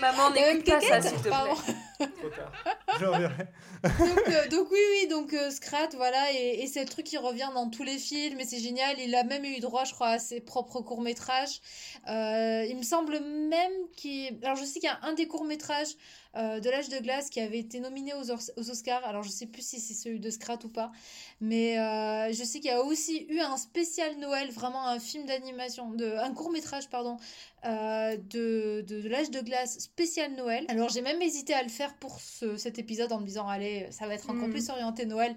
Maman, 0.00 0.30
n'écoute 0.30 0.64
pas 0.64 0.80
ça, 0.80 1.02
s'il 1.02 1.16
te 1.16 1.22
plaît. 1.22 1.30
pardon. 1.30 1.54
Trop 1.54 2.30
tard. 2.30 2.52
Je 2.98 3.04
reverrai. 3.04 3.46
donc, 3.82 4.28
euh, 4.28 4.48
donc 4.48 4.68
oui, 4.70 4.78
oui, 4.92 5.08
donc 5.08 5.34
euh, 5.34 5.50
Scrat, 5.50 5.88
voilà, 5.94 6.32
et, 6.32 6.62
et 6.62 6.66
c'est 6.66 6.82
le 6.82 6.88
truc 6.88 7.04
qui 7.06 7.18
revient 7.18 7.50
dans 7.54 7.68
tous 7.68 7.82
les 7.82 7.98
films, 7.98 8.40
et 8.40 8.44
c'est 8.44 8.60
génial. 8.60 8.98
Il 8.98 9.14
a 9.14 9.24
même 9.24 9.44
eu 9.44 9.60
droit, 9.60 9.84
je 9.84 9.92
crois, 9.92 10.08
à 10.08 10.18
ses 10.18 10.40
propres 10.40 10.80
courts-métrages. 10.80 11.60
Euh, 12.08 12.64
il 12.68 12.76
me 12.76 12.82
semble 12.82 13.20
même 13.20 13.72
qu'il... 13.96 14.38
Alors 14.42 14.56
je 14.56 14.64
sais 14.64 14.80
qu'il 14.80 14.88
y 14.88 14.92
a 14.92 14.98
un 15.02 15.12
des 15.12 15.26
courts-métrages 15.26 15.94
euh, 16.36 16.60
de 16.60 16.70
l'âge 16.70 16.88
de 16.88 16.98
glace 16.98 17.28
qui 17.28 17.40
avait 17.40 17.58
été 17.58 17.80
nominé 17.80 18.12
aux, 18.14 18.30
Oscars. 18.70 19.04
Alors 19.04 19.22
je 19.22 19.30
sais 19.30 19.46
plus 19.46 19.62
si 19.66 19.80
c'est 19.80 19.94
celui 19.94 20.20
de 20.20 20.30
Scrat 20.30 20.58
ou 20.64 20.68
pas, 20.68 20.92
mais 21.40 21.78
euh, 21.78 22.32
je 22.32 22.44
sais 22.44 22.60
qu'il 22.60 22.70
y 22.70 22.74
a 22.74 22.82
aussi 22.82 23.26
eu 23.28 23.40
un 23.40 23.56
spécial 23.56 24.16
Noël, 24.18 24.50
vraiment 24.50 24.86
un 24.86 25.00
film 25.00 25.26
d'animation, 25.26 25.90
de, 25.90 26.06
un 26.06 26.32
court-métrage, 26.32 26.88
pardon, 26.88 27.16
euh, 27.64 28.16
de, 28.16 28.84
de, 28.86 29.00
de 29.02 29.08
l'âge 29.08 29.30
de 29.30 29.40
glace 29.40 29.78
spécial 29.80 30.32
Noël. 30.34 30.64
Alors 30.68 30.88
j'ai 30.88 31.02
même 31.02 31.20
hésité 31.20 31.52
à 31.54 31.62
le 31.62 31.68
faire 31.68 31.94
pour 31.96 32.20
ce, 32.20 32.56
cet 32.56 32.78
épisode 32.78 33.12
en 33.12 33.20
me 33.20 33.26
disant 33.26 33.48
allez 33.48 33.86
ça 33.90 34.06
va 34.06 34.14
être 34.14 34.30
encore 34.30 34.48
Mm. 34.48 34.52
plus 34.52 34.70
orienté 34.70 35.06
Noël 35.06 35.34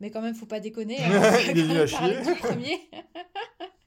mais 0.00 0.10
quand 0.10 0.22
même 0.22 0.34
faut 0.34 0.46
pas 0.46 0.60
déconner 0.60 0.96
hein, 1.04 1.38
Il 1.44 1.50
est 1.50 1.54
quand 1.54 1.54
nul 1.60 1.68
même 1.68 1.86
à 1.86 1.90
parler 1.90 2.14
chier. 2.24 2.32
du 2.34 2.38
premier 2.40 2.80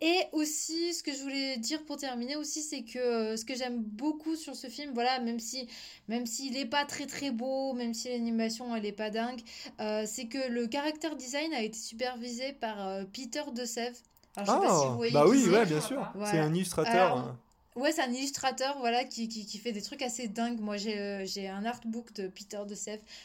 et 0.00 0.20
aussi 0.32 0.94
ce 0.94 1.02
que 1.02 1.12
je 1.12 1.22
voulais 1.22 1.56
dire 1.56 1.84
pour 1.84 1.96
terminer 1.96 2.36
aussi 2.36 2.62
c'est 2.62 2.82
que 2.82 2.98
euh, 2.98 3.36
ce 3.36 3.44
que 3.44 3.54
j'aime 3.54 3.78
beaucoup 3.78 4.36
sur 4.36 4.54
ce 4.56 4.68
film 4.68 4.92
voilà 4.94 5.20
même 5.20 5.40
si 5.40 5.68
même 6.08 6.26
s'il 6.26 6.56
est 6.56 6.66
pas 6.66 6.84
très 6.84 7.06
très 7.06 7.30
beau 7.30 7.72
même 7.74 7.94
si 7.94 8.08
l'animation 8.08 8.74
elle 8.74 8.86
est 8.86 8.92
pas 8.92 9.10
dingue 9.10 9.40
euh, 9.80 10.04
c'est 10.06 10.26
que 10.26 10.48
le 10.48 10.68
character 10.70 11.14
design 11.16 11.52
a 11.54 11.62
été 11.62 11.78
supervisé 11.78 12.52
par 12.52 12.86
euh, 12.86 13.04
Peter 13.12 13.42
alors 14.36 14.46
je 14.46 14.52
sais 14.52 14.66
pas 14.66 14.80
si 14.80 14.86
vous 14.86 14.92
Ah, 14.92 14.96
voyez 14.96 15.12
bah 15.12 15.24
oui, 15.26 15.48
ouais, 15.48 15.66
bien 15.66 15.80
sûr. 15.80 16.10
Voilà. 16.14 16.30
C'est 16.30 16.38
un 16.38 16.54
illustrateur. 16.54 16.94
Alors, 16.94 17.18
hein. 17.18 17.38
Ouais, 17.74 17.90
c'est 17.90 18.02
un 18.02 18.12
illustrateur 18.12 18.78
voilà, 18.78 19.04
qui, 19.04 19.28
qui, 19.28 19.46
qui 19.46 19.58
fait 19.58 19.72
des 19.72 19.80
trucs 19.80 20.02
assez 20.02 20.28
dingues. 20.28 20.60
Moi, 20.60 20.76
j'ai 20.76 21.24
j'ai 21.26 21.48
un 21.48 21.64
artbook 21.64 22.12
de 22.12 22.28
Peter 22.28 22.60
de 22.66 22.74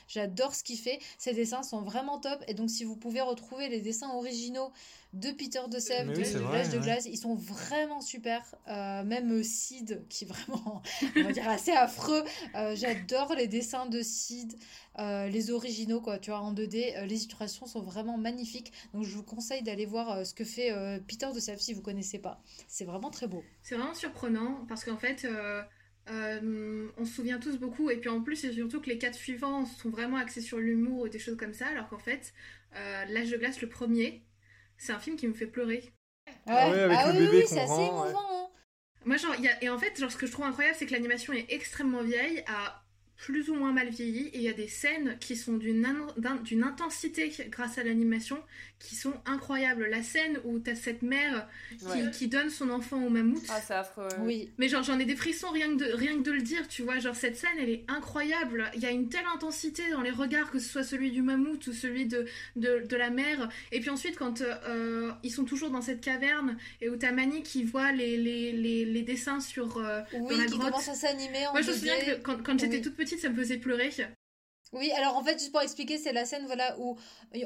J'adore 0.07 0.55
ce 0.55 0.63
qu'il 0.63 0.77
fait. 0.77 0.99
Ses 1.17 1.33
dessins 1.33 1.63
sont 1.63 1.81
vraiment 1.81 2.17
top. 2.17 2.41
Et 2.47 2.53
donc, 2.53 2.69
si 2.69 2.85
vous 2.85 2.95
pouvez 2.95 3.21
retrouver 3.21 3.67
les 3.67 3.81
dessins 3.81 4.09
originaux 4.11 4.71
de 5.13 5.31
Peter 5.31 5.59
de 5.69 6.05
Mais 6.05 6.13
de, 6.13 6.39
oui, 6.39 6.51
L'âge 6.51 6.69
de 6.69 6.77
ouais. 6.77 6.83
glace, 6.83 7.05
ils 7.05 7.17
sont 7.17 7.35
vraiment 7.35 8.01
super. 8.01 8.43
Euh, 8.67 9.03
même 9.03 9.43
Sid, 9.43 10.03
qui 10.09 10.25
est 10.25 10.27
vraiment, 10.27 10.81
on 11.15 11.23
va 11.23 11.31
dire, 11.31 11.47
assez 11.49 11.71
affreux. 11.71 12.23
Euh, 12.55 12.75
J'adore 12.75 13.33
les 13.35 13.47
dessins 13.47 13.85
de 13.85 14.01
Sid, 14.01 14.53
euh, 14.99 15.27
les 15.27 15.51
originaux, 15.51 16.01
quoi, 16.01 16.19
tu 16.19 16.31
vois, 16.31 16.39
en 16.39 16.53
2D. 16.53 16.97
Euh, 16.97 17.05
les 17.05 17.15
illustrations 17.15 17.65
sont 17.65 17.81
vraiment 17.81 18.17
magnifiques. 18.17 18.71
Donc, 18.93 19.03
je 19.03 19.15
vous 19.15 19.23
conseille 19.23 19.63
d'aller 19.63 19.85
voir 19.85 20.11
euh, 20.11 20.23
ce 20.23 20.33
que 20.33 20.43
fait 20.43 20.71
euh, 20.71 20.99
Peter 20.99 21.27
de 21.33 21.39
si 21.39 21.73
vous 21.73 21.81
connaissez 21.81 22.19
pas. 22.19 22.41
C'est 22.67 22.85
vraiment 22.85 23.09
très 23.09 23.27
beau. 23.27 23.43
C'est 23.63 23.75
vraiment 23.75 23.93
surprenant 23.93 24.65
parce 24.67 24.83
qu'en 24.83 24.97
fait, 24.97 25.25
euh, 25.25 25.61
euh, 26.09 26.89
on 26.97 27.05
se 27.05 27.13
souvient 27.13 27.39
tous 27.39 27.57
beaucoup. 27.57 27.89
Et 27.89 27.97
puis 27.97 28.09
en 28.09 28.21
plus, 28.21 28.35
c'est 28.35 28.53
surtout 28.53 28.81
que 28.81 28.89
les 28.89 28.97
quatre 28.97 29.15
suivants 29.15 29.65
sont 29.65 29.89
vraiment 29.89 30.17
axés 30.17 30.41
sur 30.41 30.57
l'humour 30.57 31.01
ou 31.03 31.07
des 31.09 31.19
choses 31.19 31.37
comme 31.37 31.53
ça. 31.53 31.67
Alors 31.67 31.87
qu'en 31.89 31.99
fait, 31.99 32.33
euh, 32.75 33.05
L'âge 33.05 33.29
de 33.31 33.37
glace, 33.37 33.61
le 33.61 33.69
premier, 33.69 34.21
c'est 34.77 34.93
un 34.93 34.99
film 34.99 35.15
qui 35.17 35.27
me 35.27 35.33
fait 35.33 35.47
pleurer. 35.47 35.93
Ah 36.47 36.69
ouais, 36.69 36.79
avec 36.81 36.99
ah 36.99 37.07
le 37.07 37.13
oui, 37.13 37.19
bébé 37.19 37.39
oui, 37.39 37.43
qu'on 37.49 37.55
c'est 37.55 37.61
assez 37.61 37.73
rend, 37.73 38.05
émouvant. 38.05 38.19
hein. 38.31 38.49
Moi, 39.05 39.17
genre, 39.17 39.35
il 39.37 39.45
y 39.45 39.47
a- 39.49 39.63
et 39.63 39.69
en 39.69 39.79
fait, 39.79 39.97
genre, 39.99 40.11
ce 40.11 40.17
que 40.17 40.27
je 40.27 40.31
trouve 40.31 40.45
incroyable, 40.45 40.75
c'est 40.77 40.85
que 40.85 40.93
l'animation 40.93 41.33
est 41.33 41.45
extrêmement 41.49 42.03
vieille, 42.03 42.43
a 42.47 42.83
plus 43.17 43.49
ou 43.49 43.55
moins 43.55 43.71
mal 43.71 43.89
vieilli, 43.89 44.27
et 44.27 44.37
il 44.37 44.41
y 44.43 44.49
a 44.49 44.53
des 44.53 44.67
scènes 44.67 45.17
qui 45.19 45.35
sont 45.35 45.57
d'une 45.57 45.85
d'une 46.43 46.63
intensité 46.63 47.31
grâce 47.49 47.77
à 47.77 47.83
l'animation 47.83 48.37
qui 48.79 48.95
sont 48.95 49.13
incroyables. 49.25 49.87
La 49.89 50.03
scène 50.03 50.39
où 50.43 50.59
t'as 50.59 50.75
cette 50.75 51.01
mère 51.01 51.47
qui, 51.79 51.85
Ouais. 51.85 52.11
qui 52.13 52.27
donne 52.27 52.51
son 52.51 52.69
enfant 52.69 53.03
au 53.03 53.09
mammouth. 53.09 53.41
Ah, 53.49 53.59
c'est 53.65 53.73
affreux. 53.73 54.07
Oui. 54.19 54.51
Mais 54.59 54.69
genre 54.69 54.83
j'en 54.83 54.99
ai 54.99 55.05
des 55.05 55.15
frissons 55.15 55.49
rien 55.49 55.67
que, 55.75 55.83
de, 55.83 55.93
rien 55.93 56.15
que 56.17 56.21
de 56.21 56.31
le 56.31 56.41
dire, 56.43 56.67
tu 56.67 56.83
vois, 56.83 56.99
genre 56.99 57.15
cette 57.15 57.37
scène 57.37 57.57
elle 57.59 57.69
est 57.71 57.83
incroyable, 57.87 58.69
il 58.75 58.81
y 58.81 58.85
a 58.85 58.91
une 58.91 59.09
telle 59.09 59.25
intensité 59.33 59.81
dans 59.91 60.01
les 60.01 60.11
regards, 60.11 60.51
que 60.51 60.59
ce 60.59 60.69
soit 60.69 60.83
celui 60.83 61.09
du 61.09 61.23
mammouth 61.23 61.65
ou 61.65 61.73
celui 61.73 62.05
de, 62.05 62.25
de, 62.55 62.83
de 62.87 62.95
la 62.95 63.09
mère, 63.09 63.49
et 63.71 63.79
puis 63.79 63.89
ensuite 63.89 64.15
quand 64.15 64.41
euh, 64.41 65.11
ils 65.23 65.31
sont 65.31 65.43
toujours 65.45 65.71
dans 65.71 65.81
cette 65.81 66.01
caverne, 66.01 66.57
et 66.81 66.89
où 66.89 66.95
t'as 66.97 67.11
Mani 67.11 67.41
qui 67.41 67.63
voit 67.63 67.91
les, 67.93 68.15
les, 68.17 68.51
les, 68.51 68.85
les 68.85 69.01
dessins 69.01 69.39
sur... 69.39 69.77
euh, 69.77 70.01
Oui, 70.13 70.37
la 70.37 70.45
qui 70.45 70.51
grotte. 70.51 70.65
commence 70.71 70.89
à 70.89 70.93
s'animer 70.93 71.47
en 71.47 71.53
Moi 71.53 71.61
je 71.61 71.69
me 71.71 71.73
souviens 71.73 71.95
2D. 71.95 72.05
que 72.17 72.21
quand, 72.21 72.43
quand 72.43 72.59
j'étais 72.59 72.75
Oui. 72.77 72.81
toute 72.83 72.95
petite 72.95 73.06
ça 73.15 73.29
me 73.29 73.35
faisait 73.35 73.57
pleurer. 73.57 73.91
Oui, 74.73 74.91
alors 74.91 75.15
en 75.15 75.23
fait, 75.23 75.39
juste 75.39 75.51
pour 75.53 75.61
expliquer, 75.61 75.97
c'est 75.97 76.11
la 76.11 76.25
scène 76.25 76.45
voilà 76.45 76.77
où 76.77 76.97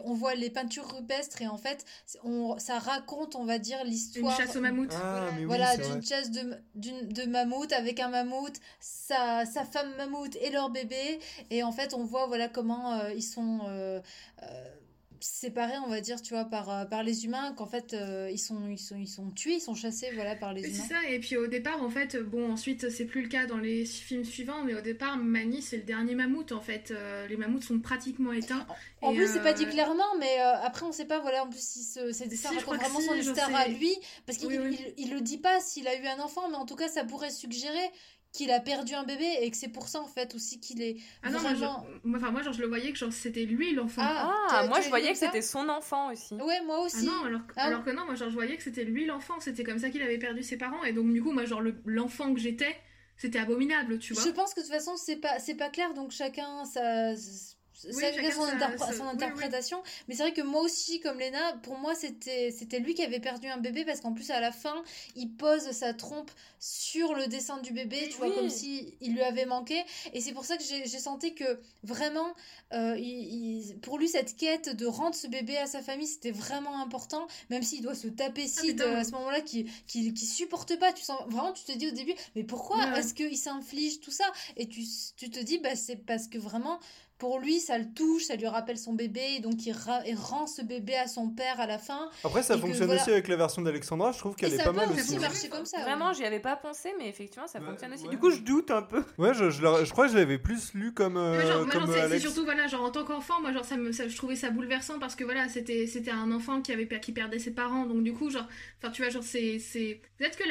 on 0.06 0.14
voit 0.16 0.34
les 0.34 0.50
peintures 0.50 0.88
rupestres 0.92 1.42
et 1.44 1.48
en 1.48 1.58
fait, 1.58 1.86
on, 2.24 2.58
ça 2.58 2.80
raconte, 2.80 3.36
on 3.36 3.46
va 3.46 3.60
dire, 3.60 3.78
Une 3.84 3.92
l'histoire. 3.92 4.36
chasse 4.36 4.56
au 4.56 4.62
mammouth. 4.62 4.92
Ah, 4.94 5.28
oui, 5.38 5.46
Voilà, 5.46 5.78
d'une 5.78 6.04
chasse 6.04 6.32
de, 6.32 6.56
d'une, 6.74 7.08
de 7.10 7.24
mammouth 7.26 7.72
avec 7.74 8.00
un 8.00 8.10
mammouth, 8.10 8.56
sa, 8.80 9.46
sa 9.46 9.64
femme 9.66 9.94
mammouth 9.98 10.36
et 10.38 10.50
leur 10.50 10.72
bébé. 10.72 11.20
Et 11.52 11.62
en 11.62 11.72
fait, 11.72 11.94
on 11.94 12.04
voit 12.04 12.26
voilà 12.26 12.50
comment 12.50 12.94
euh, 12.94 13.14
ils 13.14 13.22
sont 13.22 13.60
euh, 13.68 14.02
euh, 14.42 14.76
séparés, 15.22 15.78
on 15.86 15.90
va 15.90 16.02
dire, 16.02 16.22
tu 16.22 16.34
vois, 16.34 16.46
par, 16.46 16.70
euh, 16.70 16.86
par 16.86 17.04
les 17.04 17.26
humains, 17.26 17.54
qu'en 17.54 17.66
fait, 17.66 17.94
euh, 17.94 18.30
ils, 18.32 18.38
sont, 18.40 18.70
ils, 18.70 18.78
sont, 18.78 18.98
ils 18.98 19.08
sont 19.08 19.30
tués, 19.32 19.56
ils 19.56 19.62
sont 19.62 19.76
chassés 19.76 20.10
voilà, 20.14 20.36
par 20.36 20.54
les 20.54 20.64
humains. 20.64 20.84
C'est 20.88 20.94
ça, 20.94 21.10
et 21.10 21.20
puis 21.20 21.38
au 21.38 21.48
départ, 21.48 21.82
en 21.84 21.90
fait, 21.90 22.18
bon, 22.18 22.52
ensuite, 22.52 22.90
c'est 22.90 23.06
plus 23.06 23.24
le 23.24 23.28
cas 23.30 23.46
dans 23.46 23.58
les 23.58 23.86
films 23.86 24.26
suivants, 24.26 24.64
mais 24.64 24.74
au 24.76 24.82
départ, 24.82 25.18
Mani, 25.18 25.62
c'est 25.62 25.78
le 25.78 25.84
dernier 25.84 26.16
mammouth, 26.16 26.52
en 26.52 26.62
fait. 26.62 26.92
Euh, 26.92 27.28
les 27.28 27.38
mammouths 27.38 27.64
sont 27.64 27.80
pratiquement 27.80 28.34
éteints. 28.34 28.66
En 29.02 29.12
Et, 29.12 29.16
plus, 29.16 29.28
c'est 29.28 29.42
pas 29.42 29.54
dit 29.54 29.66
clairement, 29.66 30.16
mais 30.20 30.38
après, 30.40 30.86
on 30.86 30.92
sait 30.92 31.06
pas, 31.06 31.20
voilà, 31.20 31.44
en 31.44 31.50
plus, 31.50 31.62
si 31.62 31.84
ce, 31.84 32.12
ces 32.12 32.28
dessins 32.28 32.50
Si, 32.50 32.58
vraiment 32.58 33.00
si, 33.00 33.06
son 33.06 33.16
histoire 33.16 33.56
à 33.56 33.68
lui, 33.68 33.96
parce 34.26 34.38
qu'il 34.38 34.48
Oui, 34.48 34.58
oui. 34.60 34.80
il, 34.98 35.06
il 35.06 35.14
le 35.14 35.22
dit 35.22 35.38
pas 35.38 35.60
s'il 35.60 35.88
a 35.88 35.96
eu 35.96 36.06
un 36.08 36.20
enfant, 36.20 36.50
mais 36.50 36.58
en 36.58 36.66
tout 36.66 36.76
cas, 36.76 36.88
ça 36.88 37.04
pourrait 37.04 37.32
suggérer 37.32 37.92
qu'il 38.32 38.50
a 38.52 38.60
perdu 38.60 38.94
un 38.94 39.04
bébé 39.04 39.28
et 39.42 39.52
que 39.52 39.58
c'est 39.58 39.68
pour 39.68 39.88
ça, 39.90 40.00
en 40.02 40.08
fait, 40.08 40.34
aussi 40.36 40.60
qu'il 40.60 40.82
est 40.82 40.98
Ah 41.22 41.30
non, 41.30 41.42
moi, 41.42 41.54
vraiment... 41.54 41.86
je, 42.04 42.08
moi, 42.08 42.18
enfin, 42.20 42.32
moi, 42.32 42.42
genre, 42.42 42.54
je 42.54 42.62
le 42.62 42.68
voyais 42.68 42.92
que 42.92 42.98
genre, 42.98 43.12
c'était 43.12 43.44
lui 43.46 43.74
l'enfant. 43.74 44.02
Ah, 44.06 44.32
Ah, 44.50 44.68
moi 44.68 44.80
je 44.82 44.90
voyais 44.90 45.12
que 45.12 45.18
ça 45.18 45.26
c'était 45.28 45.42
son 45.42 45.68
enfant 45.70 46.12
aussi. 46.12 46.34
Ouais, 46.36 46.62
moi 46.66 46.78
Ah 46.80 46.86
aussi. 46.86 47.06
non, 47.06 47.24
alors, 47.26 47.42
Ah. 47.58 47.64
alors 47.68 47.84
que 47.84 47.90
non, 47.92 48.06
moi, 48.06 48.16
genre, 48.16 48.30
je 48.30 48.36
voyais 48.36 48.56
que 48.58 48.64
c'était 48.64 48.86
lui 48.86 49.06
l'enfant, 49.06 49.40
c'était 49.40 49.64
comme 49.64 49.80
ça 49.80 49.90
qu'il 49.90 50.02
avait 50.02 50.18
perdu 50.18 50.44
ses 50.44 50.58
parents, 50.58 50.84
et 50.84 50.94
donc, 50.94 51.12
du 51.12 51.22
coup, 51.22 51.32
moi, 51.32 51.44
genre, 51.46 51.62
le- 51.62 51.82
l'enfant 51.86 52.34
que 52.34 52.40
j'étais, 52.40 52.76
c'était 53.18 53.40
abominable, 53.40 54.00
tu 54.00 54.14
vois. 54.14 54.24
Je 54.24 54.30
pense 54.30 54.54
que 54.54 54.62
de 54.62 54.66
toute 54.66 54.74
façon, 54.74 54.96
c'est 54.96 55.18
pas, 55.18 55.38
c'est 55.40 55.56
pas 55.56 55.70
clair, 55.70 55.94
donc 55.94 56.12
chacun 56.12 56.64
sa, 56.66 57.14
Oui, 57.94 58.02
chacun 58.02 58.32
son, 58.32 58.46
interpr- 58.48 58.78
son 58.78 58.92
oui, 58.92 59.00
oui. 59.04 59.08
interprétation. 59.16 59.82
Mais 60.08 60.16
c'est 60.16 60.24
vrai 60.24 60.34
que 60.34 60.42
moi 60.42 60.62
aussi, 60.62 61.00
comme 61.00 61.20
Léna, 61.20 61.54
pour 61.64 61.78
moi, 61.78 61.96
c'était, 61.96 62.52
c'était 62.52 62.80
lui 62.80 62.94
qui 62.94 63.04
avait 63.04 63.20
perdu 63.20 63.48
un 63.48 63.58
bébé 63.58 63.86
parce 63.86 64.02
qu'en 64.02 64.14
plus, 64.14 64.30
à 64.32 64.40
la 64.40 64.52
fin, 64.52 64.84
il 65.16 65.30
pose 65.36 65.72
sa 65.72 65.94
trompe 65.94 66.32
sur 66.60 67.14
le 67.16 67.28
dessin 67.28 67.58
du 67.60 67.74
bébé, 67.74 68.08
tu 68.12 68.18
vois, 68.18 68.32
comme 68.32 68.50
si 68.50 68.96
il 69.02 69.14
lui 69.14 69.22
avait 69.24 69.46
manqué. 69.46 69.82
Et 70.14 70.22
c'est 70.22 70.34
pour 70.34 70.46
ça 70.46 70.58
que 70.58 70.64
j'ai, 70.64 70.86
senti 71.00 71.34
que 71.34 71.60
vraiment, 71.84 72.34
euh, 72.74 72.96
il- 72.98 73.64
il- 73.70 73.80
pour 73.80 73.98
lui, 73.98 74.08
cette 74.08 74.36
quête 74.38 74.70
de 74.76 74.86
rendre 74.86 75.16
ce 75.16 75.28
bébé 75.28 75.58
à 75.58 75.66
sa 75.68 75.82
famille, 75.82 76.08
c'était 76.08 76.32
vraiment 76.32 76.80
important, 76.82 77.28
même 77.50 77.64
s'il 77.64 77.82
doit 77.82 77.96
se 77.96 78.08
taper 78.08 78.48
Sid 78.48 78.78
putain. 78.78 78.84
euh, 78.84 78.98
à 78.98 79.04
ce 79.04 79.12
moment-là, 79.12 79.42
qui, 79.42 79.66
qui, 79.88 80.14
qui 80.14 80.26
supporte 80.26 80.78
pas. 80.78 80.94
Tu 80.94 81.04
sens 81.04 81.20
vraiment, 81.28 81.54
tu 81.54 81.64
te 81.64 81.72
dis 81.72 81.88
au 81.88 81.92
début, 81.92 82.14
mais 82.36 82.44
pourquoi 82.44 82.78
Ouais. 82.78 83.00
est-ce 83.00 83.14
qu'il 83.14 83.38
s'inflige 83.38 84.00
tout 84.00 84.12
ça? 84.12 84.26
Et 84.58 84.68
tu, 84.68 84.84
tu 85.18 85.30
te 85.30 85.40
dis, 85.40 85.58
bah, 85.60 85.76
c'est 85.76 85.96
parce 85.96 86.28
que 86.28 86.38
vraiment, 86.38 86.80
pour 87.22 87.38
lui, 87.38 87.60
ça 87.60 87.78
le 87.78 87.86
touche, 87.94 88.24
ça 88.24 88.36
lui 88.36 88.48
rappelle 88.48 88.80
son 88.80 88.94
bébé, 88.94 89.22
et 89.38 89.42
donc 89.42 89.64
il, 89.68 89.74
rend 90.16 90.48
ce 90.48 90.64
bébé 90.64 90.96
à 90.96 91.08
son 91.08 91.30
père 91.30 91.60
à 91.60 91.68
la 91.68 91.78
fin. 91.78 92.10
Après, 92.24 92.42
ça 92.42 92.56
que 92.56 92.62
fonctionne 92.62 92.88
voilà. 92.88 93.00
aussi 93.00 93.12
avec 93.12 93.28
la 93.28 93.36
version 93.36 93.62
d'Alexandra, 93.62 94.12
je 94.12 94.18
trouve 94.18 94.34
qu'elle 94.36 94.56
est 94.56 94.64
pas 94.64 94.72
mal 94.72 94.90
aussi 94.90 95.02
aussi. 95.02 95.20
marcher 95.20 95.48
comme 95.50 95.68
ça. 95.68 95.82
Vraiment, 95.82 96.08
ouais. 96.08 96.14
j'y 96.16 96.24
avais 96.26 96.40
pas 96.40 96.56
pensé, 96.56 96.90
mais 96.98 97.08
effectivement, 97.08 97.46
ça 97.46 97.60
Bah, 97.60 97.68
fonctionne 97.68 97.94
aussi. 97.94 98.06
ouais. 98.06 98.10
Du 98.10 98.18
coup, 98.18 98.32
je 98.32 98.40
doute 98.40 98.72
un 98.72 98.82
peu. 98.82 99.04
Ouais, 99.20 99.36
je, 99.36 99.52
je, 99.52 99.62
l'aurais- 99.62 99.86
je 99.86 99.92
crois 99.92 100.08
que 100.08 100.14
je 100.14 100.18
l'avais 100.18 100.40
plus 100.40 100.74
lu 100.74 100.96
comme, 100.96 101.16
euh, 101.16 101.38
Mais 101.38 101.46
genre, 101.46 101.64
moi, 101.64 101.72
comme 101.76 101.86
genre, 101.94 102.04
Alex. 102.06 102.22
surtout, 102.24 102.44
voilà, 102.44 102.66
genre, 102.66 102.82
en 102.86 102.90
tant 102.90 103.04
qu'enfant, 103.06 103.40
moi, 103.40 103.52
genre, 103.54 103.66
ça 103.66 103.78
me, 103.78 103.92
ça- 103.92 104.08
je 104.08 104.18
trouvais 104.18 104.36
ça 104.36 104.50
bouleversant 104.50 104.98
parce 104.98 105.16
que, 105.16 105.24
voilà, 105.24 105.48
c'était, 105.48 105.86
un 106.10 106.32
enfant 106.32 106.64
qui 106.64 106.72
avait, 106.72 106.88
qui 107.02 107.12
perdait 107.12 107.38
ses 107.38 107.52
parents, 107.52 107.86
donc, 107.86 108.02
du 108.04 108.14
coup, 108.14 108.32
genre, 108.32 108.48
enfin, 108.82 108.92
tu 108.92 109.04
vois, 109.04 109.12
genre, 109.12 109.22
c'est, 109.24 109.60
c'est, 109.60 110.02
peut-être 110.18 110.40
que 110.40 110.44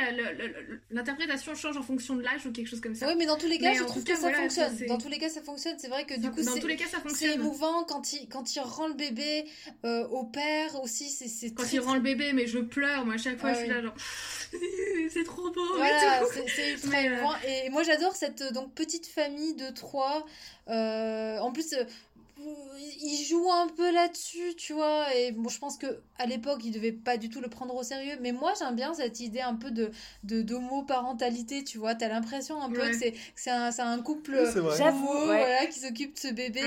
l'interprétation 0.90 1.54
change 1.56 1.76
en 1.76 1.83
fonction 1.83 2.14
de 2.14 2.22
l'âge 2.22 2.46
ou 2.46 2.52
quelque 2.52 2.68
chose 2.68 2.80
comme 2.80 2.94
ça. 2.94 3.09
Oui, 3.09 3.14
mais 3.18 3.26
dans 3.26 3.37
tous 3.38 3.48
les 3.48 3.59
cas, 3.59 3.70
Mais 3.72 3.76
je 3.76 3.83
trouve 3.85 4.04
que 4.04 4.14
ça 4.16 4.33
fonctionne. 4.33 4.72
c'est- 4.76 4.87
Dans 4.87 4.98
tous 4.98 5.09
les 5.09 5.18
cas, 5.18 5.28
ça 5.28 5.42
fonctionne. 5.42 5.74
C'est 5.78 5.88
vrai 5.88 6.04
que 6.04 6.14
du 6.14 6.30
coup, 6.30 6.42
tous 6.61 6.66
les 6.68 6.77
cas, 6.77 6.87
ça 6.87 6.99
c'est 7.14 7.35
émouvant 7.35 7.85
quand 7.85 8.12
il, 8.12 8.29
quand 8.29 8.55
il 8.55 8.61
rend 8.61 8.88
le 8.88 8.94
bébé 8.94 9.44
euh, 9.85 10.07
au 10.09 10.25
père 10.25 10.81
aussi. 10.83 11.09
C'est 11.11 11.51
Quand 11.55 11.64
très, 11.64 11.77
il 11.77 11.81
rend 11.81 11.94
le 11.94 12.01
bébé, 12.01 12.33
mais 12.33 12.46
je 12.46 12.59
pleure, 12.59 13.05
moi, 13.05 13.14
à 13.14 13.18
chaque 13.18 13.38
fois, 13.38 13.51
Ah 13.51 13.55
je 13.55 13.59
suis 13.61 13.68
oui. 13.68 13.75
là, 13.75 13.83
genre, 13.83 13.94
c'est 15.11 15.25
trop 15.25 15.51
beau. 15.51 15.75
Voilà, 15.77 16.23
c'est 16.33 16.49
c'est 16.49 16.70
ultra 16.75 16.90
Mais, 16.90 17.09
euh, 17.09 17.12
émouvant. 17.16 17.35
Et 17.46 17.70
moi, 17.70 17.83
j'adore 17.83 18.14
cette 18.16 18.42
euh, 18.42 18.51
donc 18.51 18.75
petite 18.75 19.07
famille 19.07 19.55
de 19.55 19.70
trois. 19.70 20.27
Euh, 20.68 21.38
en 21.38 21.53
plus, 21.53 21.75
il 23.03 23.24
joue 23.29 23.50
un 23.50 23.68
peu 23.68 23.92
là-dessus, 23.92 24.55
tu 24.57 24.72
vois. 24.72 25.07
Et 25.16 25.33
bon, 25.33 25.48
je 25.48 25.59
pense 25.59 25.76
que 25.76 25.87
à 26.18 26.26
l'époque, 26.26 26.61
il 26.64 26.70
devait 26.72 26.92
pas 26.92 27.16
du 27.16 27.29
tout 27.29 27.40
le 27.40 27.48
prendre 27.48 27.74
au 27.74 27.83
sérieux. 27.83 28.16
Mais 28.20 28.33
moi, 28.33 28.53
j'aime 28.59 28.74
bien 28.76 28.92
cette 28.94 29.20
idée 29.20 29.40
un 29.40 29.55
peu 29.55 29.70
de 29.70 29.90
de 30.24 30.42
d'homoparentalité, 30.42 31.64
tu 31.64 31.79
vois. 31.79 31.94
T'as 31.94 32.09
l'impression 32.09 32.61
un 32.62 32.70
peu 32.70 32.81
Ouais. 32.81 32.90
que 32.90 33.12
c'est 33.37 33.50
un, 33.81 34.00
couple 34.03 34.33
Oui, 34.40 34.61
ouais. 34.62 35.26
voilà, 35.26 35.66
qui 35.66 35.79
s'occupe 35.81 36.14
de 36.14 36.18
ce 36.18 36.29
bébé. 36.33 36.62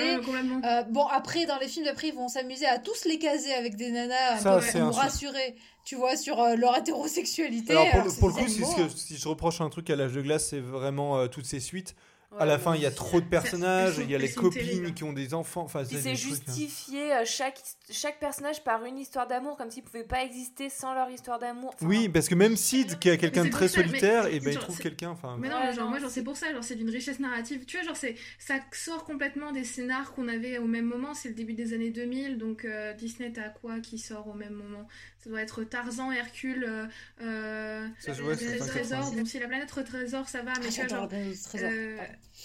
Euh, 0.63 0.83
bon, 0.83 1.05
après, 1.07 1.45
dans 1.45 1.57
les 1.57 1.67
films 1.67 1.85
d'après, 1.85 2.09
ils 2.09 2.15
vont 2.15 2.27
s'amuser 2.27 2.65
à 2.65 2.79
tous 2.79 3.05
les 3.05 3.17
caser 3.19 3.53
avec 3.53 3.75
des 3.75 3.91
nanas 3.91 4.39
un 4.39 4.59
peu 4.59 4.65
pour 4.71 4.81
nous 4.81 4.91
rassurer, 4.91 5.55
tu 5.85 5.95
vois, 5.95 6.15
sur 6.17 6.41
euh, 6.41 6.55
leur 6.55 6.77
hétérosexualité. 6.77 7.73
Alors, 7.73 7.85
pour, 7.89 7.93
Alors, 8.01 8.05
le- 8.13 8.19
pour 8.19 8.33
coup, 8.33 8.47
si, 8.47 8.63
animaux, 8.63 8.71
ce 8.89 8.93
que- 8.93 8.99
si 8.99 9.17
je 9.17 9.27
reproche 9.27 9.61
un 9.61 9.69
truc 9.69 9.89
à 9.89 9.95
l'âge 9.95 10.13
de 10.13 10.21
glace, 10.21 10.47
c'est 10.49 10.59
vraiment 10.59 11.17
euh, 11.17 11.27
toutes 11.27 11.45
ces 11.45 11.59
suites. 11.59 11.95
À 12.37 12.41
Ouais, 12.43 12.47
la 12.47 12.59
fin, 12.59 12.75
il 12.75 12.81
y 12.81 12.85
a 12.85 12.91
trop 12.91 13.21
de 13.21 13.25
personnages, 13.25 13.97
il 13.99 14.09
y 14.09 14.15
a 14.15 14.17
les 14.17 14.31
copines 14.31 14.93
qui 14.93 15.03
ont 15.03 15.13
des 15.13 15.33
enfants. 15.33 15.61
Enfin, 15.63 15.83
c'est 15.85 16.09
hein. 16.09 16.15
justifié 16.15 17.13
euh, 17.13 17.23
chaque, 17.25 17.61
chaque 17.89 18.19
personnage 18.19 18.63
par 18.63 18.83
une 18.85 18.97
histoire 18.97 19.27
d'amour, 19.27 19.57
comme 19.57 19.69
s'ils 19.71 19.83
pouvaient 19.83 20.03
pas 20.03 20.23
exister 20.23 20.69
sans 20.69 20.93
leur 20.93 21.09
histoire 21.09 21.39
d'amour. 21.39 21.71
Enfin, 21.75 21.85
Oui, 21.85 22.09
parce 22.09 22.27
que 22.27 22.35
même 22.35 22.55
Sid, 22.55 22.99
qui 22.99 23.09
est 23.09 23.17
quelqu'un 23.17 23.45
de 23.45 23.49
très 23.49 23.67
ça, 23.67 23.75
solitaire, 23.83 24.27
et 24.27 24.39
ben 24.39 24.53
il 24.53 24.59
trouve 24.59 24.79
quelqu'un. 24.79 25.09
Enfin, 25.11 25.37
Mais 25.39 25.49
non, 25.49 25.57
Ouais, 25.57 25.73
genre, 25.73 25.89
moi, 25.89 25.99
genre, 25.99 26.09
c'est- 26.09 26.23
pour 26.23 26.37
ça, 26.37 26.51
genre, 26.51 26.63
c'est 26.63 26.75
d'une 26.75 26.89
richesse 26.89 27.19
narrative. 27.19 27.65
Tu 27.65 27.77
vois, 27.77 27.85
genre, 27.85 27.95
c'est, 27.95 28.15
ça 28.39 28.55
sort 28.71 29.03
complètement 29.05 29.51
des 29.51 29.63
scénars 29.63 30.13
qu'on 30.13 30.27
avait 30.27 30.57
au 30.57 30.65
même 30.65 30.85
moment. 30.85 31.13
C'est 31.13 31.29
le 31.29 31.35
début 31.35 31.53
des 31.53 31.73
années 31.73 31.91
2000, 31.91 32.37
donc 32.37 32.65
euh, 32.65 32.93
Disney, 32.93 33.31
t'as 33.31 33.49
quoi 33.49 33.79
qui 33.79 33.97
sort 33.97 34.27
au 34.27 34.33
même 34.33 34.53
moment? 34.53 34.87
Ça 35.23 35.29
doit 35.29 35.41
être 35.41 35.63
Tarzan, 35.63 36.11
Hercule, 36.11 36.65
euh, 36.67 36.85
euh, 37.21 37.87
fin 37.99 38.11
Trésor. 38.13 38.99
90. 38.99 39.15
Bon, 39.17 39.25
si 39.25 39.39
la 39.39 39.47
planète 39.47 39.69
au 39.77 39.81
trésor, 39.83 40.27
ça 40.27 40.41
va, 40.41 40.51
Ah, 40.55 40.59
mais 40.61 40.69
tu 40.69 40.79
vois, 40.81 40.87
genre. 40.89 41.01
la 41.03 41.07
planète 41.07 41.31
du 41.31 41.41
trésor. 41.41 41.69
euh, 41.71 41.97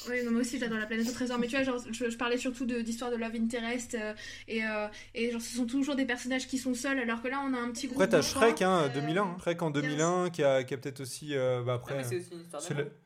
oui, 0.09 0.25
non, 0.25 0.31
moi 0.31 0.41
aussi 0.43 0.59
j'adore 0.61 0.79
la 0.79 0.87
planète 0.87 1.09
au 1.09 1.13
trésor, 1.13 1.39
mais 1.41 1.49
tu 1.49 1.57
vois, 1.57 1.65
genre, 1.65 1.83
je, 1.91 2.09
je 2.09 2.17
parlais 2.17 2.39
surtout 2.39 2.67
d'histoire 2.67 3.11
de 3.11 3.17
Love 3.17 3.35
Interest 3.35 3.95
euh, 3.97 4.15
et, 4.47 4.65
euh, 4.65 4.87
et 5.15 5.33
genre, 5.33 5.41
ce 5.41 5.57
sont 5.57 5.67
toujours 5.67 5.97
des 5.97 6.05
personnages 6.05 6.47
qui 6.47 6.59
sont 6.59 6.75
seuls, 6.75 7.01
alors 7.01 7.21
que 7.21 7.27
là 7.29 7.41
on 7.45 7.53
a 7.53 7.59
un 7.59 7.71
petit 7.73 7.89
groupe. 7.89 8.01
Après, 8.01 8.09
t'as 8.09 8.23
Shrek, 8.23 8.63
hein, 8.63 8.85
euh, 8.85 8.89
2001. 8.91 9.23
hein. 9.25 9.37
Shrek 9.41 9.61
en 9.63 9.71
2001, 9.71 10.31
qui 10.31 10.45
a, 10.45 10.63
qui 10.63 10.75
a 10.75 10.77
peut-être 10.77 11.01
aussi. 11.01 11.35
euh, 11.37 11.63
bah, 11.65 11.75
après. 11.75 11.97
mais 11.97 12.05
c'est 12.05 12.19
aussi 12.19 12.31
une 12.33 12.41
histoire 12.43 12.63
c'est 12.63 12.75
d'amour. 12.75 12.85
le- 12.93 12.97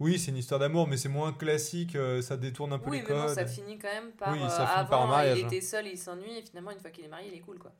Oui, 0.00 0.18
c'est 0.18 0.30
une 0.32 0.38
histoire 0.38 0.58
d'amour, 0.58 0.88
mais 0.88 0.96
c'est 0.96 1.08
moins 1.10 1.32
classique, 1.32 1.94
euh, 1.94 2.20
ça 2.22 2.36
détourne 2.36 2.72
un 2.72 2.78
peu 2.80 2.90
Oui, 2.90 2.96
les 2.96 3.02
mais 3.04 3.08
bon, 3.10 3.26
codes. 3.26 3.34
ça 3.34 3.46
finit 3.46 3.78
quand 3.78 3.92
même 3.92 4.10
par. 4.12 4.32
Oui, 4.32 4.40
euh, 4.42 4.48
ça 4.48 4.66
finit 4.66 4.78
avant, 4.80 4.88
par 4.90 5.02
un 5.02 5.06
mariage, 5.06 5.38
il 5.38 5.44
hein. 5.44 5.48
était 5.48 5.60
seul 5.60 5.86
et 5.86 5.90
il 5.92 5.98
s'ennuie, 5.98 6.38
et 6.38 6.42
finalement, 6.42 6.72
une 6.72 6.80
fois 6.80 6.90
qu'il 6.90 7.04
est 7.04 7.08
marié, 7.08 7.28
il 7.32 7.36
est 7.36 7.40
cool, 7.42 7.58
quoi. 7.58 7.72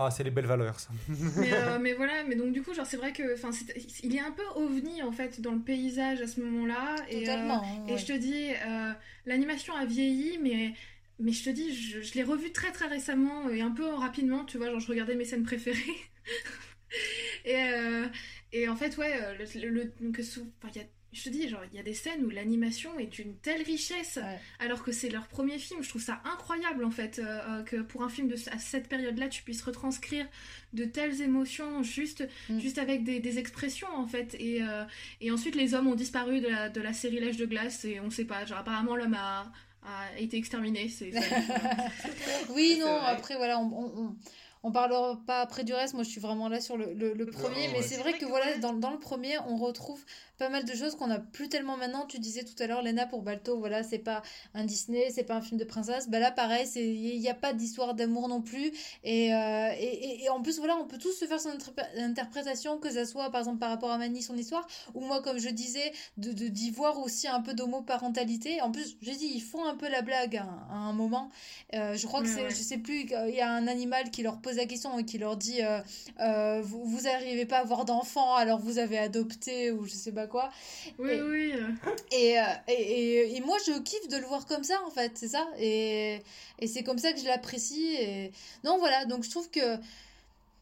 Ah, 0.00 0.10
c'est 0.12 0.22
les 0.22 0.30
belles 0.30 0.46
valeurs, 0.46 0.78
ça. 0.78 0.90
mais, 1.36 1.52
euh, 1.52 1.78
mais 1.80 1.92
voilà, 1.92 2.22
mais 2.22 2.36
donc 2.36 2.52
du 2.52 2.62
coup, 2.62 2.72
genre, 2.72 2.86
c'est 2.86 2.96
vrai 2.96 3.12
que 3.12 3.34
enfin, 3.34 3.50
c'est- 3.50 3.74
il 4.04 4.14
est 4.14 4.20
un 4.20 4.30
peu 4.30 4.44
ovni 4.54 5.02
en 5.02 5.10
fait 5.10 5.40
dans 5.40 5.50
le 5.52 5.58
paysage 5.60 6.20
à 6.20 6.28
ce 6.28 6.40
moment-là. 6.40 6.94
Et, 7.10 7.16
euh, 7.16 7.20
Totalement. 7.32 7.62
hein, 7.64 7.84
et 7.88 7.98
je 7.98 8.06
te 8.06 8.12
dis, 8.12 8.52
euh, 8.64 8.92
l'animation 9.26 9.74
a 9.74 9.84
vieilli, 9.84 10.38
mais, 10.38 10.72
mais 11.18 11.32
je 11.32 11.42
te 11.42 11.50
dis, 11.50 11.74
je, 11.74 12.00
je 12.00 12.14
l'ai 12.14 12.22
revu 12.22 12.52
très 12.52 12.70
très 12.70 12.86
récemment 12.86 13.50
et 13.50 13.60
un 13.60 13.72
peu 13.72 13.86
rapidement, 13.86 14.44
tu 14.44 14.56
vois, 14.56 14.70
genre 14.70 14.78
je 14.78 14.86
regardais 14.86 15.16
mes 15.16 15.24
scènes 15.24 15.42
préférées. 15.42 15.96
et, 17.44 17.56
euh, 17.56 18.06
et 18.52 18.68
en 18.68 18.76
fait, 18.76 18.96
ouais, 18.98 19.18
le, 19.36 19.68
le- 19.68 19.92
le- 20.00 20.12
que 20.12 20.22
sous, 20.22 20.46
enfin, 20.62 20.70
il 20.74 20.80
y 20.80 20.84
a- 20.84 20.88
je 21.12 21.22
te 21.24 21.28
dis, 21.30 21.48
genre, 21.48 21.62
il 21.72 21.76
y 21.76 21.80
a 21.80 21.82
des 21.82 21.94
scènes 21.94 22.24
où 22.24 22.30
l'animation 22.30 22.98
est 22.98 23.06
d'une 23.06 23.34
telle 23.36 23.62
richesse, 23.62 24.16
Ouais. 24.22 24.38
alors 24.58 24.82
que 24.82 24.92
c'est 24.92 25.08
leur 25.08 25.26
premier 25.26 25.58
film. 25.58 25.82
Je 25.82 25.88
trouve 25.88 26.02
ça 26.02 26.20
incroyable, 26.24 26.84
en 26.84 26.90
fait, 26.90 27.18
euh, 27.18 27.40
euh, 27.48 27.62
que 27.62 27.76
pour 27.76 28.02
un 28.02 28.08
film 28.08 28.28
de 28.28 28.34
à 28.50 28.58
cette 28.58 28.88
période-là, 28.88 29.28
tu 29.28 29.42
puisses 29.42 29.62
retranscrire 29.62 30.26
de 30.74 30.84
telles 30.84 31.22
émotions 31.22 31.82
juste, 31.82 32.28
Mm. 32.50 32.58
juste 32.60 32.78
avec 32.78 33.04
des, 33.04 33.20
des 33.20 33.38
expressions, 33.38 33.88
en 33.94 34.06
fait. 34.06 34.36
Et, 34.38 34.62
euh, 34.62 34.84
et 35.22 35.30
ensuite, 35.30 35.54
les 35.54 35.72
hommes 35.74 35.86
ont 35.86 35.94
disparu 35.94 36.40
de 36.40 36.48
la, 36.48 36.68
de 36.68 36.80
la 36.80 36.92
série 36.92 37.20
L'âge 37.20 37.38
de 37.38 37.46
glace, 37.46 37.84
et 37.86 38.00
on 38.00 38.10
sait 38.10 38.24
pas, 38.26 38.44
genre, 38.44 38.58
apparemment, 38.58 38.94
l'homme 38.94 39.14
a, 39.14 39.50
a 39.84 40.18
été 40.18 40.36
exterminé. 40.36 40.88
C'est, 40.90 41.10
c'est- 41.12 42.50
Oui, 42.50 42.76
non, 42.80 42.98
après, 43.00 43.36
voilà, 43.36 43.58
on, 43.58 43.64
on, 43.72 44.02
on- 44.08 44.16
on 44.62 44.72
parlera 44.72 45.20
pas 45.26 45.40
après 45.40 45.64
du 45.64 45.72
reste. 45.72 45.94
Moi, 45.94 46.02
je 46.02 46.08
suis 46.08 46.20
vraiment 46.20 46.48
là 46.48 46.60
sur 46.60 46.76
le, 46.76 46.92
le, 46.94 47.26
premier. 47.26 47.68
mais 47.72 47.82
c'est 47.82 47.96
vrai 47.96 48.14
que 48.14 48.24
voilà, 48.24 48.58
dans, 48.58 48.72
dans 48.72 48.90
le 48.90 48.98
premier, 48.98 49.38
on 49.46 49.56
retrouve 49.56 50.04
pas 50.38 50.48
mal 50.48 50.64
de 50.64 50.74
choses 50.74 50.94
qu'on 50.94 51.10
a 51.10 51.18
plus 51.18 51.48
tellement 51.48 51.76
maintenant. 51.76 52.06
Tu 52.06 52.18
disais 52.18 52.44
tout 52.44 52.60
à 52.62 52.66
l'heure, 52.66 52.82
Lena, 52.82 53.06
pour 53.06 53.22
Balto, 53.22 53.58
voilà, 53.58 53.82
c'est 53.82 53.98
pas 53.98 54.22
un 54.54 54.64
Disney, 54.64 55.10
c'est 55.10 55.24
pas 55.24 55.34
un 55.34 55.40
film 55.40 55.58
de 55.58 55.64
princesse. 55.64 56.08
Bah 56.08 56.20
là, 56.20 56.30
pareil, 56.30 56.66
il 56.76 57.20
n'y 57.20 57.28
a 57.28 57.34
pas 57.34 57.52
d'histoire 57.52 57.94
d'amour 57.94 58.28
non 58.28 58.40
plus. 58.40 58.72
Et, 59.04 59.34
euh, 59.34 59.70
et, 59.78 60.24
et, 60.24 60.28
en 60.30 60.40
plus, 60.40 60.58
voilà, 60.58 60.76
on 60.76 60.86
peut 60.86 60.98
tous 60.98 61.12
se 61.12 61.24
faire 61.26 61.40
son 61.40 61.50
interprétation, 61.96 62.78
que 62.78 62.90
ça 62.90 63.04
soit 63.04 63.30
par 63.30 63.40
exemple 63.40 63.58
par 63.58 63.70
rapport 63.70 63.90
à 63.90 63.98
Mani, 63.98 64.22
son 64.22 64.36
histoire, 64.36 64.66
ou 64.94 65.00
moi, 65.00 65.22
comme 65.22 65.38
je 65.38 65.48
disais, 65.48 65.92
de 66.16 66.32
d'y 66.48 66.70
voir 66.70 66.98
aussi 67.00 67.26
un 67.26 67.40
peu 67.40 67.54
d'homoparentalité. 67.54 68.60
En 68.62 68.70
plus, 68.70 68.96
j'ai 69.02 69.16
dit, 69.16 69.30
ils 69.34 69.42
font 69.42 69.66
un 69.66 69.76
peu 69.76 69.88
la 69.88 70.02
blague 70.02 70.36
à, 70.36 70.46
un 70.72 70.92
moment. 70.92 71.30
Euh, 71.74 71.94
je 71.94 72.06
crois 72.06 72.22
que 72.22 72.28
c'est, 72.28 72.48
je 72.48 72.54
sais 72.54 72.78
plus, 72.78 73.00
il 73.00 73.34
y 73.34 73.40
a 73.40 73.50
un 73.50 73.66
animal 73.66 74.10
qui 74.10 74.22
leur 74.22 74.40
pose 74.40 74.47
la 74.56 74.66
question 74.66 74.98
et 74.98 75.04
qui 75.04 75.18
leur 75.18 75.36
dit, 75.36 75.60
euh, 75.62 76.60
vous, 76.62 76.84
vous 76.84 77.08
arrivez 77.08 77.46
pas 77.46 77.58
à 77.58 77.60
avoir 77.60 77.84
d'enfants, 77.84 78.34
alors 78.34 78.58
vous 78.58 78.78
avez 78.78 78.98
adopté, 78.98 79.70
ou 79.70 79.86
je 79.86 79.92
sais 79.92 80.12
pas 80.12 80.26
quoi. 80.26 80.50
Oui, 80.98 81.10
et, 81.10 81.22
oui. 81.22 81.52
Euh, 81.54 82.44
et, 82.68 82.72
et, 82.72 83.36
et, 83.36 83.40
moi, 83.40 83.56
je 83.66 83.78
kiffe 83.80 84.08
de 84.08 84.16
le 84.16 84.26
voir 84.26 84.46
comme 84.46 84.64
ça, 84.64 84.78
en 84.86 84.90
fait, 84.90 85.12
c'est 85.14 85.28
ça. 85.28 85.46
Et, 85.58 86.22
et 86.58 86.66
c'est 86.66 86.82
comme 86.82 86.98
ça 86.98 87.12
que 87.12 87.20
je 87.20 87.26
l'apprécie. 87.26 87.94
Et... 88.00 88.32
Non, 88.64 88.78
voilà, 88.78 89.04
donc 89.04 89.24
je 89.24 89.30
trouve 89.30 89.50
que. 89.50 89.78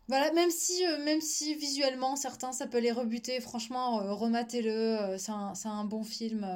Voilà, 0.09 0.33
même 0.33 0.51
si, 0.51 0.87
euh, 0.87 1.03
même 1.05 1.21
si 1.21 1.55
visuellement 1.55 2.15
certains 2.15 2.53
ça 2.53 2.67
peut 2.67 2.79
les 2.79 2.93
rebuter, 2.93 3.41
franchement, 3.41 4.01
euh, 4.01 4.13
rematez-le, 4.13 5.17
c'est 5.19 5.33
un, 5.33 5.53
un, 5.65 5.85
bon 5.85 6.05
film 6.05 6.47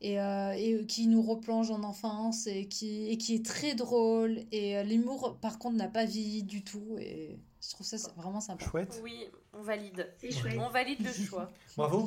et, 0.00 0.14
et, 0.16 0.86
qui 0.86 1.06
nous 1.06 1.22
replonge 1.22 1.70
en 1.70 1.82
enfance 1.84 2.46
et 2.46 2.66
qui, 2.66 3.08
et 3.10 3.16
qui 3.16 3.36
est 3.36 3.46
très 3.46 3.74
drôle. 3.74 4.40
Et 4.50 4.82
l'humour, 4.84 5.38
par 5.40 5.58
contre, 5.58 5.76
n'a 5.76 5.88
pas 5.88 6.04
vieilli 6.04 6.42
du 6.42 6.64
tout. 6.64 6.96
Et 6.98 7.38
je 7.62 7.70
trouve 7.70 7.86
ça 7.86 7.96
vraiment 8.16 8.40
sympa. 8.40 8.64
Chouette. 8.64 9.00
Oui, 9.02 9.28
on 9.52 9.62
valide. 9.62 10.12
On 10.58 10.68
valide 10.68 11.04
le 11.04 11.12
choix. 11.12 11.50
Bravo. 11.76 12.06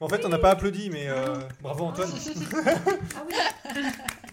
En 0.00 0.08
fait, 0.08 0.24
on 0.24 0.28
n'a 0.28 0.38
pas 0.38 0.50
applaudi, 0.50 0.90
mais 0.90 1.08
euh, 1.08 1.40
bravo 1.60 1.84
Antoine. 1.84 2.10
ah 3.16 3.26
oui. 3.26 3.82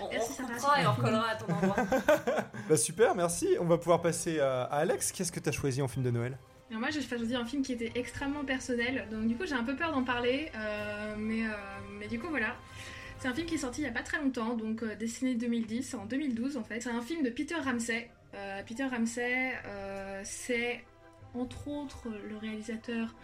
On, 0.00 0.04
on 0.04 0.08
et 0.08 0.86
on 0.86 0.92
recollera 0.92 1.30
à 1.30 1.36
ton 1.36 1.52
endroit. 1.52 1.76
bah 2.68 2.76
super, 2.76 3.14
merci. 3.14 3.48
On 3.60 3.64
va 3.64 3.78
pouvoir 3.78 4.02
passer 4.02 4.40
à, 4.40 4.64
Alex. 4.64 5.12
Qu'est-ce 5.12 5.32
que 5.32 5.40
tu 5.40 5.48
as 5.48 5.52
choisi 5.52 5.82
en 5.82 5.88
film 5.88 6.04
de 6.04 6.10
Noël? 6.10 6.38
Alors 6.70 6.80
moi, 6.80 6.90
j'ai 6.90 7.00
choisi 7.00 7.34
un 7.34 7.44
film 7.44 7.62
qui 7.62 7.72
était 7.72 7.92
extrêmement 7.94 8.44
personnel. 8.44 9.06
Donc 9.10 9.26
du 9.26 9.36
coup, 9.36 9.46
j'ai 9.46 9.54
un 9.54 9.64
peu 9.64 9.76
peur 9.76 9.92
d'en 9.92 10.04
parler. 10.04 10.50
Euh, 10.54 11.14
mais, 11.16 11.44
euh, 11.46 11.52
mais 11.98 12.08
du 12.08 12.18
coup, 12.18 12.28
voilà. 12.28 12.56
C'est 13.18 13.28
un 13.28 13.34
film 13.34 13.46
qui 13.46 13.54
est 13.54 13.58
sorti 13.58 13.80
il 13.80 13.84
n'y 13.84 13.90
a 13.90 13.94
pas 13.94 14.02
très 14.02 14.18
longtemps, 14.18 14.54
donc 14.54 14.84
dessiné 14.98 15.34
2010, 15.34 15.94
en 15.94 16.04
2012 16.04 16.58
en 16.58 16.64
fait. 16.64 16.80
C'est 16.80 16.90
un 16.90 17.00
film 17.00 17.22
de 17.22 17.30
Peter 17.30 17.54
Ramsey. 17.54 18.10
Peter 18.66 18.84
Ramsey, 18.84 19.54
c'est 20.22 20.84
entre 21.34 21.68
autres 21.68 22.08
le 22.28 22.36
réalisateur 22.36 23.14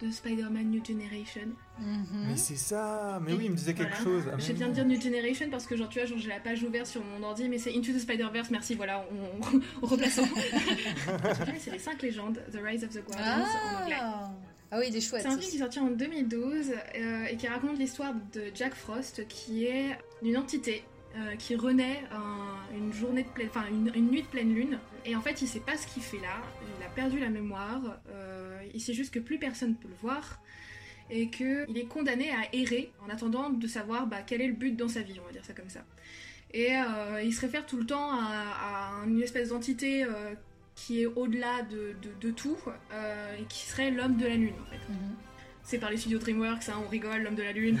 de 0.00 0.10
Spider-Man 0.10 0.70
New 0.70 0.84
Generation. 0.84 1.48
Mhm. 1.78 2.26
Mais 2.28 2.36
c'est 2.36 2.56
ça 2.56 3.20
Mais 3.24 3.32
oui, 3.32 3.44
il 3.44 3.50
me 3.50 3.56
disait 3.56 3.74
quelque 3.74 3.96
chose. 3.96 4.24
Ah, 4.32 4.36
J'ai 4.38 4.52
bien 4.52 4.68
dire 4.68 4.84
New 4.84 5.00
Generation 5.00 5.46
parce 5.50 5.66
que, 5.66 5.76
genre, 5.76 5.88
tu 5.88 6.00
vois, 6.00 6.16
j'ai 6.16 6.28
la 6.28 6.40
page 6.40 6.62
ouverte 6.62 6.86
sur 6.86 7.04
mon 7.04 7.22
ordi, 7.22 7.48
mais 7.48 7.58
c'est 7.58 7.76
Into 7.76 7.92
the 7.92 7.98
Spider-Verse, 7.98 8.50
merci, 8.50 8.74
voilà, 8.74 9.04
on, 9.10 9.60
on, 9.82 9.86
replace. 9.86 10.20
c'est 11.58 11.70
les 11.70 11.78
5 11.78 12.02
légendes, 12.02 12.40
The 12.52 12.58
Rise 12.62 12.84
of 12.84 12.90
the 12.90 13.04
Guardians 13.04 13.44
en 13.44 13.82
anglais. 13.82 13.96
Ah 14.72 14.78
oui, 14.78 14.90
des 14.90 15.00
chouettes. 15.00 15.22
C'est 15.22 15.28
un 15.28 15.36
film 15.36 15.50
qui 15.50 15.56
est 15.56 15.60
sorti 15.60 15.80
en 15.80 15.90
2012 15.90 16.70
euh, 16.70 17.24
et 17.24 17.36
qui 17.36 17.48
raconte 17.48 17.78
l'histoire 17.78 18.14
de 18.32 18.44
Jack 18.54 18.74
Frost, 18.74 19.26
qui 19.26 19.64
est 19.64 19.98
une 20.22 20.36
entité 20.36 20.84
euh, 21.16 21.34
qui 21.36 21.56
renaît 21.56 22.04
une 22.76 22.92
journée 22.92 23.22
de 23.22 23.28
pleine, 23.28 23.48
enfin 23.48 23.64
une, 23.68 24.10
nuit 24.10 24.22
de 24.22 24.26
pleine 24.26 24.54
lune. 24.54 24.78
Et 25.04 25.16
en 25.16 25.20
fait, 25.20 25.42
il 25.42 25.48
sait 25.48 25.60
pas 25.60 25.76
ce 25.76 25.86
qu'il 25.86 26.02
fait 26.02 26.18
là. 26.18 26.42
Il 26.78 26.84
a 26.84 26.88
perdu 26.88 27.18
la 27.18 27.28
mémoire. 27.28 27.98
Euh, 28.10 28.60
il 28.74 28.80
sait 28.80 28.94
juste 28.94 29.12
que 29.12 29.18
plus 29.18 29.38
personne 29.38 29.74
peut 29.74 29.88
le 29.88 29.94
voir 30.00 30.40
et 31.10 31.28
qu'il 31.28 31.76
est 31.76 31.88
condamné 31.88 32.30
à 32.30 32.54
errer 32.54 32.92
en 33.04 33.10
attendant 33.10 33.50
de 33.50 33.66
savoir 33.66 34.06
bah, 34.06 34.22
quel 34.24 34.40
est 34.40 34.46
le 34.46 34.54
but 34.54 34.76
dans 34.76 34.88
sa 34.88 35.00
vie. 35.00 35.18
On 35.20 35.26
va 35.26 35.32
dire 35.32 35.44
ça 35.44 35.52
comme 35.52 35.70
ça. 35.70 35.84
Et 36.52 36.74
euh, 36.76 37.22
il 37.22 37.34
se 37.34 37.40
réfère 37.40 37.66
tout 37.66 37.76
le 37.76 37.86
temps 37.86 38.10
à, 38.12 39.02
une 39.06 39.22
espèce 39.22 39.50
d'entité 39.50 40.04
qui 40.74 41.02
est 41.02 41.06
au-delà 41.06 41.62
de, 41.62 42.30
tout 42.30 42.58
et 43.38 43.44
qui 43.48 43.66
serait 43.66 43.90
l'homme 43.90 44.16
de 44.16 44.26
la 44.26 44.36
lune 44.36 44.54
en 44.60 44.70
fait. 44.70 44.92
Mhm 44.92 45.16
c'est 45.70 45.78
par 45.78 45.90
les 45.90 45.98
studios 45.98 46.18
DreamWorks, 46.18 46.68
hein, 46.68 46.82
on 46.84 46.88
rigole, 46.88 47.22
l'homme 47.22 47.36
de 47.36 47.44
la 47.44 47.52
lune, 47.52 47.80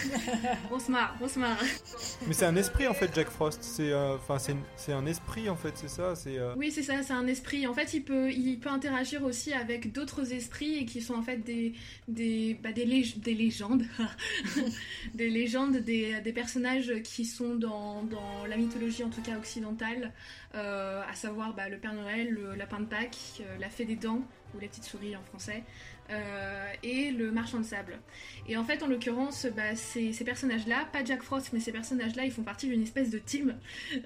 on 0.70 0.78
se 0.78 0.90
marre, 0.90 1.14
on 1.20 1.28
se 1.28 1.38
marre. 1.38 1.62
Mais 2.26 2.32
c'est 2.32 2.46
un 2.46 2.56
esprit 2.56 2.88
en 2.88 2.94
fait, 2.94 3.10
Jack 3.14 3.28
Frost. 3.28 3.62
C'est 3.62 3.92
euh, 3.92 4.14
enfin 4.14 4.38
c'est 4.38 4.92
un 4.92 5.04
esprit 5.04 5.50
en 5.50 5.56
fait, 5.56 5.72
c'est 5.74 5.90
ça. 5.90 6.14
C'est 6.16 6.38
euh, 6.38 6.54
oui, 6.56 6.70
c'est 6.70 6.82
ça, 6.82 7.02
c'est 7.02 7.12
un 7.12 7.26
esprit. 7.26 7.66
En 7.66 7.74
fait, 7.74 7.92
il 7.92 8.04
peut 8.04 8.32
il 8.32 8.58
peut 8.58 8.70
interagir 8.70 9.22
aussi 9.22 9.52
avec 9.52 9.92
d'autres 9.92 10.32
esprits 10.32 10.78
et 10.78 10.86
qui 10.86 11.02
sont 11.02 11.12
en 11.12 11.22
fait 11.22 11.36
des 11.36 11.74
des 12.08 12.56
bah, 12.62 12.72
des, 12.72 12.86
des, 12.86 13.34
légendes, 13.34 13.84
des 15.14 15.28
légendes, 15.28 15.76
des, 15.76 16.22
des, 16.22 16.32
personnages 16.32 17.02
qui 17.04 17.26
sont 17.26 17.54
dans, 17.54 18.02
dans 18.02 18.46
la 18.48 18.56
mythologie 18.56 19.04
en 19.04 19.10
tout 19.10 19.20
cas 19.20 19.36
occidentale, 19.36 20.14
euh, 20.54 21.02
à 21.06 21.14
savoir 21.14 21.52
bah, 21.52 21.68
le 21.68 21.76
Père 21.76 21.92
Noël, 21.92 22.30
le 22.30 22.54
lapin 22.54 22.80
de 22.80 22.86
Pâques, 22.86 23.42
la 23.58 23.68
Fée 23.68 23.84
des 23.84 23.96
Dents 23.96 24.22
ou 24.54 24.60
la 24.60 24.68
petite 24.68 24.84
souris 24.84 25.14
en 25.14 25.22
français. 25.22 25.62
Euh, 26.10 26.72
et 26.82 27.10
le 27.10 27.30
marchand 27.30 27.58
de 27.58 27.64
sable. 27.64 28.00
Et 28.48 28.56
en 28.56 28.64
fait, 28.64 28.82
en 28.82 28.88
l'occurrence, 28.88 29.46
bah, 29.54 29.76
ces, 29.76 30.12
personnages-là, 30.24 30.88
pas 30.92 31.04
Jack 31.04 31.22
Frost, 31.22 31.52
mais 31.52 31.60
ces 31.60 31.72
personnages-là, 31.72 32.24
ils 32.24 32.32
font 32.32 32.42
partie 32.42 32.68
d'une 32.68 32.82
espèce 32.82 33.10
de 33.10 33.18
team. 33.18 33.56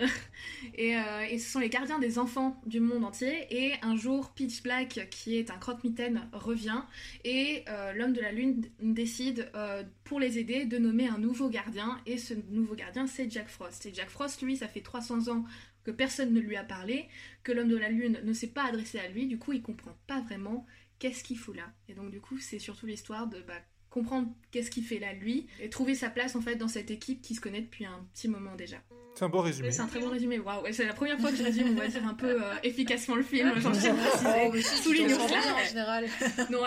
Euh, 0.79 1.21
et, 1.31 1.39
ce 1.39 1.51
sont 1.51 1.61
les 1.61 1.69
gardiens 1.69 1.99
des 1.99 2.19
enfants 2.19 2.61
du 2.67 2.81
monde 2.81 3.05
entier. 3.05 3.47
Et 3.51 3.75
un 3.83 3.97
jour, 3.97 4.33
Pitch 4.35 4.63
Black, 4.63 5.09
qui 5.11 5.37
est 5.37 5.51
un 5.51 5.57
croque-mitaine, 5.57 6.29
revient. 6.33 6.83
Et 7.25 7.65
euh, 7.69 7.93
l'homme 7.93 8.13
de 8.13 8.21
la 8.21 8.33
lune 8.33 8.63
décide, 8.81 9.51
pour 10.05 10.21
les 10.21 10.39
aider, 10.39 10.65
de 10.65 10.79
nommer 10.79 11.09
un 11.09 11.19
nouveau 11.19 11.49
gardien. 11.49 11.99
Et 12.07 12.19
ce 12.19 12.35
nouveau 12.51 12.75
gardien, 12.75 13.07
c'est 13.07 13.31
Jack 13.31 13.49
Frost. 13.49 13.87
Et 13.87 13.95
Jack 13.95 14.11
Frost, 14.11 14.43
lui, 14.43 14.57
ça 14.57 14.69
fait 14.69 14.81
300 14.81 15.29
ans 15.29 15.45
que 15.85 15.91
personne 15.91 16.33
ne 16.33 16.41
lui 16.41 16.57
a 16.57 16.65
parlé, 16.65 17.07
que 17.43 17.53
l'homme 17.53 17.69
de 17.69 17.77
la 17.77 17.91
lune 17.91 18.19
ne 18.25 18.33
s'est 18.33 18.49
pas 18.49 18.65
adressé 18.65 18.99
à 18.99 19.09
lui, 19.09 19.27
du 19.27 19.39
coup 19.39 19.53
il 19.53 19.63
comprend 19.63 19.97
pas 20.07 20.21
vraiment 20.23 20.67
qu'est-ce 20.99 21.25
qu'il 21.25 21.39
fout 21.39 21.57
là 21.57 21.73
Et 21.89 21.95
donc 21.95 22.11
du 22.11 22.21
coup, 22.21 22.39
c'est 22.39 22.59
surtout 22.59 22.87
l'histoire 22.87 23.27
de 23.27 23.41
bah, 23.43 23.55
comprendre 23.91 24.29
qu'est-ce 24.51 24.71
qu'il 24.71 24.85
fait 24.85 24.99
là 24.99 25.13
lui 25.13 25.47
et 25.61 25.71
trouver 25.71 25.95
sa 25.95 26.11
place 26.11 26.35
en 26.35 26.41
fait 26.41 26.57
dans 26.57 26.69
cette 26.69 26.91
équipe 26.91 27.23
qui 27.23 27.35
se 27.35 27.41
connaît 27.41 27.61
depuis 27.61 27.85
un 27.85 28.07
petit 28.13 28.29
moment 28.29 28.55
déjà. 28.57 28.79
C'est 29.15 29.25
un 29.25 29.29
bon 29.29 29.43
résumé. 29.43 29.71
C'est 29.71 29.81
un 29.81 29.87
très 29.87 30.01
bon 30.01 30.09
résumé. 30.09 30.41
Waouh, 30.41 30.65
c'est 30.73 30.85
la 30.85 30.93
première 30.93 31.21
fois 31.21 31.31
que 31.31 31.37
je 31.37 31.45
résume, 31.45 31.69
on 31.71 31.81
va 31.81 31.87
dire 31.87 32.05
un 32.05 32.15
peu 32.15 32.43
euh, 32.43 32.55
efficacement 32.65 33.15
le 33.15 33.23
film. 33.23 33.53
J'en 33.59 33.73
sais 33.73 33.93
pas 33.93 34.51
si 34.61 34.83
souligne 34.83 35.15
en 35.15 35.29
général. 35.69 36.07
Non, 36.51 36.63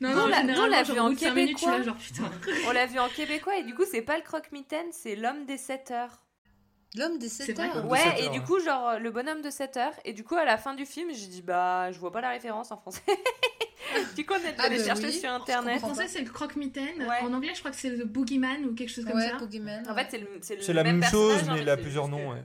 non, 0.00 0.14
non, 0.14 0.54
on 0.64 0.66
l'a 0.66 0.82
vu 0.82 0.98
en 0.98 1.14
québécois. 1.14 1.78
on 2.66 2.72
l'a 2.72 2.86
vu 2.86 2.98
en 2.98 3.08
québécois 3.08 3.56
et 3.56 3.64
du 3.64 3.74
coup, 3.74 3.84
c'est 3.90 4.02
pas 4.02 4.18
le 4.18 4.22
croque-mitaine, 4.22 4.86
c'est 4.92 5.16
l'homme 5.16 5.46
des 5.46 5.56
7 5.56 5.90
heures. 5.90 6.26
L'homme 6.96 7.18
des 7.18 7.30
7 7.30 7.58
heures. 7.58 7.90
Ouais, 7.90 8.24
et 8.24 8.28
du 8.28 8.42
coup, 8.42 8.60
genre 8.60 8.98
le 8.98 9.10
bonhomme 9.10 9.40
de 9.40 9.50
7 9.50 9.76
heures. 9.78 9.94
Et 10.04 10.12
du 10.12 10.22
coup, 10.22 10.34
à 10.34 10.44
la 10.44 10.58
fin 10.58 10.74
du 10.74 10.84
film, 10.84 11.08
j'ai 11.14 11.28
dit, 11.28 11.42
bah, 11.42 11.90
je 11.92 11.98
vois 11.98 12.12
pas 12.12 12.20
la 12.20 12.30
référence 12.30 12.70
en 12.72 12.76
français. 12.76 13.02
du 14.16 14.26
coup, 14.26 14.34
on 14.34 14.46
est 14.46 14.60
allé 14.60 14.80
ah, 14.80 14.84
chercher 14.84 15.12
sur 15.12 15.30
internet. 15.30 15.76
En 15.76 15.86
français, 15.86 16.08
c'est 16.08 16.22
le 16.22 16.30
croque-mitaine. 16.30 17.06
En 17.22 17.32
anglais, 17.32 17.52
je 17.54 17.60
crois 17.60 17.70
que 17.70 17.76
c'est 17.76 17.90
le 17.90 18.04
boogeyman 18.04 18.64
ou 18.64 18.74
quelque 18.74 18.90
chose 18.90 19.04
comme 19.04 19.16
ouais, 19.16 19.28
ça. 19.28 19.36
Boogeyman, 19.36 19.88
en 19.88 19.94
fait, 19.94 20.06
c'est 20.10 20.18
le, 20.18 20.28
c'est 20.40 20.72
la 20.72 20.84
même, 20.84 21.02
chose, 21.04 21.42
mais 21.52 21.62
il 21.62 21.68
a 21.68 21.76
plusieurs 21.76 22.08
noms. 22.08 22.32
Ouais, 22.32 22.44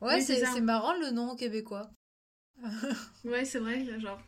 ouais 0.00 0.20
c'est 0.20 0.60
marrant 0.60 0.94
le 0.94 1.10
nom 1.10 1.36
québécois. 1.36 1.90
ouais, 3.24 3.44
c'est 3.44 3.58
vrai. 3.58 3.86
Genre, 4.00 4.20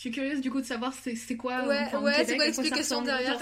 je 0.00 0.04
suis 0.08 0.12
curieuse 0.12 0.40
du 0.40 0.50
coup 0.50 0.62
de 0.62 0.66
savoir 0.66 0.94
c'est 0.94 1.36
quoi. 1.36 1.66
Ouais, 1.66 1.94
ouais 1.94 2.24
c'est 2.24 2.34
quoi 2.34 2.46
l'explication 2.46 3.02
derrière 3.02 3.38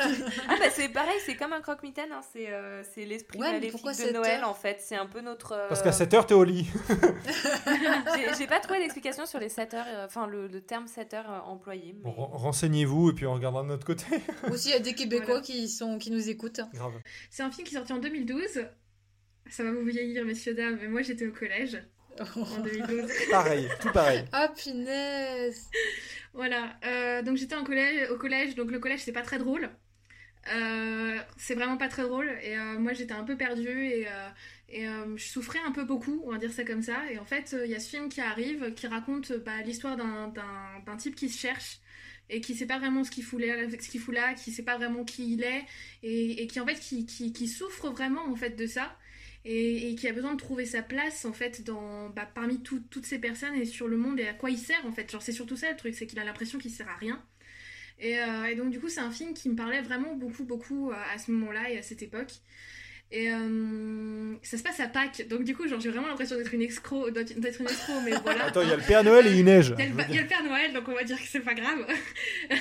Ah 0.48 0.56
bah 0.58 0.64
c'est 0.72 0.88
pareil, 0.88 1.14
c'est 1.24 1.36
comme 1.36 1.52
un 1.52 1.60
croque-mitaine, 1.60 2.10
hein, 2.10 2.20
c'est 2.32 2.46
euh, 2.48 2.82
l'esprit 2.96 3.38
maléfique 3.38 3.80
de 3.80 4.12
Noël 4.12 4.42
en 4.42 4.54
fait. 4.54 4.78
C'est 4.80 4.96
un 4.96 5.06
peu 5.06 5.20
notre. 5.20 5.52
Euh, 5.52 5.68
Parce 5.68 5.82
qu'à 5.82 5.92
7 5.92 6.14
heures 6.14 6.26
t'es 6.26 6.34
au 6.34 6.42
lit. 6.42 6.66
J'ai 8.38 8.48
pas 8.48 8.58
trouvé 8.58 8.80
d'explication 8.80 9.24
sur 9.24 9.38
les 9.38 9.48
7 9.48 9.74
heures, 9.74 9.86
euh, 9.86 10.06
enfin 10.06 10.26
le, 10.26 10.50
terme 10.60 10.88
7 10.88 11.14
heures 11.14 11.44
employé. 11.46 11.94
Mais... 12.02 12.10
Renseignez-vous 12.12 13.10
et 13.10 13.12
puis 13.12 13.26
on 13.26 13.34
regardera 13.34 13.62
de 13.62 13.68
notre 13.68 13.86
côté. 13.86 14.06
Aussi 14.50 14.70
il 14.70 14.72
y 14.72 14.74
a 14.74 14.80
des 14.80 14.94
Québécois 14.94 15.40
qui, 15.40 15.68
sont, 15.68 15.98
qui 15.98 16.10
nous 16.10 16.28
écoutent. 16.28 16.62
Grave. 16.74 16.94
C'est 17.30 17.44
un 17.44 17.52
film 17.52 17.68
qui 17.68 17.76
est 17.76 17.78
sorti 17.78 17.92
en 17.92 17.98
2012. 17.98 18.66
Ça 19.48 19.62
va 19.62 19.70
vous 19.70 19.84
vieillir, 19.84 20.24
messieurs, 20.24 20.54
dames, 20.54 20.76
mais 20.80 20.88
moi 20.88 21.02
j'étais 21.02 21.28
au 21.28 21.32
collège. 21.32 21.80
En 22.20 22.60
2012. 22.62 23.10
pareil, 23.30 23.68
tout 23.80 23.92
pareil. 23.92 24.24
Ah, 24.32 24.48
punaise 24.56 25.68
voilà, 26.38 26.76
euh, 26.84 27.22
donc 27.22 27.36
j'étais 27.36 27.56
au 27.56 27.64
collège, 27.64 28.10
au 28.10 28.16
collège, 28.16 28.54
donc 28.54 28.70
le 28.70 28.78
collège 28.78 29.00
c'est 29.00 29.12
pas 29.12 29.22
très 29.22 29.38
drôle. 29.38 29.70
Euh, 30.54 31.18
c'est 31.36 31.54
vraiment 31.54 31.76
pas 31.76 31.88
très 31.88 32.02
drôle 32.02 32.30
et 32.42 32.56
euh, 32.56 32.78
moi 32.78 32.92
j'étais 32.92 33.12
un 33.12 33.24
peu 33.24 33.36
perdue 33.36 33.86
et, 33.86 34.06
et 34.68 34.86
je 35.16 35.24
souffrais 35.24 35.58
un 35.66 35.72
peu 35.72 35.84
beaucoup, 35.84 36.22
on 36.26 36.30
va 36.30 36.38
dire 36.38 36.52
ça 36.52 36.64
comme 36.64 36.82
ça. 36.82 37.10
Et 37.10 37.18
en 37.18 37.24
fait, 37.24 37.56
il 37.64 37.70
y 37.70 37.74
a 37.74 37.80
ce 37.80 37.88
film 37.88 38.08
qui 38.08 38.20
arrive 38.20 38.72
qui 38.74 38.86
raconte 38.86 39.32
bah, 39.32 39.62
l'histoire 39.64 39.96
d'un 39.96 40.96
type 40.96 41.16
qui 41.16 41.28
se 41.28 41.40
cherche 41.40 41.80
et 42.30 42.40
qui 42.40 42.54
sait 42.54 42.66
pas 42.66 42.78
vraiment 42.78 43.02
ce 43.02 43.10
qu'il 43.10 43.24
fout 43.24 43.40
là, 43.40 43.68
ce 43.68 43.88
qu'il 43.88 44.00
fout 44.00 44.14
là, 44.14 44.34
qui 44.34 44.52
sait 44.52 44.62
pas 44.62 44.76
vraiment 44.76 45.04
qui 45.04 45.32
il 45.32 45.42
est 45.42 45.64
et, 46.02 46.42
et 46.42 46.46
qui 46.46 46.60
en 46.60 46.66
fait 46.66 46.78
qui, 46.78 47.06
qui, 47.06 47.32
qui, 47.32 47.48
souffre 47.48 47.88
vraiment 47.88 48.30
en 48.30 48.36
fait 48.36 48.50
de 48.50 48.66
ça 48.66 48.96
et, 49.44 49.94
qui 49.94 50.08
a 50.08 50.12
besoin 50.12 50.34
de 50.34 50.38
trouver 50.38 50.64
sa 50.66 50.82
place 50.82 51.24
en 51.24 51.32
fait 51.32 51.64
dans 51.64 52.10
bah, 52.10 52.28
parmi 52.34 52.60
toutes 52.62 53.06
ces 53.06 53.18
personnes 53.18 53.54
et 53.54 53.64
sur 53.64 53.88
le 53.88 53.96
monde 53.96 54.20
et 54.20 54.28
à 54.28 54.34
quoi 54.34 54.50
il 54.50 54.58
sert 54.58 54.84
en 54.86 54.92
fait. 54.92 55.10
Genre 55.10 55.22
c'est 55.22 55.32
surtout 55.32 55.56
ça 55.56 55.70
le 55.70 55.76
truc, 55.76 55.94
c'est 55.94 56.06
qu'il 56.06 56.18
a 56.18 56.24
l'impression 56.24 56.58
qu'il 56.58 56.70
sert 56.70 56.88
à 56.88 56.96
rien. 56.96 57.22
Et, 58.00 58.16
et, 58.50 58.54
donc 58.54 58.70
du 58.70 58.78
coup 58.78 58.88
c'est 58.88 59.00
un 59.00 59.10
film 59.10 59.34
qui 59.34 59.48
me 59.48 59.56
parlait 59.56 59.82
vraiment 59.82 60.14
beaucoup 60.14 60.44
beaucoup 60.44 60.92
à 60.92 61.18
ce 61.18 61.32
moment-là 61.32 61.70
et 61.70 61.78
à 61.78 61.82
cette 61.82 62.02
époque. 62.02 62.32
Et 63.10 63.32
euh, 63.32 64.34
ça 64.42 64.58
se 64.58 64.62
passe 64.62 64.80
à 64.80 64.86
Pâques, 64.86 65.26
donc 65.28 65.42
du 65.44 65.56
coup, 65.56 65.66
genre, 65.66 65.80
j'ai 65.80 65.88
vraiment 65.88 66.08
l'impression 66.08 66.36
d'être 66.36 66.52
une 66.52 66.60
escroc, 66.60 67.10
d'être 67.10 67.34
une 67.36 67.44
escroc, 67.44 68.00
mais 68.04 68.10
voilà. 68.22 68.46
Attends, 68.46 68.60
il 68.60 68.68
y 68.68 68.72
a 68.72 68.76
le 68.76 68.82
Père 68.82 69.02
Noël 69.02 69.26
et 69.26 69.32
il 69.32 69.44
neige. 69.44 69.74
Il 69.78 69.84
y, 70.14 70.18
a 70.18 70.22
le 70.22 70.28
Père 70.28 70.44
Noël, 70.44 70.74
donc 70.74 70.88
on 70.88 70.94
va 70.94 71.04
dire 71.04 71.16
que 71.16 71.26
c'est 71.26 71.40
pas 71.40 71.54
grave. 71.54 71.86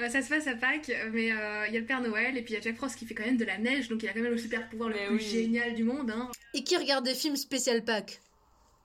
Euh, 0.00 0.08
ça 0.08 0.22
se 0.22 0.28
passe 0.28 0.48
à 0.48 0.56
Pâques, 0.56 0.90
mais 1.12 1.30
euh, 1.30 1.68
il 1.68 1.74
y 1.74 1.76
a 1.76 1.80
le 1.80 1.86
Père 1.86 2.00
Noël 2.00 2.36
et 2.36 2.42
puis 2.42 2.54
il 2.54 2.56
y 2.56 2.58
a 2.58 2.60
Jack 2.60 2.74
Frost 2.74 2.98
qui 2.98 3.06
fait 3.06 3.14
quand 3.14 3.24
même 3.24 3.36
de 3.36 3.44
la 3.44 3.58
neige, 3.58 3.86
donc 3.86 4.02
il 4.02 4.08
a 4.08 4.12
quand 4.12 4.22
même 4.22 4.32
le 4.32 4.38
super 4.38 4.68
pouvoir 4.68 4.88
le 4.88 4.96
plus 5.06 5.20
génial 5.20 5.72
du 5.72 5.84
monde. 5.84 6.10
Hein. 6.10 6.32
Et 6.52 6.64
qui 6.64 6.76
regarde 6.76 7.04
des 7.04 7.14
films 7.14 7.36
spécial 7.36 7.84
Pâques? 7.84 8.20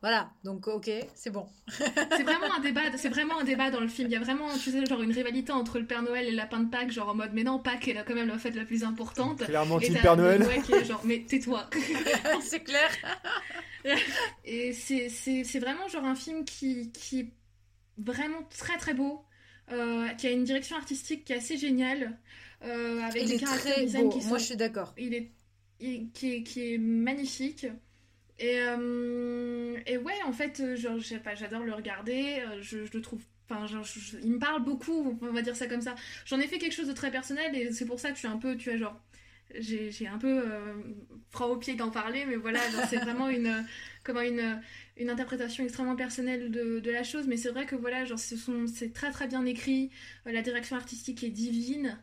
Voilà, 0.01 0.31
donc 0.45 0.65
ok, 0.67 0.89
c'est 1.13 1.29
bon. 1.29 1.45
c'est 1.67 2.23
vraiment 2.23 2.53
un 2.55 2.61
débat, 2.61 2.81
c'est 2.95 3.09
vraiment 3.09 3.39
un 3.39 3.43
débat 3.43 3.69
dans 3.69 3.81
le 3.81 3.89
film. 3.89 4.07
Il 4.07 4.13
y 4.13 4.15
a 4.15 4.19
vraiment, 4.19 4.47
tu 4.57 4.71
sais, 4.71 4.85
genre 4.85 5.01
une 5.01 5.11
rivalité 5.11 5.51
entre 5.51 5.77
le 5.77 5.85
Père 5.85 6.01
Noël 6.03 6.25
et 6.25 6.31
le 6.31 6.37
lapin 6.37 6.61
de 6.61 6.69
Pâques, 6.69 6.91
genre 6.91 7.09
en 7.09 7.15
mode, 7.15 7.31
mais 7.33 7.43
non, 7.43 7.59
Pâques 7.59 7.89
est 7.89 7.93
là 7.93 8.03
quand 8.03 8.15
même 8.15 8.29
la 8.29 8.37
fête 8.37 8.55
la 8.55 8.63
plus 8.63 8.85
importante. 8.85 9.43
Clairement, 9.43 9.77
le 9.77 10.01
Père 10.01 10.15
Noël. 10.15 10.47
qui 10.63 10.73
est 10.73 10.85
genre, 10.85 11.01
mais 11.03 11.25
tais-toi. 11.27 11.69
c'est 12.41 12.63
clair. 12.63 12.89
et 14.45 14.71
c'est 14.71 15.59
vraiment 15.59 15.87
genre 15.89 16.05
un 16.05 16.15
film 16.15 16.45
qui, 16.45 16.91
qui 16.93 17.19
est 17.19 17.33
vraiment 17.97 18.43
très 18.57 18.77
très 18.77 18.93
beau, 18.93 19.25
euh, 19.73 20.07
qui 20.09 20.27
a 20.27 20.31
une 20.31 20.45
direction 20.45 20.77
artistique 20.77 21.25
qui 21.25 21.33
est 21.33 21.37
assez 21.37 21.57
géniale, 21.57 22.17
euh, 22.63 23.01
avec 23.01 23.25
des 23.25 23.37
caractères 23.37 23.75
qui 24.09 24.21
sont. 24.21 24.29
Moi, 24.29 24.37
je 24.37 24.45
suis 24.45 24.55
d'accord. 24.55 24.93
Il 24.97 25.13
est, 25.13 25.31
qui 25.79 26.35
est, 26.35 26.43
qui 26.43 26.73
est 26.73 26.77
magnifique. 26.77 27.67
Et, 28.39 28.57
euh, 28.57 29.77
et 29.85 29.97
ouais, 29.97 30.13
en 30.25 30.31
fait, 30.31 30.61
euh, 30.61 30.75
genre, 30.75 30.97
je 30.97 31.03
sais 31.03 31.19
pas, 31.19 31.35
j'adore 31.35 31.63
le 31.63 31.73
regarder. 31.73 32.41
Euh, 32.47 32.61
je, 32.61 32.85
je 32.85 32.93
le 32.93 33.01
trouve. 33.01 33.21
Enfin, 33.49 33.67
genre, 33.67 33.85
il 34.23 34.31
me 34.31 34.39
parle 34.39 34.63
beaucoup, 34.63 35.17
on 35.21 35.31
va 35.33 35.41
dire 35.41 35.55
ça 35.55 35.67
comme 35.67 35.81
ça. 35.81 35.95
J'en 36.25 36.39
ai 36.39 36.47
fait 36.47 36.57
quelque 36.57 36.75
chose 36.75 36.87
de 36.87 36.93
très 36.93 37.11
personnel 37.11 37.55
et 37.55 37.71
c'est 37.71 37.85
pour 37.85 37.99
ça 37.99 38.09
que 38.09 38.15
je 38.15 38.19
suis 38.19 38.27
un 38.27 38.37
peu, 38.37 38.55
tu 38.55 38.69
vois, 38.69 38.77
genre. 38.77 38.99
J'ai 39.59 40.07
un 40.07 40.19
peu 40.19 40.43
froid 41.31 41.47
au 41.47 41.57
pied 41.57 41.73
d'en 41.73 41.89
parler, 41.89 42.23
mais 42.27 42.35
voilà, 42.35 42.59
c'est 42.87 42.97
vraiment 42.97 43.29
une, 43.29 43.65
comment 44.03 44.21
une, 44.21 44.61
une 44.95 45.09
interprétation 45.09 45.63
extrêmement 45.63 45.95
personnelle 45.95 46.51
de, 46.51 46.79
de 46.79 46.91
la 46.91 47.01
chose. 47.01 47.25
Mais 47.25 47.35
c'est 47.35 47.49
vrai 47.49 47.65
que 47.65 47.75
voilà, 47.75 48.05
genre, 48.05 48.19
c'est 48.19 48.93
très 48.93 49.09
très 49.09 49.25
bien 49.25 49.43
écrit, 49.47 49.89
la 50.27 50.43
direction 50.43 50.75
artistique 50.75 51.23
est 51.23 51.31
divine. 51.31 51.97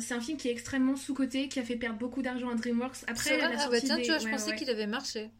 c'est 0.00 0.12
un 0.12 0.20
film 0.20 0.36
qui 0.36 0.48
est 0.48 0.52
extrêmement 0.52 0.96
sous-coté, 0.96 1.48
qui 1.48 1.60
a 1.60 1.62
fait 1.62 1.76
perdre 1.76 1.98
beaucoup 1.98 2.20
d'argent 2.20 2.50
à 2.50 2.54
DreamWorks. 2.56 3.04
Après, 3.06 3.38
la 3.38 3.52
ah 3.58 3.68
bah 3.70 3.80
tiens, 3.80 3.96
tu 3.96 4.08
vois, 4.08 4.18
je 4.18 4.28
pensais 4.28 4.54
qu'il 4.54 4.68
avait 4.68 4.86
marché 4.86 5.30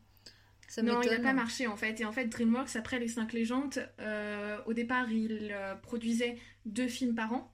non, 0.81 1.03
il 1.03 1.11
n'a 1.11 1.21
pas 1.21 1.33
marché 1.33 1.67
en 1.67 1.77
fait. 1.77 2.01
Et 2.01 2.05
en 2.05 2.13
fait, 2.13 2.27
DreamWorks, 2.27 2.77
après 2.77 2.99
Les 2.99 3.09
5 3.09 3.33
légendes, 3.33 3.89
euh, 4.01 4.59
au 4.67 4.73
départ, 4.73 5.11
il 5.11 5.51
euh, 5.53 5.75
produisait 5.75 6.37
deux 6.65 6.89
films 6.89 7.15
par 7.15 7.33
an. 7.33 7.53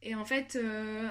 Et 0.00 0.14
en 0.14 0.24
fait, 0.24 0.56
euh, 0.56 1.08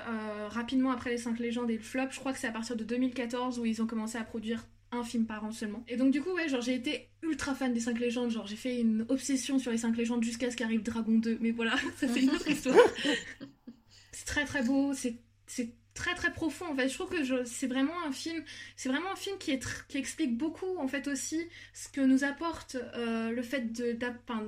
rapidement 0.47 0.91
après 0.91 1.09
Les 1.09 1.17
5 1.17 1.39
légendes 1.39 1.69
et 1.69 1.77
le 1.77 1.83
flop, 1.83 2.09
je 2.11 2.19
crois 2.19 2.31
que 2.31 2.39
c'est 2.39 2.47
à 2.47 2.51
partir 2.51 2.77
de 2.77 2.85
2014 2.85 3.59
où 3.59 3.65
ils 3.65 3.81
ont 3.81 3.87
commencé 3.87 4.17
à 4.17 4.23
produire 4.23 4.65
un 4.93 5.03
film 5.03 5.25
par 5.25 5.43
an 5.43 5.51
seulement. 5.51 5.83
Et 5.89 5.97
donc 5.97 6.11
du 6.11 6.21
coup, 6.21 6.31
ouais, 6.31 6.47
genre 6.47 6.61
j'ai 6.61 6.75
été 6.75 7.09
ultra 7.21 7.53
fan 7.53 7.73
des 7.73 7.81
5 7.81 7.99
légendes, 7.99 8.31
genre 8.31 8.47
j'ai 8.47 8.55
fait 8.55 8.79
une 8.79 9.05
obsession 9.09 9.59
sur 9.59 9.71
les 9.71 9.77
5 9.77 9.97
légendes 9.97 10.23
jusqu'à 10.23 10.49
ce 10.49 10.55
qu'arrive 10.55 10.83
Dragon 10.83 11.17
2. 11.17 11.39
Mais 11.41 11.51
voilà, 11.51 11.75
ça 11.97 12.07
c'est 12.07 12.21
une 12.21 12.29
autre 12.29 12.47
histoire. 12.49 12.77
c'est 14.13 14.25
très 14.25 14.45
très 14.45 14.63
beau, 14.63 14.93
c'est 14.93 15.17
très 15.97 16.15
très 16.15 16.31
profond 16.31 16.65
en 16.71 16.75
fait. 16.75 16.87
Je 16.87 16.93
trouve 16.93 17.09
que 17.09 17.43
c'est 17.45 17.67
vraiment 17.67 17.93
un 18.05 18.11
film 18.11 18.43
c'est 18.75 18.89
vraiment 18.89 19.11
un 19.11 19.15
film 19.15 19.37
qui, 19.37 19.51
est 19.51 19.63
qui 19.87 19.97
explique 19.97 20.37
beaucoup 20.37 20.77
en 20.77 20.87
fait 20.87 21.07
aussi 21.07 21.47
ce 21.73 21.89
que 21.89 22.01
nous 22.01 22.23
apporte 22.23 22.77
euh, 22.95 23.31
le 23.31 23.41
fait 23.41 23.73
de 23.73 23.97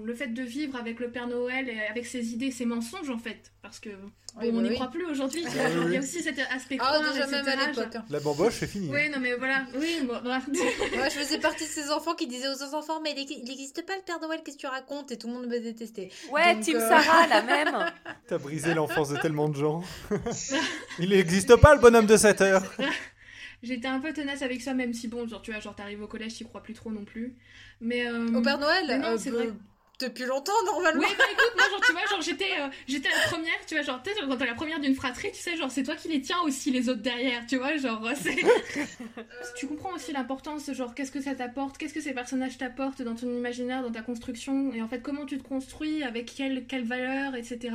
le 0.05 0.13
fait 0.13 0.27
de 0.27 0.43
vivre 0.43 0.77
avec 0.77 0.99
le 0.99 1.09
Père 1.09 1.27
Noël 1.27 1.67
et 1.67 1.81
avec 1.81 2.05
ses 2.05 2.33
idées 2.33 2.51
ses 2.51 2.65
mensonges 2.65 3.09
en 3.09 3.17
fait. 3.17 3.51
Parce 3.61 3.79
que 3.79 3.89
on 4.37 4.39
bah 4.39 4.61
n'y 4.61 4.75
croit 4.75 4.87
plus 4.89 5.05
aujourd'hui. 5.05 5.43
Il 5.85 5.93
y 5.93 5.97
a 5.97 5.99
aussi 5.99 6.21
cet 6.21 6.39
aspect 6.39 6.77
ah, 6.79 6.99
déjà 7.11 7.27
même 7.27 7.47
à 7.47 7.67
l'époque 7.67 7.95
hein. 7.95 8.05
la 8.09 8.19
bamboche 8.19 8.57
c'est 8.59 8.67
fini 8.67 8.89
oui 8.91 9.09
non 9.09 9.19
mais 9.19 9.33
voilà. 9.35 9.65
Oui 9.79 10.01
moi, 10.05 10.21
je 11.09 11.19
faisais 11.19 11.39
partie 11.39 11.63
de 11.65 11.69
ces 11.69 11.89
enfants 11.89 12.13
qui 12.13 12.27
disaient 12.27 12.47
aux 12.47 12.63
autres 12.63 12.75
enfants 12.75 13.01
mais 13.01 13.15
il 13.17 13.43
n'existe 13.43 13.85
pas 13.85 13.95
le 13.95 14.01
Père 14.03 14.19
Noël 14.21 14.41
qu'est-ce 14.43 14.57
que 14.57 14.61
tu 14.61 14.67
racontes? 14.67 15.11
Et 15.11 15.17
tout 15.17 15.27
le 15.27 15.33
monde 15.33 15.47
me 15.47 15.59
détestait. 15.59 16.09
Ouais 16.31 16.59
Team 16.59 16.77
euh, 16.77 16.87
Sarah 16.87 17.27
la 17.27 17.41
même. 17.41 17.91
T'as 18.27 18.37
brisé 18.37 18.73
l'enfance 18.73 19.09
de 19.09 19.17
tellement 19.17 19.49
de 19.49 19.55
gens. 19.55 19.81
Il 20.99 21.13
n'existe 21.39 21.61
pas 21.61 21.75
le 21.75 21.81
bonhomme 21.81 22.05
de 22.05 22.17
7 22.17 22.41
heures 22.41 22.63
J'étais 23.63 23.87
un 23.87 23.99
peu 23.99 24.13
tenace 24.13 24.41
avec 24.41 24.61
ça, 24.61 24.73
même 24.73 24.93
si 24.93 25.09
bon, 25.09 25.27
genre 25.27 25.41
tu 25.41 25.51
vois, 25.51 25.59
genre 25.59 25.75
t'arrives 25.75 26.01
au 26.01 26.07
collège, 26.07 26.35
t'y 26.35 26.45
crois 26.45 26.63
plus 26.63 26.73
trop 26.73 26.91
non 26.91 27.03
plus. 27.03 27.35
Mais 27.81 28.07
euh, 28.07 28.33
au 28.33 28.41
Père 28.41 28.57
Noël, 28.57 29.01
non, 29.01 29.17
c'est 29.17 29.31
vrai 29.31 29.49
depuis 29.99 30.25
longtemps 30.25 30.53
normalement. 30.65 31.01
Oui, 31.01 31.13
bah 31.17 31.25
écoute, 31.31 31.51
moi, 31.55 31.65
genre, 31.69 31.81
tu 31.81 31.91
vois, 31.91 32.05
genre, 32.09 32.21
j'étais, 32.21 32.51
euh, 32.59 32.67
j'étais 32.87 33.09
la 33.09 33.29
première, 33.29 33.65
tu 33.67 33.75
vois, 33.75 33.83
genre, 33.83 34.01
peut-être 34.01 34.27
quand 34.27 34.37
t'es 34.37 34.45
la 34.45 34.53
première 34.53 34.79
d'une 34.79 34.95
fratrie, 34.95 35.31
tu 35.31 35.39
sais, 35.39 35.57
genre, 35.57 35.69
c'est 35.69 35.83
toi 35.83 35.95
qui 35.95 36.07
les 36.07 36.21
tiens 36.21 36.39
aussi, 36.45 36.71
les 36.71 36.89
autres 36.89 37.01
derrière, 37.01 37.45
tu 37.45 37.57
vois, 37.57 37.75
genre, 37.77 38.09
c'est. 38.15 38.37
tu 39.57 39.67
comprends 39.67 39.93
aussi 39.93 40.13
l'importance, 40.13 40.71
genre, 40.71 40.95
qu'est-ce 40.95 41.11
que 41.11 41.21
ça 41.21 41.35
t'apporte, 41.35 41.77
qu'est-ce 41.77 41.93
que 41.93 42.01
ces 42.01 42.13
personnages 42.13 42.57
t'apportent 42.57 43.01
dans 43.01 43.15
ton 43.15 43.29
imaginaire, 43.29 43.83
dans 43.83 43.91
ta 43.91 44.01
construction, 44.01 44.73
et 44.73 44.81
en 44.81 44.87
fait, 44.87 45.01
comment 45.01 45.25
tu 45.25 45.37
te 45.37 45.47
construis, 45.47 46.03
avec 46.03 46.33
quelle, 46.33 46.65
quelle 46.65 46.85
valeur, 46.85 47.35
etc. 47.35 47.73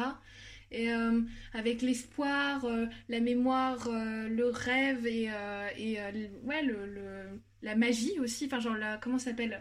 Et 0.74 0.92
euh, 0.92 1.20
avec 1.52 1.82
l'espoir, 1.82 2.64
euh, 2.64 2.86
la 3.08 3.20
mémoire, 3.20 3.88
le 3.90 4.50
rêve 4.50 5.06
et, 5.06 5.30
et 5.78 5.98
ouais, 6.42 6.62
le, 6.62 6.86
le, 6.86 7.40
la 7.62 7.76
magie 7.76 8.18
aussi, 8.20 8.46
enfin, 8.46 8.60
genre, 8.60 8.76
la, 8.76 8.96
comment 8.96 9.18
ça 9.18 9.30
s'appelle 9.30 9.60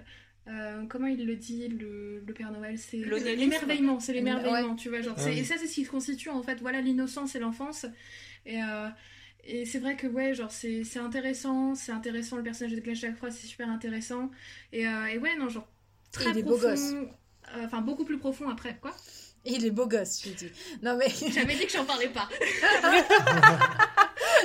euh, 0.50 0.84
comment 0.90 1.08
il 1.08 1.26
le 1.26 1.38
dit 1.38 1.70
le, 1.70 2.20
le 2.20 2.34
Père 2.34 2.52
Noël 2.52 2.78
c'est 2.78 2.98
l'émerveillement 2.98 4.02
c'est 4.02 4.12
l'émerveillement 4.12 4.76
tu 4.76 4.90
vois 4.90 5.00
genre 5.00 5.16
ah 5.18 5.32
et 5.32 5.46
ça 5.46 5.56
c'est 5.58 5.68
ce 5.68 5.76
qui 5.76 5.86
constitue 5.86 6.30
en 6.30 6.44
fait 6.44 6.60
voilà 6.60 6.82
l'innocence 6.82 7.36
et 7.36 7.40
l'enfance. 7.40 7.86
Et, 8.46 8.62
euh, 8.62 8.90
et 9.46 9.64
c'est 9.66 9.80
vrai 9.80 9.96
que 9.96 10.06
ouais 10.06 10.34
genre 10.34 10.52
c'est 10.52 10.98
intéressant 10.98 11.76
c'est 11.76 11.94
intéressant 11.94 12.36
le 12.36 12.44
personnage 12.44 12.76
de 12.76 12.82
Clash 12.82 13.00
chaque 13.00 13.16
fois 13.16 13.32
c'est 13.32 13.48
super 13.48 13.70
intéressant. 13.70 14.32
Et, 14.74 14.86
euh, 14.86 15.06
et, 15.06 15.18
ouais 15.18 15.38
non 15.38 15.48
genre 15.48 15.68
très 16.12 16.34
profond 16.44 17.10
enfin 17.56 17.80
beaucoup 17.80 18.04
plus 18.04 18.18
profond 18.18 18.50
après 18.50 18.78
quoi 18.82 18.94
il 19.46 19.66
est 19.66 19.72
beau 19.72 19.88
gosse, 19.88 20.22
je 20.24 20.30
dis. 20.30 20.52
Non 20.82 20.96
mais. 20.96 21.10
J'avais 21.34 21.56
dit 21.56 21.66
que 21.66 21.72
j'en 21.72 21.86
parlais 21.86 22.10
pas. 22.10 22.30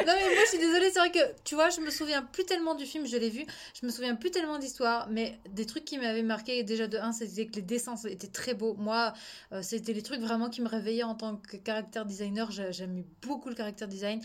non 0.06 0.12
mais 0.12 0.34
moi 0.34 0.42
je 0.44 0.48
suis 0.48 0.58
désolée, 0.58 0.90
c'est 0.90 0.98
vrai 0.98 1.10
que 1.10 1.18
tu 1.44 1.54
vois, 1.54 1.70
je 1.70 1.80
me 1.80 1.90
souviens 1.90 2.22
plus 2.22 2.44
tellement 2.44 2.74
du 2.74 2.84
film, 2.84 3.06
je 3.06 3.16
l'ai 3.16 3.30
vu, 3.30 3.44
je 3.80 3.86
me 3.86 3.90
souviens 3.90 4.16
plus 4.16 4.30
tellement 4.30 4.58
d'histoire, 4.58 5.08
mais 5.10 5.38
des 5.50 5.66
trucs 5.66 5.84
qui 5.84 5.98
m'avaient 5.98 6.22
marqué 6.22 6.62
déjà 6.64 6.86
de 6.86 6.98
un, 6.98 7.12
c'était 7.12 7.46
que 7.46 7.56
les 7.56 7.62
dessins 7.62 7.94
étaient 8.08 8.26
très 8.26 8.54
beaux. 8.54 8.74
Moi, 8.74 9.12
euh, 9.52 9.62
c'était 9.62 9.92
les 9.92 10.02
trucs 10.02 10.20
vraiment 10.20 10.48
qui 10.50 10.62
me 10.62 10.68
réveillaient 10.68 11.04
en 11.04 11.14
tant 11.14 11.36
que 11.36 11.56
caractère 11.56 12.04
designer. 12.04 12.50
J'aime 12.50 13.04
beaucoup 13.22 13.48
le 13.48 13.54
caractère 13.54 13.88
design. 13.88 14.20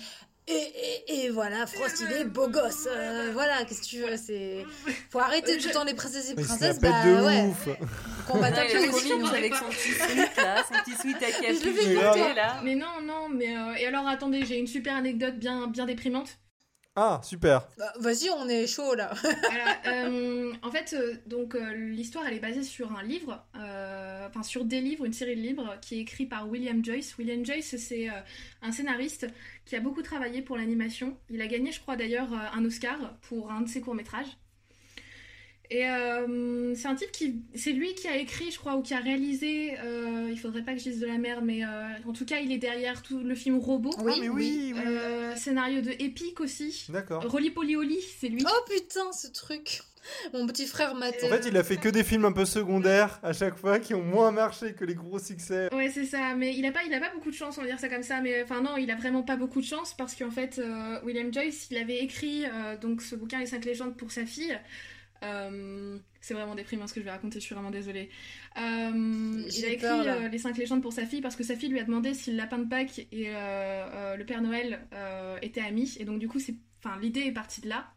Et, 0.45 1.03
et, 1.07 1.29
voilà, 1.29 1.65
Frost, 1.65 2.03
il 2.05 2.17
est 2.17 2.25
beau 2.25 2.49
gosse. 2.49 2.87
Euh, 2.89 3.31
voilà, 3.33 3.63
qu'est-ce 3.63 3.81
que 3.81 3.85
tu 3.85 3.99
veux 3.99 4.17
C'est 4.17 4.65
faut 5.09 5.19
arrêter 5.19 5.57
tout 5.57 5.67
le 5.67 5.73
temps 5.73 5.85
les 5.85 5.93
princesses 5.93 6.31
et 6.31 6.35
princesses. 6.35 6.79
Bah 6.79 7.05
de 7.05 7.23
ouais. 7.23 7.41
Ouf. 7.43 7.69
Combattre 8.27 8.57
ouais, 8.57 8.75
avec 9.35 9.55
son 9.55 9.65
petit 9.69 9.93
sweat 9.93 10.35
là, 10.37 10.63
son 10.67 10.73
petit 10.83 10.97
sweat 10.97 11.23
à 11.23 11.31
capuche 11.31 12.35
là. 12.35 12.61
Mais 12.63 12.75
non, 12.75 13.01
non, 13.01 13.29
mais 13.29 13.55
euh, 13.55 13.75
et 13.77 13.87
alors 13.87 14.05
attendez, 14.05 14.45
j'ai 14.45 14.57
une 14.57 14.67
super 14.67 14.95
anecdote 14.95 15.35
bien 15.35 15.67
bien 15.67 15.85
déprimante. 15.85 16.37
Ah, 16.95 17.19
super. 17.23 17.67
Bah, 17.77 17.91
vas-y, 17.99 18.29
on 18.29 18.47
est 18.47 18.67
chaud 18.67 18.93
là. 18.95 19.13
Euh, 19.85 20.53
en 20.61 20.71
fait, 20.71 20.93
euh, 20.93 21.15
donc 21.27 21.55
euh, 21.55 21.73
l'histoire 21.73 22.25
elle 22.25 22.35
est 22.35 22.39
basée 22.39 22.63
sur 22.63 22.95
un 22.95 23.03
livre, 23.03 23.43
enfin 23.53 24.43
sur 24.43 24.63
des 24.63 24.81
livres, 24.81 25.05
une 25.05 25.13
série 25.13 25.35
de 25.35 25.41
livres 25.41 25.77
qui 25.81 25.95
est 25.95 26.01
écrit 26.01 26.25
par 26.25 26.47
William 26.49 26.83
Joyce. 26.83 27.17
William 27.17 27.45
Joyce, 27.45 27.75
c'est 27.77 28.07
un 28.61 28.71
scénariste 28.71 29.27
qui 29.65 29.75
a 29.75 29.79
beaucoup 29.79 30.01
travaillé 30.01 30.41
pour 30.41 30.57
l'animation. 30.57 31.17
Il 31.29 31.41
a 31.41 31.47
gagné, 31.47 31.71
je 31.71 31.81
crois 31.81 31.95
d'ailleurs, 31.95 32.33
un 32.33 32.63
Oscar 32.65 33.15
pour 33.21 33.51
un 33.51 33.61
de 33.61 33.67
ses 33.67 33.81
courts 33.81 33.95
métrages. 33.95 34.37
Et 35.70 35.89
euh, 35.89 36.76
c'est 36.76 36.88
un 36.88 36.95
type 36.95 37.11
qui. 37.11 37.41
C'est 37.55 37.72
lui 37.72 37.95
qui 37.95 38.07
a 38.07 38.18
écrit, 38.18 38.51
je 38.51 38.59
crois, 38.59 38.76
ou 38.76 38.82
qui 38.82 38.93
a 38.93 38.99
réalisé. 38.99 39.78
Euh, 39.84 40.28
il 40.30 40.38
faudrait 40.38 40.61
pas 40.61 40.74
que 40.74 40.80
je 40.80 40.84
dise 40.84 40.99
de 40.99 41.07
la 41.07 41.18
merde, 41.18 41.43
mais 41.43 41.64
euh, 41.64 41.68
en 42.05 42.14
tout 42.14 42.26
cas, 42.26 42.39
il 42.39 42.51
est 42.51 42.57
derrière 42.57 43.01
tout 43.01 43.20
le 43.20 43.34
film 43.34 43.57
Robot. 43.57 43.91
Oui, 43.99 44.14
ah, 44.16 44.32
oui, 44.34 44.74
oui. 44.76 45.38
scénario 45.38 45.82
de 45.82 45.91
Epic 45.91 46.39
aussi. 46.41 46.86
D'accord. 46.89 47.24
Rolly 47.30 47.49
Polioli, 47.49 47.99
c'est 48.20 48.28
lui. 48.28 48.43
Oh 48.45 48.70
putain, 48.70 49.11
ce 49.14 49.28
truc 49.28 49.82
mon 50.34 50.45
petit 50.47 50.68
frère 50.68 50.95
maté. 50.95 51.26
En 51.26 51.30
fait, 51.30 51.47
il 51.47 51.55
a 51.55 51.64
fait 51.64 51.78
que 51.78 51.88
des 51.88 52.03
films 52.03 52.26
un 52.26 52.34
peu 52.34 52.43
secondaires 52.43 53.22
à 53.24 53.32
chaque 53.32 53.57
fois 53.57 53.80
qui 53.80 53.93
ont 53.93 54.03
moins 54.03 54.32
marché 54.32 54.74
que 54.74 54.84
les 54.84 54.95
gros 54.95 55.18
succès. 55.18 55.74
Ouais, 55.74 55.89
c'est 55.93 56.03
ça. 56.03 56.36
Mais 56.36 56.53
il 56.57 56.66
a 56.66 56.74
pas, 56.74 56.84
il 56.86 56.93
a 56.93 56.99
pas 56.99 57.09
beaucoup 57.14 57.32
de 57.32 57.36
chance, 57.36 57.57
on 57.57 57.61
va 57.61 57.68
dire 57.68 57.80
ça 57.80 57.88
comme 57.88 58.03
ça. 58.03 58.20
Mais 58.20 58.43
enfin 58.43 58.61
non, 58.61 58.76
il 58.76 58.91
a 58.91 58.95
vraiment 58.95 59.24
pas 59.24 59.38
beaucoup 59.38 59.61
de 59.61 59.66
chance 59.66 59.93
parce 59.97 60.14
qu'en 60.14 60.30
fait, 60.30 60.61
William 61.05 61.34
Joyce, 61.34 61.68
il 61.72 61.78
avait 61.78 61.99
écrit 61.99 62.43
donc 62.82 63.01
ce 63.01 63.16
bouquin 63.16 63.39
Les 63.39 63.45
cinq 63.45 63.64
légendes 63.64 63.95
pour 63.95 64.11
sa 64.11 64.26
fille. 64.26 64.59
Euh, 65.24 65.97
c'est 66.21 66.34
vraiment 66.34 66.55
déprimant 66.55 66.88
ce 66.88 66.93
que 66.93 66.99
je 66.99 67.05
vais 67.05 67.11
raconter, 67.11 67.39
je 67.39 67.45
suis 67.45 67.55
vraiment 67.55 67.71
désolée. 67.71 68.09
Euh, 68.57 69.43
il 69.55 69.65
a 69.65 69.69
écrit 69.69 70.07
euh, 70.07 70.28
Les 70.30 70.38
5 70.38 70.57
légendes 70.57 70.82
pour 70.82 70.93
sa 70.93 71.05
fille 71.05 71.21
parce 71.21 71.36
que 71.36 71.43
sa 71.43 71.55
fille 71.55 71.69
lui 71.69 71.80
a 71.80 71.84
demandé 71.84 72.13
si 72.13 72.32
le 72.32 72.38
lapin 72.38 72.57
de 72.57 72.67
Pâques 72.67 73.07
et 73.11 73.30
le 73.30 74.24
Père 74.24 74.41
Noël 74.41 74.80
étaient 75.41 75.61
amis. 75.61 75.95
Et 75.99 76.05
donc, 76.05 76.19
du 76.19 76.28
coup, 76.28 76.39
l'idée 77.01 77.21
est 77.21 77.32
partie 77.32 77.61
de 77.61 77.69
là. 77.69 77.92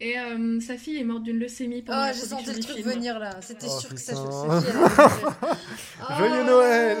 Et 0.00 0.16
euh, 0.16 0.60
sa 0.60 0.76
fille 0.76 0.96
est 0.96 1.02
morte 1.04 1.24
d'une 1.24 1.40
leucémie 1.40 1.82
pendant 1.82 1.98
Oh, 1.98 2.06
la 2.06 2.12
j'ai 2.12 2.20
production 2.20 2.38
senti 2.52 2.56
le 2.56 2.62
truc 2.64 2.76
film. 2.76 2.88
venir 2.90 3.18
là. 3.18 3.40
C'était 3.40 3.66
Oh, 3.68 3.80
sûr 3.80 3.88
que 3.90 3.96
ça 4.00 4.12
mourir. 4.14 4.62
Joyeux. 6.18 6.44
Noël 6.44 6.98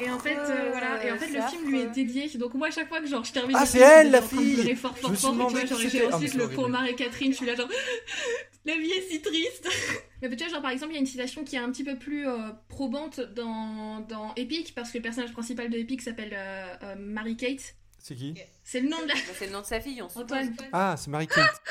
Et 0.00 0.10
en 0.10 0.18
fait, 0.18 0.36
euh, 0.36 0.68
voilà. 0.70 1.04
Et 1.06 1.10
en 1.12 1.16
fait, 1.16 1.28
le 1.28 1.40
film 1.40 1.70
lui 1.70 1.80
est 1.80 1.86
dédié. 1.86 2.28
Donc 2.36 2.52
moi, 2.54 2.68
à 2.68 2.70
chaque 2.70 2.88
fois 2.88 3.00
que 3.00 3.06
genre 3.06 3.24
je 3.24 3.32
termine, 3.32 3.56
Ah, 3.58 3.64
c'est 3.64 3.78
film, 3.78 3.90
elle, 3.90 4.06
je 4.08 4.12
la 4.12 4.22
fille 4.22 4.74
fort, 4.76 4.94
Je 4.94 5.00
fort, 5.00 5.10
me 5.10 5.16
suis 5.16 5.26
fort. 5.26 5.50
Genre, 5.66 5.78
j'ai. 5.78 6.04
Ah, 6.10 6.16
ensuite 6.16 6.34
le 6.34 6.48
pour 6.50 6.68
Marie 6.68 6.94
Catherine. 6.96 7.32
Je 7.32 7.36
suis 7.38 7.46
là 7.46 7.54
genre, 7.54 7.68
la 8.66 8.76
vie 8.76 8.90
est 8.90 9.08
si 9.10 9.22
triste. 9.22 9.66
Mais 10.22 10.28
tu 10.30 10.36
vois, 10.44 10.48
genre 10.52 10.62
par 10.62 10.70
exemple, 10.70 10.92
il 10.92 10.96
y 10.96 10.98
a 10.98 11.00
une 11.00 11.06
citation 11.06 11.44
qui 11.44 11.56
est 11.56 11.60
un 11.60 11.70
petit 11.70 11.84
peu 11.84 11.96
plus 11.96 12.28
euh, 12.28 12.50
probante 12.68 13.20
dans 13.34 14.00
dans 14.08 14.34
Epic 14.36 14.74
parce 14.74 14.90
que 14.90 14.98
le 14.98 15.02
personnage 15.02 15.32
principal 15.32 15.70
de 15.70 15.78
Epic 15.78 16.02
s'appelle 16.02 16.34
euh, 16.34 16.66
euh, 16.82 16.94
Mary 16.98 17.36
Kate. 17.36 17.74
C'est 18.06 18.16
qui 18.16 18.34
C'est 18.62 18.80
le 18.80 18.90
nom 18.90 19.00
de 19.00 19.08
la 19.08 19.14
Bah, 19.14 19.20
c'est 19.38 19.46
le 19.46 19.52
nom 19.52 19.62
de 19.62 19.66
sa 19.66 19.80
fille, 19.80 20.02
on 20.02 20.10
se 20.10 20.18
Antoine. 20.18 20.54
Ah, 20.74 20.94
c'est 20.98 21.08
Mary-Kate. 21.08 21.38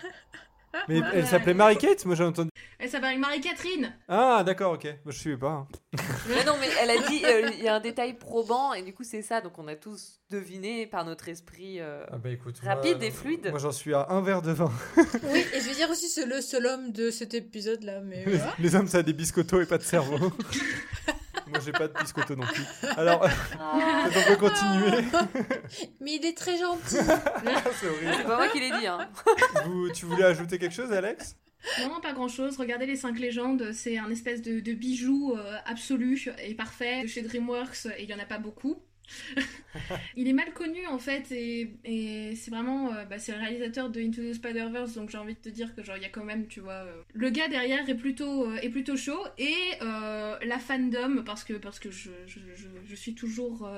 J'adore 0.00 0.10
Mais 0.88 1.00
elle 1.12 1.26
s'appelait 1.26 1.52
Mary-Kate 1.52 2.06
Moi 2.06 2.14
j'ai 2.14 2.24
entendu. 2.24 2.48
Elle 2.78 2.88
s'appelle 2.88 3.18
Marie-Catherine. 3.18 3.94
Ah, 4.08 4.42
d'accord, 4.46 4.72
ok. 4.72 4.84
Moi 5.04 5.12
je 5.12 5.18
suivais 5.18 5.36
pas. 5.36 5.48
hein. 5.50 5.68
Mais 6.28 6.42
non, 6.46 6.54
mais 6.58 6.68
elle 6.80 6.88
a 6.90 6.98
dit, 7.06 7.22
euh, 7.26 7.50
il 7.58 7.64
y 7.64 7.68
a 7.68 7.74
un 7.74 7.80
détail 7.80 8.14
probant, 8.18 8.72
et 8.72 8.80
du 8.82 8.94
coup, 8.94 9.04
c'est 9.04 9.20
ça. 9.22 9.42
Donc, 9.42 9.58
on 9.58 9.68
a 9.68 9.76
tous 9.76 10.20
deviné 10.30 10.86
par 10.86 11.04
notre 11.04 11.28
esprit. 11.28 11.80
euh, 11.80 12.04
Ah 12.10 12.16
bah 12.16 12.30
écoute. 12.30 12.58
Rapide 12.62 12.96
moi, 12.96 13.06
et 13.06 13.10
fluide. 13.10 13.48
Moi 13.50 13.58
j'en 13.58 13.72
suis 13.72 13.92
à 13.92 14.06
un 14.10 14.22
verre 14.22 14.40
de 14.40 14.52
vin. 14.52 14.72
Oui, 15.24 15.44
et 15.54 15.60
je 15.60 15.68
veux 15.68 15.74
dire 15.74 15.90
aussi, 15.90 16.08
c'est 16.08 16.24
le 16.26 16.40
seul 16.40 16.64
homme 16.66 16.92
de 16.92 17.10
cet 17.10 17.34
épisode 17.34 17.82
là. 17.82 18.00
Mais 18.00 18.24
voilà. 18.24 18.54
les 18.58 18.74
hommes 18.74 18.88
ça 18.88 18.98
a 18.98 19.02
des 19.02 19.12
biscottos 19.12 19.60
et 19.60 19.66
pas 19.66 19.76
de 19.78 19.82
cerveau. 19.82 20.32
Moi 21.48 21.60
j'ai 21.64 21.72
pas 21.72 21.88
de 21.88 21.92
biscottos 21.98 22.34
non 22.36 22.44
plus. 22.46 22.64
Alors, 22.96 23.26
Ah, 23.60 24.06
on 24.08 24.34
peut 24.34 24.36
continuer. 24.36 25.04
Mais 26.00 26.16
il 26.16 26.24
est 26.26 26.36
très 26.36 26.58
gentil. 26.58 26.82
c'est 26.96 27.02
c'est 27.80 27.88
horrible. 27.88 28.24
pas 28.26 28.36
moi 28.36 28.48
qui 28.48 28.60
l'ai 28.60 28.70
dit, 28.78 28.86
hein. 28.86 29.08
Vous- 29.64 29.90
tu 29.90 30.06
voulais 30.06 30.24
ajouter 30.24 30.58
quelque 30.58 30.74
chose, 30.74 30.92
Alex? 30.92 31.36
Non, 31.80 31.88
non, 31.94 32.00
pas 32.00 32.12
grand 32.12 32.28
chose. 32.28 32.56
Regardez 32.58 32.86
les 32.86 32.96
5 32.96 33.18
légendes, 33.18 33.72
c'est 33.72 33.98
un 33.98 34.10
espèce 34.10 34.40
de, 34.42 34.60
de 34.60 34.72
bijou 34.72 35.34
euh, 35.36 35.56
absolu 35.66 36.28
et 36.44 36.54
parfait 36.54 37.02
de 37.02 37.06
chez 37.08 37.22
DreamWorks 37.22 37.86
et 37.98 38.04
il 38.04 38.10
y 38.10 38.14
en 38.14 38.18
a 38.18 38.24
pas 38.24 38.38
beaucoup. 38.38 38.76
il 40.16 40.28
est 40.28 40.32
mal 40.32 40.52
connu 40.52 40.86
en 40.86 40.98
fait 40.98 41.30
et, 41.32 42.34
c'est 42.34 42.50
vraiment 42.50 42.92
euh, 42.92 43.04
bah, 43.04 43.18
c'est 43.18 43.32
le 43.32 43.38
réalisateur 43.38 43.90
de 43.90 44.00
Into 44.00 44.22
the 44.22 44.34
Spider-Verse 44.34 44.94
donc 44.94 45.10
j'ai 45.10 45.18
envie 45.18 45.34
de 45.34 45.40
te 45.40 45.48
dire 45.48 45.74
que 45.74 45.82
genre 45.82 45.96
il 45.96 46.02
y 46.02 46.06
a 46.06 46.10
quand 46.10 46.24
même 46.24 46.46
tu 46.46 46.60
vois 46.60 46.84
euh, 46.84 47.02
le 47.12 47.30
gars 47.30 47.48
derrière 47.48 47.88
est 47.88 47.94
plutôt 47.94 48.46
euh, 48.50 48.96
chaud 48.96 49.24
et 49.38 49.54
la 49.80 50.58
fandom 50.58 51.22
parce 51.24 51.44
que 51.44 51.54
parce 51.54 51.78
que 51.78 51.90
je, 51.90 52.10
je, 52.26 52.94
suis 52.94 53.14
toujours 53.14 53.68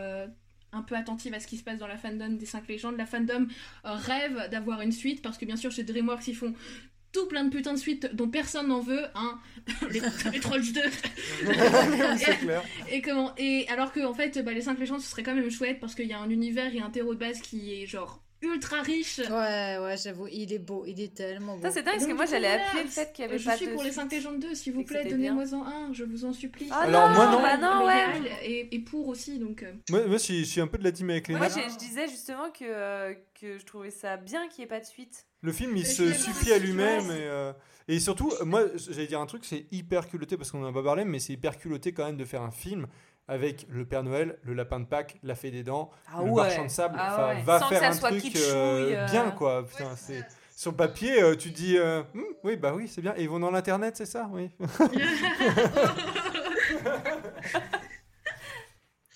un 0.73 0.83
peu 0.83 0.95
attentive 0.95 1.35
à 1.35 1.41
ce 1.41 1.47
qui 1.47 1.57
se 1.57 1.65
passe 1.65 1.79
dans 1.79 1.87
la 1.87 1.97
fandom 1.97 2.31
des 2.31 2.47
5 2.47 2.69
légendes. 2.69 2.97
La 2.97 3.07
fandom 3.07 3.49
rêve 3.85 4.49
d'avoir 4.51 4.81
une 4.83 4.93
suite 4.93 5.23
parce 5.23 5.39
que 5.39 5.45
bien 5.45 5.57
sûr 5.57 5.71
chez 5.71 5.83
DreamWorks 5.83 6.29
ils 6.29 6.37
font 6.37 6.55
tout 7.13 7.27
plein 7.27 7.45
de 7.45 7.51
putains 7.51 7.73
de 7.73 7.79
suites 7.79 8.15
dont 8.15 8.29
personne 8.29 8.69
n'en 8.69 8.81
veut, 8.81 9.05
hein. 9.15 9.39
les, 9.91 10.01
les 10.33 10.41
Trolls 10.41 10.73
2. 10.73 10.81
C'est 12.19 12.39
clair. 12.39 12.63
Et 12.91 13.01
comment 13.03 13.33
Et 13.37 13.67
alors 13.69 13.93
que 13.93 14.01
en 14.05 14.15
fait, 14.15 14.39
bah, 14.45 14.53
les 14.53 14.63
5 14.63 14.79
légendes 14.79 15.01
ce 15.01 15.09
serait 15.11 15.23
quand 15.23 15.35
même 15.35 15.51
chouette 15.51 15.81
parce 15.81 15.95
qu'il 15.95 16.07
y 16.07 16.13
a 16.13 16.19
un 16.19 16.31
univers 16.31 16.75
et 16.75 16.81
un 16.81 16.91
terreau 16.91 17.15
de 17.15 17.19
base 17.19 17.41
qui 17.41 17.83
est 17.83 17.87
genre 17.87 18.23
ultra 18.41 18.83
riche. 18.83 19.19
Ouais, 19.19 19.79
ouais, 19.81 19.97
j'avoue, 20.01 20.29
il 20.31 20.53
est 20.53 20.61
beau, 20.61 20.85
il 20.87 21.01
est 21.01 21.13
tellement 21.13 21.57
beau. 21.57 21.63
Ça, 21.63 21.73
c'est 21.73 21.83
dingue, 21.83 21.95
parce 21.95 22.07
que 22.07 22.13
moi, 22.13 22.25
j'allais 22.25 22.47
appeler 22.49 22.85
le 22.85 22.89
fait 22.89 23.13
qu'il 23.13 23.25
y 23.25 23.29
avait 23.29 23.37
je 23.39 23.45
pas 23.45 23.57
suis 23.57 23.67
de. 23.67 23.73
pour 23.73 23.83
les 23.83 23.91
5 23.91 24.13
légendes 24.13 24.39
2, 24.39 24.55
s'il 24.55 24.75
vous 24.75 24.83
Et 24.83 24.85
plaît, 24.85 25.05
donnez-moi-en 25.07 25.65
un, 25.67 25.93
je 25.93 26.05
vous 26.05 26.25
en 26.25 26.33
supplie. 26.33 26.69
Ah 26.71 26.83
Alors, 26.83 27.09
non, 27.09 27.15
moi, 27.17 27.27
non. 27.33 27.43
Bah 27.43 27.57
non, 27.57 27.85
ouais. 27.87 28.31
Et, 28.45 28.73
et 28.77 28.79
pour 28.79 29.09
aussi, 29.09 29.41
donc. 29.41 29.65
euh, 29.65 29.73
Moi, 29.91 30.07
moi 30.07 30.19
je, 30.19 30.23
suis, 30.23 30.39
je 30.45 30.51
suis 30.51 30.61
un 30.61 30.69
peu 30.69 30.79
de 30.79 30.85
la 30.85 30.93
team 30.93 31.11
avec 31.11 31.27
les 31.27 31.35
Moi, 31.35 31.49
je 31.49 31.77
disais 31.79 32.07
justement 32.07 32.51
que, 32.51 32.65
euh, 32.65 33.13
que 33.41 33.59
je 33.59 33.67
trouvais 33.67 33.91
ça 33.91 34.17
bien 34.17 34.47
qu'il 34.49 34.61
n'y 34.61 34.65
ait 34.67 34.69
pas 34.69 34.79
de 34.81 34.85
suite. 34.87 35.27
Le 35.43 35.53
film, 35.53 35.77
il 35.77 35.87
se 35.87 36.13
suffit 36.13 36.53
à 36.53 36.59
lui-même. 36.59 37.05
Et, 37.11 37.29
euh, 37.29 37.53
et 37.87 38.01
surtout, 38.01 38.33
moi, 38.45 38.63
j'allais 38.77 39.07
dire 39.07 39.21
un 39.21 39.27
truc, 39.27 39.45
c'est 39.45 39.67
hyper 39.71 40.09
culotté, 40.09 40.37
parce 40.37 40.51
qu'on 40.51 40.65
en 40.65 40.69
a 40.69 40.73
pas 40.73 40.83
parlé, 40.83 41.05
mais 41.05 41.19
c'est 41.21 41.33
hyper 41.33 41.57
culotté 41.57 41.93
quand 41.93 42.05
même 42.05 42.17
de 42.17 42.25
faire 42.25 42.43
un 42.43 42.51
film 42.51 42.87
avec 43.29 43.67
le 43.71 43.85
Père 43.85 44.03
Noël, 44.03 44.39
le 44.43 44.55
lapin 44.55 44.81
de 44.81 44.87
Pâques, 44.87 45.17
la 45.23 45.35
fée 45.35 45.51
des 45.51 45.63
dents, 45.63 45.91
Ah 46.13 46.23
le 46.25 46.31
ouais. 46.31 46.43
marchand 46.43 46.65
de 46.65 46.71
sable. 46.71 46.97
Ah 46.99 47.29
ouais. 47.35 47.43
va 47.43 47.61
Sans 47.61 47.69
faire 47.69 47.85
un 47.85 47.97
truc 47.97 48.25
euh, 48.37 48.97
euh. 48.97 49.07
bien, 49.07 49.31
quoi. 49.31 49.65
Putain. 49.67 49.95
Sur 50.57 50.73
le 50.73 50.77
papier, 50.77 51.23
euh, 51.23 51.37
tu 51.37 51.51
dis, 51.51 51.77
Hmm, 52.15 52.23
oui, 52.43 52.57
bah 52.57 52.73
oui, 52.75 52.89
c'est 52.89 53.03
bien. 53.03 53.15
Et 53.17 53.23
ils 53.23 53.29
vont 53.29 53.39
dans 53.39 53.51
l'internet, 53.51 53.97
c'est 53.97 54.07
ça, 54.07 54.29
oui. 54.33 54.51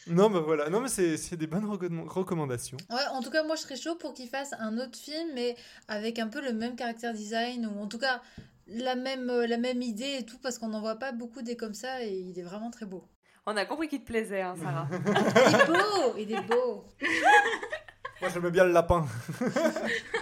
non, 0.06 0.30
bah 0.30 0.40
voilà. 0.40 0.68
Non, 0.68 0.80
mais 0.80 0.88
c'est, 0.88 1.16
c'est 1.16 1.36
des 1.36 1.46
bonnes 1.46 1.64
recomm- 1.66 2.08
recommandations. 2.08 2.76
Ouais, 2.90 3.06
en 3.12 3.20
tout 3.22 3.30
cas, 3.30 3.44
moi 3.44 3.56
je 3.56 3.62
serais 3.62 3.76
chaud 3.76 3.94
pour 3.94 4.12
qu'il 4.14 4.28
fasse 4.28 4.52
un 4.58 4.78
autre 4.78 4.98
film, 4.98 5.28
mais 5.34 5.56
avec 5.88 6.18
un 6.18 6.28
peu 6.28 6.40
le 6.42 6.52
même 6.52 6.74
caractère 6.76 7.12
design, 7.14 7.66
ou 7.66 7.80
en 7.80 7.86
tout 7.86 7.98
cas 7.98 8.20
la 8.66 8.94
même, 8.94 9.28
euh, 9.30 9.46
la 9.46 9.58
même 9.58 9.82
idée 9.82 10.16
et 10.20 10.24
tout, 10.24 10.38
parce 10.38 10.58
qu'on 10.58 10.68
n'en 10.68 10.80
voit 10.80 10.96
pas 10.96 11.12
beaucoup 11.12 11.42
des 11.42 11.56
comme 11.56 11.74
ça, 11.74 12.02
et 12.04 12.12
il 12.12 12.38
est 12.38 12.42
vraiment 12.42 12.70
très 12.70 12.86
beau. 12.86 13.04
On 13.46 13.56
a 13.56 13.64
compris 13.64 13.88
qu'il 13.88 14.00
te 14.00 14.06
plaisait, 14.06 14.40
hein, 14.40 14.54
Sarah. 14.60 14.86
Il 14.96 15.54
est 15.56 15.66
beau 15.66 16.14
Il 16.16 16.32
est 16.32 16.42
beau 16.42 16.84
Moi, 18.20 18.30
j'aime 18.32 18.48
bien 18.50 18.64
le 18.64 18.70
lapin. 18.72 19.04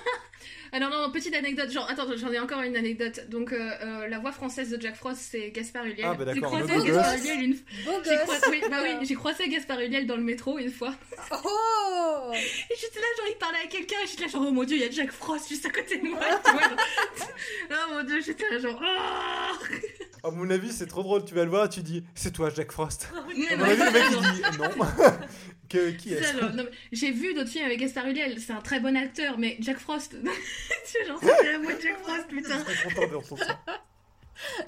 Ah 0.73 0.79
non, 0.79 0.89
non, 0.89 1.11
petite 1.11 1.35
anecdote, 1.35 1.71
genre, 1.71 1.89
attends, 1.91 2.07
j'en 2.17 2.31
ai 2.33 2.39
encore 2.39 2.61
une 2.63 2.77
anecdote. 2.77 3.29
Donc, 3.29 3.53
euh, 3.53 3.71
euh, 3.83 4.09
la 4.09 4.19
voix 4.19 4.33
française 4.33 4.71
de 4.71 4.81
Jack 4.81 4.95
Frost, 4.95 5.21
c'est 5.31 5.51
Gaspard 5.51 5.85
Ulliel. 5.85 6.07
Ah, 6.09 6.15
bah 6.15 6.25
J'ai 6.29 6.41
d'accord, 6.41 6.53
croisé 6.53 6.73
le 6.73 6.79
beau 6.79 6.85
Gaspard 6.87 7.13
gosse. 7.13 7.21
Ulliel 7.21 7.43
une 7.43 7.55
Beau 7.85 7.93
J'ai 8.05 8.11
gosse 8.11 8.21
croisé, 8.23 8.47
oui, 8.51 8.63
bah 8.71 8.77
oui, 8.83 9.07
j'ai 9.07 9.15
croisé 9.15 9.49
Gaspard 9.49 9.81
Ulliel 9.81 10.07
dans 10.07 10.17
le 10.17 10.23
métro 10.23 10.59
une 10.59 10.71
fois. 10.71 10.95
Oh 11.33 12.33
Et 12.35 12.75
j'étais 12.81 13.01
là, 13.01 13.07
genre, 13.19 13.27
il 13.29 13.39
parlait 13.39 13.59
à 13.65 13.67
quelqu'un, 13.67 13.97
et 14.05 14.07
j'étais 14.07 14.23
là, 14.23 14.29
genre, 14.29 14.45
oh 14.47 14.53
mon 14.53 14.65
dieu, 14.65 14.77
il 14.77 14.83
y 14.83 14.87
a 14.87 14.91
Jack 14.91 15.11
Frost 15.11 15.49
juste 15.49 15.67
à 15.67 15.71
côté 15.71 15.99
de 15.99 16.09
moi. 16.09 16.21
tu 16.45 16.53
vois, 16.53 16.63
genre. 16.63 16.79
oh 17.71 17.95
mon 17.95 18.05
dieu, 18.05 18.21
j'étais 18.25 18.49
là, 18.51 18.59
genre, 18.59 18.81
oh 18.81 20.29
À 20.29 20.31
mon 20.31 20.49
avis, 20.51 20.71
c'est 20.71 20.87
trop 20.87 21.03
drôle. 21.03 21.25
Tu 21.25 21.35
vas 21.35 21.45
le 21.45 21.51
voir, 21.51 21.69
tu 21.69 21.81
dis, 21.81 22.05
c'est 22.15 22.33
toi, 22.33 22.51
Jack 22.55 22.71
Frost. 22.71 23.09
Mais 23.37 23.53
À 23.53 23.57
mon 23.57 23.65
avis, 23.65 23.83
le 23.83 23.91
mec, 23.91 24.05
il 24.13 24.33
dit, 24.35 24.59
non. 24.59 24.87
que, 25.71 25.91
qui 25.93 26.11
mais 26.11 26.65
J'ai 26.93 27.13
vu 27.13 27.33
d'autres 27.33 27.49
films 27.49 27.65
avec 27.65 27.79
Gaspard 27.79 28.07
Ulliel, 28.07 28.41
c'est 28.41 28.53
un 28.53 28.61
très 28.61 28.81
bon 28.81 28.97
acteur, 28.97 29.39
mais 29.39 29.57
Jack 29.61 29.79
Frost, 29.79 30.17
c'est 30.85 31.07
genre, 31.07 31.19
c'était 31.21 31.53
la 31.53 31.59
voix 31.59 31.73
de 31.73 31.81
Jack 31.81 31.99
Frost, 31.99 32.27
putain. 32.29 32.59
Je 32.59 32.75
serais 32.75 32.95
content 32.95 33.13
d'entendre 33.13 33.45
ça. 33.45 33.61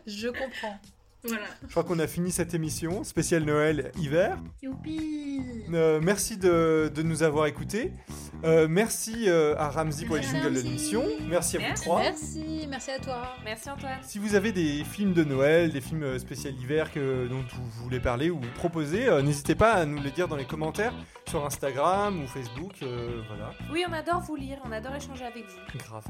Je 0.07 0.28
comprends. 0.28 0.78
Voilà. 1.25 1.45
Je 1.64 1.70
crois 1.70 1.85
qu'on 1.85 2.01
a 2.01 2.07
fini 2.09 2.33
cette 2.33 2.53
émission 2.53 3.05
spéciale 3.05 3.45
Noël 3.45 3.93
hiver. 3.97 4.39
Youpi 4.61 5.41
Euh, 5.73 6.01
merci 6.03 6.37
de, 6.37 6.91
de 6.95 7.03
nous 7.03 7.23
avoir 7.23 7.47
écoutés. 7.47 7.93
Euh, 8.45 8.66
merci 8.68 9.29
euh, 9.29 9.55
à 9.57 9.70
Ramsey 9.70 10.05
pour 10.05 10.16
les 10.16 10.23
jingles 10.23 10.53
de 10.53 10.61
l'émission. 10.61 11.05
Merci 11.29 11.59
à 11.59 11.61
vous 11.61 11.75
trois. 11.81 12.01
Merci, 12.01 12.66
merci 12.68 12.91
à 12.91 12.99
toi. 12.99 13.23
Merci 13.45 13.70
Antoine. 13.70 13.99
Si 14.03 14.18
vous 14.18 14.35
avez 14.35 14.51
des 14.53 14.83
films 14.85 15.12
de 15.14 15.23
Noël, 15.23 15.70
des 15.73 15.81
films 15.81 16.18
spécial 16.18 16.55
hiver 16.61 16.93
que, 16.93 17.29
dont 17.29 17.45
vous 17.55 17.85
voulez 17.85 18.01
parler 18.01 18.29
ou 18.31 18.41
proposer, 18.57 19.09
euh, 19.09 19.23
n'hésitez 19.23 19.55
pas 19.55 19.73
à 19.75 19.87
nous 19.87 20.03
les 20.03 20.11
dire 20.11 20.27
dans 20.29 20.37
les 20.37 20.45
commentaires 20.45 20.93
sur 21.29 21.45
Instagram 21.47 22.23
ou 22.23 22.27
Facebook. 22.27 22.73
euh, 22.83 23.23
voilà, 23.29 23.51
Oui, 23.73 23.85
on 23.89 23.93
adore 23.93 24.20
vous 24.20 24.37
lire, 24.37 24.59
on 24.64 24.73
adore 24.73 24.95
échanger 24.95 25.25
avec 25.25 25.45
vous. 25.47 25.79
grave. 25.79 26.05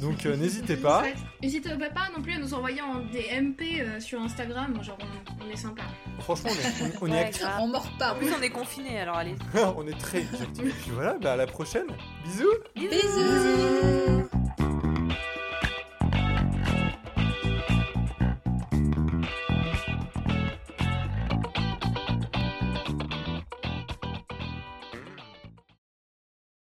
Donc 0.00 0.24
euh, 0.26 0.36
n'hésitez 0.36 0.76
pas. 0.76 1.04
N'hésitez 1.42 1.70
pas 1.70 2.08
non 2.16 2.22
plus 2.22 2.32
à 2.34 2.38
nous 2.38 2.54
envoyer 2.54 2.80
en 2.80 3.00
des 3.12 3.28
MP 3.40 3.80
euh, 3.80 4.00
sur 4.00 4.20
Instagram, 4.20 4.82
genre 4.82 4.98
on, 5.00 5.44
on 5.46 5.50
est 5.50 5.56
sympa. 5.56 5.82
Franchement, 6.20 6.50
on 6.52 6.54
est, 6.54 6.92
on, 7.00 7.04
on 7.04 7.06
est 7.08 7.10
Ouais, 7.12 7.18
actifs. 7.20 7.46
On 7.60 7.68
mord 7.68 7.86
pas. 7.98 8.12
En 8.14 8.16
plus, 8.16 8.32
on 8.32 8.40
est 8.42 8.50
confinés, 8.50 9.00
alors 9.00 9.16
allez. 9.16 9.34
on 9.76 9.86
est 9.86 9.98
très 9.98 10.20
actifs. 10.20 10.64
Et 10.64 10.68
puis 10.82 10.90
voilà, 10.92 11.18
bah, 11.20 11.32
à 11.32 11.36
la 11.36 11.46
prochaine. 11.46 11.86
Bisous 12.24 12.48
Bisous 12.74 14.28